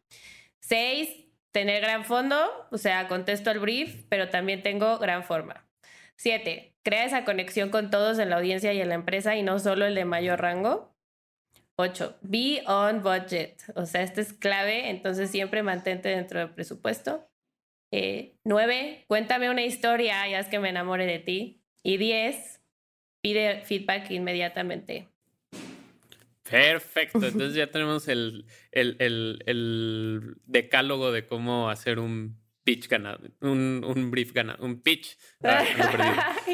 Seis, 0.59 1.24
tener 1.55 1.81
gran 1.81 2.05
fondo, 2.05 2.37
o 2.73 2.79
sea, 2.79 3.07
contesto 3.07 3.53
el 3.53 3.61
brief, 3.61 4.05
pero 4.09 4.29
también 4.29 4.63
tengo 4.63 4.99
gran 4.99 5.23
forma. 5.23 5.69
Siete, 6.17 6.75
crea 6.83 7.05
esa 7.05 7.25
conexión 7.25 7.71
con 7.71 7.91
todos 7.91 8.19
en 8.19 8.31
la 8.31 8.37
audiencia 8.37 8.73
y 8.73 8.81
en 8.81 8.89
la 8.89 8.97
empresa 8.97 9.37
y 9.37 9.43
no 9.43 9.61
solo 9.61 9.87
el 9.87 9.95
de 9.95 10.05
mayor 10.05 10.41
rango. 10.41 10.93
Ocho, 11.77 12.19
be 12.23 12.65
on 12.67 13.05
budget. 13.05 13.63
O 13.77 13.87
sea, 13.87 14.03
esto 14.03 14.21
es 14.21 14.33
clave, 14.33 14.91
entonces 14.91 15.31
siempre 15.31 15.63
mantente 15.63 16.09
dentro 16.09 16.41
del 16.41 16.51
presupuesto. 16.51 17.29
Eh, 17.93 18.37
nueve, 18.43 19.05
cuéntame 19.07 19.49
una 19.49 19.63
historia 19.63 20.27
y 20.27 20.35
haz 20.35 20.49
que 20.49 20.59
me 20.59 20.71
enamore 20.71 21.07
de 21.07 21.21
ti. 21.21 21.63
Y 21.85 21.99
diez, 21.99 22.63
pide 23.23 23.61
feedback 23.61 24.11
inmediatamente. 24.11 25.14
Perfecto, 26.49 27.19
entonces 27.27 27.55
ya 27.55 27.71
tenemos 27.71 28.09
el, 28.09 28.47
el, 28.71 30.37
decálogo 30.47 31.11
de 31.11 31.27
cómo 31.27 31.71
hacer 31.71 31.99
un 31.99 32.39
pitch 32.65 32.89
ganado, 32.89 33.21
un, 33.41 33.85
un 33.87 34.11
brief 34.11 34.33
ganado, 34.33 34.65
un 34.65 34.81
pitch. 34.81 35.17
Ah, 35.43 35.65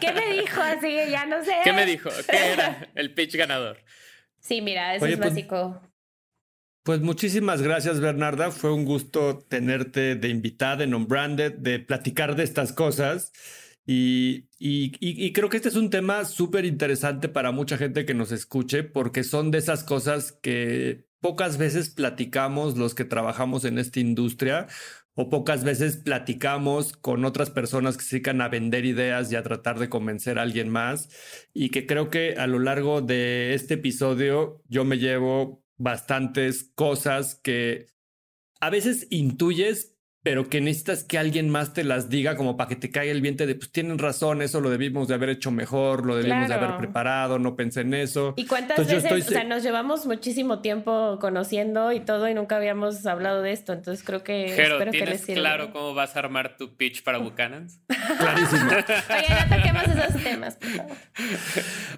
¿Qué 0.00 0.12
me 0.12 0.40
dijo? 0.40 0.60
Así 0.60 0.94
ya 1.10 1.26
no 1.26 1.44
sé. 1.44 1.52
¿Qué 1.64 1.72
me 1.72 1.86
dijo? 1.86 2.10
¿Qué 2.28 2.52
era 2.52 2.90
el 2.94 3.14
pitch 3.14 3.36
ganador? 3.36 3.78
Sí, 4.40 4.60
mira, 4.60 4.94
eso 4.94 5.06
es 5.06 5.16
pues, 5.16 5.30
básico. 5.30 5.80
Pues 6.82 7.00
muchísimas 7.00 7.62
gracias, 7.62 8.00
Bernarda. 8.00 8.50
Fue 8.50 8.72
un 8.72 8.84
gusto 8.84 9.38
tenerte 9.48 10.16
de 10.16 10.28
invitada 10.28 10.84
en 10.84 10.94
On-Branded, 10.94 11.52
de 11.52 11.78
platicar 11.78 12.34
de 12.34 12.44
estas 12.44 12.72
cosas. 12.72 13.32
Y, 13.84 14.48
y, 14.58 15.32
creo 15.32 15.48
que 15.48 15.56
este 15.56 15.68
es 15.68 15.74
un 15.74 15.90
tema 15.90 16.24
súper 16.24 16.64
interesante 16.64 17.28
para 17.28 17.50
mucha 17.50 17.76
gente 17.76 18.04
que 18.04 18.14
nos 18.14 18.30
escuche, 18.30 18.84
porque 18.84 19.24
son 19.24 19.50
de 19.50 19.58
esas 19.58 19.82
cosas 19.82 20.32
que 20.32 21.06
pocas 21.20 21.58
veces 21.58 21.90
platicamos 21.90 22.76
los 22.76 22.94
que 22.94 23.04
trabajamos 23.04 23.64
en 23.64 23.78
esta 23.78 23.98
industria 23.98 24.68
o 25.14 25.28
pocas 25.28 25.62
veces 25.64 25.96
platicamos 25.96 26.94
con 26.94 27.24
otras 27.24 27.50
personas 27.50 27.96
que 27.96 28.04
se 28.04 28.16
dedican 28.16 28.40
a 28.40 28.48
vender 28.48 28.84
ideas 28.84 29.30
y 29.30 29.36
a 29.36 29.42
tratar 29.42 29.78
de 29.78 29.88
convencer 29.88 30.38
a 30.38 30.42
alguien 30.42 30.70
más. 30.70 31.10
Y 31.52 31.68
que 31.70 31.86
creo 31.86 32.08
que 32.08 32.36
a 32.36 32.46
lo 32.46 32.58
largo 32.58 33.02
de 33.02 33.54
este 33.54 33.74
episodio 33.74 34.62
yo 34.68 34.84
me 34.84 34.98
llevo 34.98 35.62
bastantes 35.76 36.70
cosas 36.74 37.34
que 37.34 37.88
a 38.60 38.70
veces 38.70 39.06
intuyes, 39.10 39.91
pero 40.22 40.48
que 40.48 40.60
necesitas 40.60 41.02
que 41.02 41.18
alguien 41.18 41.50
más 41.50 41.74
te 41.74 41.82
las 41.82 42.08
diga 42.08 42.36
como 42.36 42.56
para 42.56 42.68
que 42.68 42.76
te 42.76 42.90
caiga 42.90 43.10
el 43.10 43.20
viento 43.20 43.44
de, 43.44 43.56
pues 43.56 43.72
tienen 43.72 43.98
razón, 43.98 44.40
eso 44.40 44.60
lo 44.60 44.70
debimos 44.70 45.08
de 45.08 45.14
haber 45.14 45.30
hecho 45.30 45.50
mejor, 45.50 46.06
lo 46.06 46.16
debimos 46.16 46.46
de 46.48 46.54
haber 46.54 46.76
preparado, 46.76 47.40
no 47.40 47.56
pensé 47.56 47.80
en 47.80 47.94
eso. 47.94 48.34
¿Y 48.36 48.46
cuántas 48.46 48.86
veces, 48.86 49.26
o 49.26 49.30
sea, 49.30 49.42
nos 49.42 49.64
llevamos 49.64 50.06
muchísimo 50.06 50.60
tiempo 50.60 51.18
conociendo 51.20 51.90
y 51.92 52.00
todo 52.00 52.28
y 52.28 52.34
nunca 52.34 52.56
habíamos 52.56 53.04
hablado 53.04 53.42
de 53.42 53.50
esto, 53.50 53.72
entonces 53.72 54.04
creo 54.04 54.22
que... 54.22 54.46
espero 54.46 54.90
¿tienes 54.92 55.26
que 55.26 55.34
claro 55.34 55.72
cómo 55.72 55.92
vas 55.94 56.14
a 56.14 56.20
armar 56.20 56.56
tu 56.56 56.76
pitch 56.76 57.02
para 57.02 57.18
Buchanan's? 57.18 57.80
Clarísimo. 58.18 58.70
Oye, 58.70 59.26
ya 59.28 59.48
toquemos 59.48 59.82
esos 59.84 60.22
temas, 60.22 60.56
por 60.56 60.70
favor. 60.70 60.96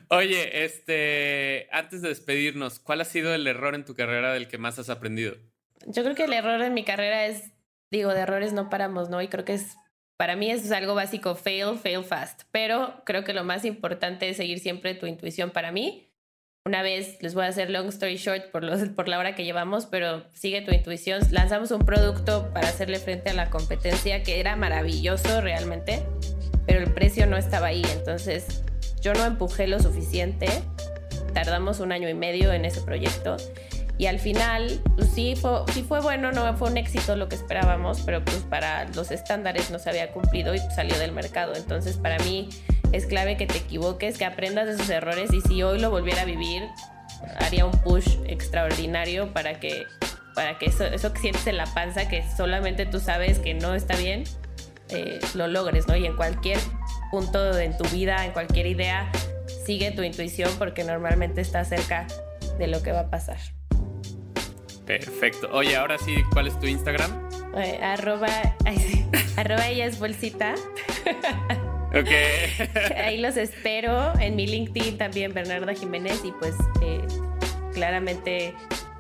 Oye, 0.09 0.65
este, 0.65 1.69
antes 1.73 2.01
de 2.01 2.09
despedirnos, 2.09 2.79
¿cuál 2.79 3.03
ha 3.03 3.05
sido 3.05 3.35
el 3.35 3.47
error 3.47 3.75
en 3.75 3.85
tu 3.85 3.95
carrera 3.95 4.33
del 4.33 4.49
que 4.49 4.57
más 4.57 4.79
has 4.79 4.89
aprendido? 4.89 5.35
Yo 5.87 6.03
creo 6.03 6.15
que 6.15 6.25
el 6.25 6.33
error 6.33 6.63
en 6.63 6.73
mi 6.73 6.85
carrera 6.85 7.27
es 7.27 7.54
digo, 7.95 8.13
de 8.13 8.21
errores 8.21 8.53
no 8.53 8.69
paramos, 8.69 9.09
¿no? 9.09 9.23
Y 9.23 9.29
creo 9.29 9.45
que 9.45 9.55
es, 9.55 9.77
para 10.17 10.37
mí 10.37 10.51
eso 10.51 10.65
es 10.65 10.73
algo 10.73 10.95
básico, 10.95 11.35
fail, 11.35 11.79
fail 11.79 12.05
fast. 12.05 12.43
Pero 12.51 13.03
creo 13.05 13.25
que 13.25 13.33
lo 13.33 13.45
más 13.45 13.65
importante 13.65 14.29
es 14.29 14.37
seguir 14.37 14.59
siempre 14.59 14.95
tu 14.95 15.07
intuición 15.07 15.51
para 15.51 15.73
mí. 15.73 16.11
Una 16.67 16.83
vez, 16.83 17.19
les 17.21 17.35
voy 17.35 17.45
a 17.45 17.49
hacer 17.49 17.69
long 17.71 17.89
story 17.89 18.17
short 18.17 18.51
por, 18.51 18.65
los, 18.65 18.89
por 18.91 19.07
la 19.09 19.19
hora 19.19 19.35
que 19.35 19.45
llevamos, 19.45 19.87
pero 19.87 20.25
sigue 20.33 20.63
tu 20.63 20.73
intuición. 20.73 21.21
Lanzamos 21.31 21.71
un 21.71 21.85
producto 21.85 22.51
para 22.55 22.69
hacerle 22.69 22.99
frente 22.99 23.31
a 23.31 23.35
la 23.35 23.51
competencia 23.51 24.23
que 24.23 24.41
era 24.41 24.57
maravilloso 24.57 25.41
realmente, 25.41 26.03
pero 26.67 26.81
el 26.81 26.93
precio 26.93 27.27
no 27.27 27.37
estaba 27.37 27.67
ahí. 27.67 27.83
Entonces 27.93 28.63
yo 29.03 29.13
no 29.13 29.25
empujé 29.25 29.67
lo 29.67 29.79
suficiente. 29.79 30.47
Tardamos 31.35 31.81
un 31.81 31.93
año 31.93 32.09
y 32.09 32.15
medio 32.15 32.53
en 32.53 32.65
ese 32.65 32.81
proyecto 32.81 33.37
y 33.97 34.07
al 34.07 34.19
final, 34.19 34.81
pues 34.97 35.11
sí 35.11 35.37
fue, 35.37 36.01
bueno, 36.01 36.33
no 36.33 36.57
fue 36.57 36.71
un 36.71 36.77
éxito 36.77 37.15
lo 37.15 37.29
que 37.29 37.37
esperábamos, 37.37 38.01
pero 38.01 38.25
pues 38.25 38.39
para 38.39 38.89
los 38.89 39.13
estándares 39.13 39.71
no 39.71 39.79
se 39.79 39.91
había 39.91 40.11
cumplido 40.11 40.55
y 40.55 40.59
salió 40.75 40.99
del 40.99 41.13
mercado. 41.13 41.55
Entonces 41.55 41.97
para 41.97 42.19
mí 42.25 42.49
es 42.93 43.07
clave 43.07 43.37
que 43.37 43.47
te 43.47 43.59
equivoques, 43.59 44.19
que 44.19 44.25
aprendas 44.25 44.67
de 44.67 44.77
sus 44.77 44.91
errores 44.91 45.33
y 45.33 45.41
si 45.43 45.63
hoy 45.63 45.79
lo 45.79 45.91
volviera 45.91 46.23
a 46.23 46.25
vivir, 46.25 46.65
haría 47.39 47.67
un 47.67 47.73
push 47.83 48.19
extraordinario 48.27 49.33
para 49.33 49.61
que, 49.61 49.85
para 50.35 50.59
que 50.59 50.67
eso, 50.67 51.13
que 51.13 51.21
sientes 51.21 51.47
en 51.47 51.57
la 51.57 51.67
panza, 51.67 52.09
que 52.09 52.25
solamente 52.37 52.87
tú 52.87 52.99
sabes 52.99 53.39
que 53.39 53.55
no 53.55 53.75
está 53.75 53.97
bien, 53.97 54.25
eh, 54.89 55.21
lo 55.35 55.47
logres, 55.47 55.87
¿no? 55.87 55.95
Y 55.95 56.05
en 56.05 56.17
cualquier 56.17 56.59
punto 57.13 57.57
en 57.59 57.77
tu 57.77 57.85
vida, 57.91 58.25
en 58.25 58.33
cualquier 58.33 58.67
idea, 58.67 59.11
sigue 59.65 59.93
tu 59.93 60.03
intuición 60.03 60.51
porque 60.59 60.83
normalmente 60.83 61.41
está 61.41 61.65
cerca 61.65 62.09
de 62.59 62.67
lo 62.67 62.83
que 62.83 62.91
va 62.91 63.01
a 63.01 63.11
pasar. 63.11 63.39
Perfecto. 64.87 65.49
Oye, 65.53 65.77
ahora 65.77 65.99
sí, 65.99 66.15
¿cuál 66.33 66.47
es 66.47 66.59
tu 66.61 66.67
Instagram? 66.67 67.11
Eh, 67.57 67.79
arroba, 67.83 68.29
arroba 69.37 69.69
ella 69.69 69.87
es 69.87 69.99
bolsita. 69.99 70.55
Ok. 71.95 72.09
Ahí 72.97 73.19
los 73.19 73.37
espero. 73.37 74.19
En 74.19 74.35
mi 74.35 74.47
LinkedIn 74.47 74.99
también, 74.99 75.33
Bernarda 75.33 75.75
Jiménez. 75.75 76.23
Y 76.25 76.33
pues 76.33 76.55
eh, 76.83 77.01
claramente 77.73 78.55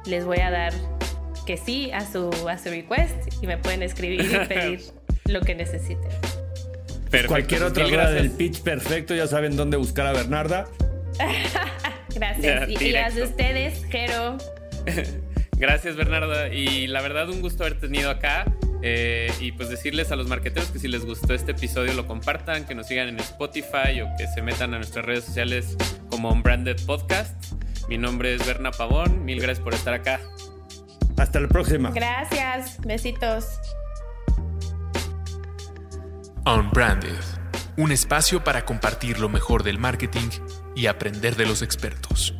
les 0.06 0.24
voy 0.24 0.38
a 0.38 0.50
dar 0.50 0.72
que 1.44 1.56
sí 1.56 1.90
a 1.92 2.00
su, 2.00 2.30
a 2.48 2.56
su 2.56 2.70
request 2.70 3.42
y 3.42 3.46
me 3.46 3.58
pueden 3.58 3.82
escribir 3.82 4.20
y 4.20 4.46
pedir 4.46 4.80
lo 5.26 5.40
que 5.40 5.54
necesiten. 5.54 6.08
Perfecto. 7.10 7.28
Cualquier 7.28 7.60
pues 7.62 7.70
otra 7.72 7.86
hora 7.86 8.10
del 8.10 8.30
pitch 8.30 8.62
perfecto, 8.62 9.14
ya 9.14 9.26
saben 9.26 9.56
dónde 9.56 9.76
buscar 9.76 10.06
a 10.06 10.12
Bernarda. 10.12 10.66
gracias. 12.14 12.68
y, 12.68 12.84
y, 12.84 12.92
las 12.92 13.14
de 13.16 13.24
ustedes, 13.24 13.84
Jero. 13.90 14.38
Gracias, 15.56 15.96
Bernarda. 15.96 16.48
Y 16.48 16.86
la 16.86 17.00
verdad, 17.00 17.28
un 17.28 17.40
gusto 17.40 17.64
haber 17.64 17.78
tenido 17.78 18.10
acá. 18.10 18.44
Eh, 18.86 19.32
y 19.40 19.52
pues 19.52 19.70
decirles 19.70 20.12
a 20.12 20.16
los 20.16 20.28
marqueteros 20.28 20.70
que 20.70 20.78
si 20.78 20.88
les 20.88 21.06
gustó 21.06 21.32
este 21.32 21.52
episodio 21.52 21.94
lo 21.94 22.06
compartan, 22.06 22.66
que 22.66 22.74
nos 22.74 22.86
sigan 22.86 23.08
en 23.08 23.18
Spotify 23.18 24.02
o 24.02 24.08
que 24.18 24.26
se 24.26 24.42
metan 24.42 24.74
a 24.74 24.76
nuestras 24.76 25.06
redes 25.06 25.24
sociales 25.24 25.74
como 26.10 26.30
Unbranded 26.30 26.76
Podcast. 26.84 27.34
Mi 27.88 27.96
nombre 27.96 28.34
es 28.34 28.46
Berna 28.46 28.72
Pavón. 28.72 29.24
Mil 29.24 29.40
gracias 29.40 29.64
por 29.64 29.72
estar 29.72 29.94
acá. 29.94 30.20
Hasta 31.16 31.40
la 31.40 31.48
próxima. 31.48 31.92
Gracias. 31.92 32.78
Besitos. 32.82 33.58
Unbranded. 36.44 37.22
Un 37.78 37.90
espacio 37.90 38.44
para 38.44 38.66
compartir 38.66 39.18
lo 39.18 39.30
mejor 39.30 39.62
del 39.62 39.78
marketing 39.78 40.28
y 40.76 40.86
aprender 40.86 41.36
de 41.36 41.46
los 41.46 41.62
expertos. 41.62 42.34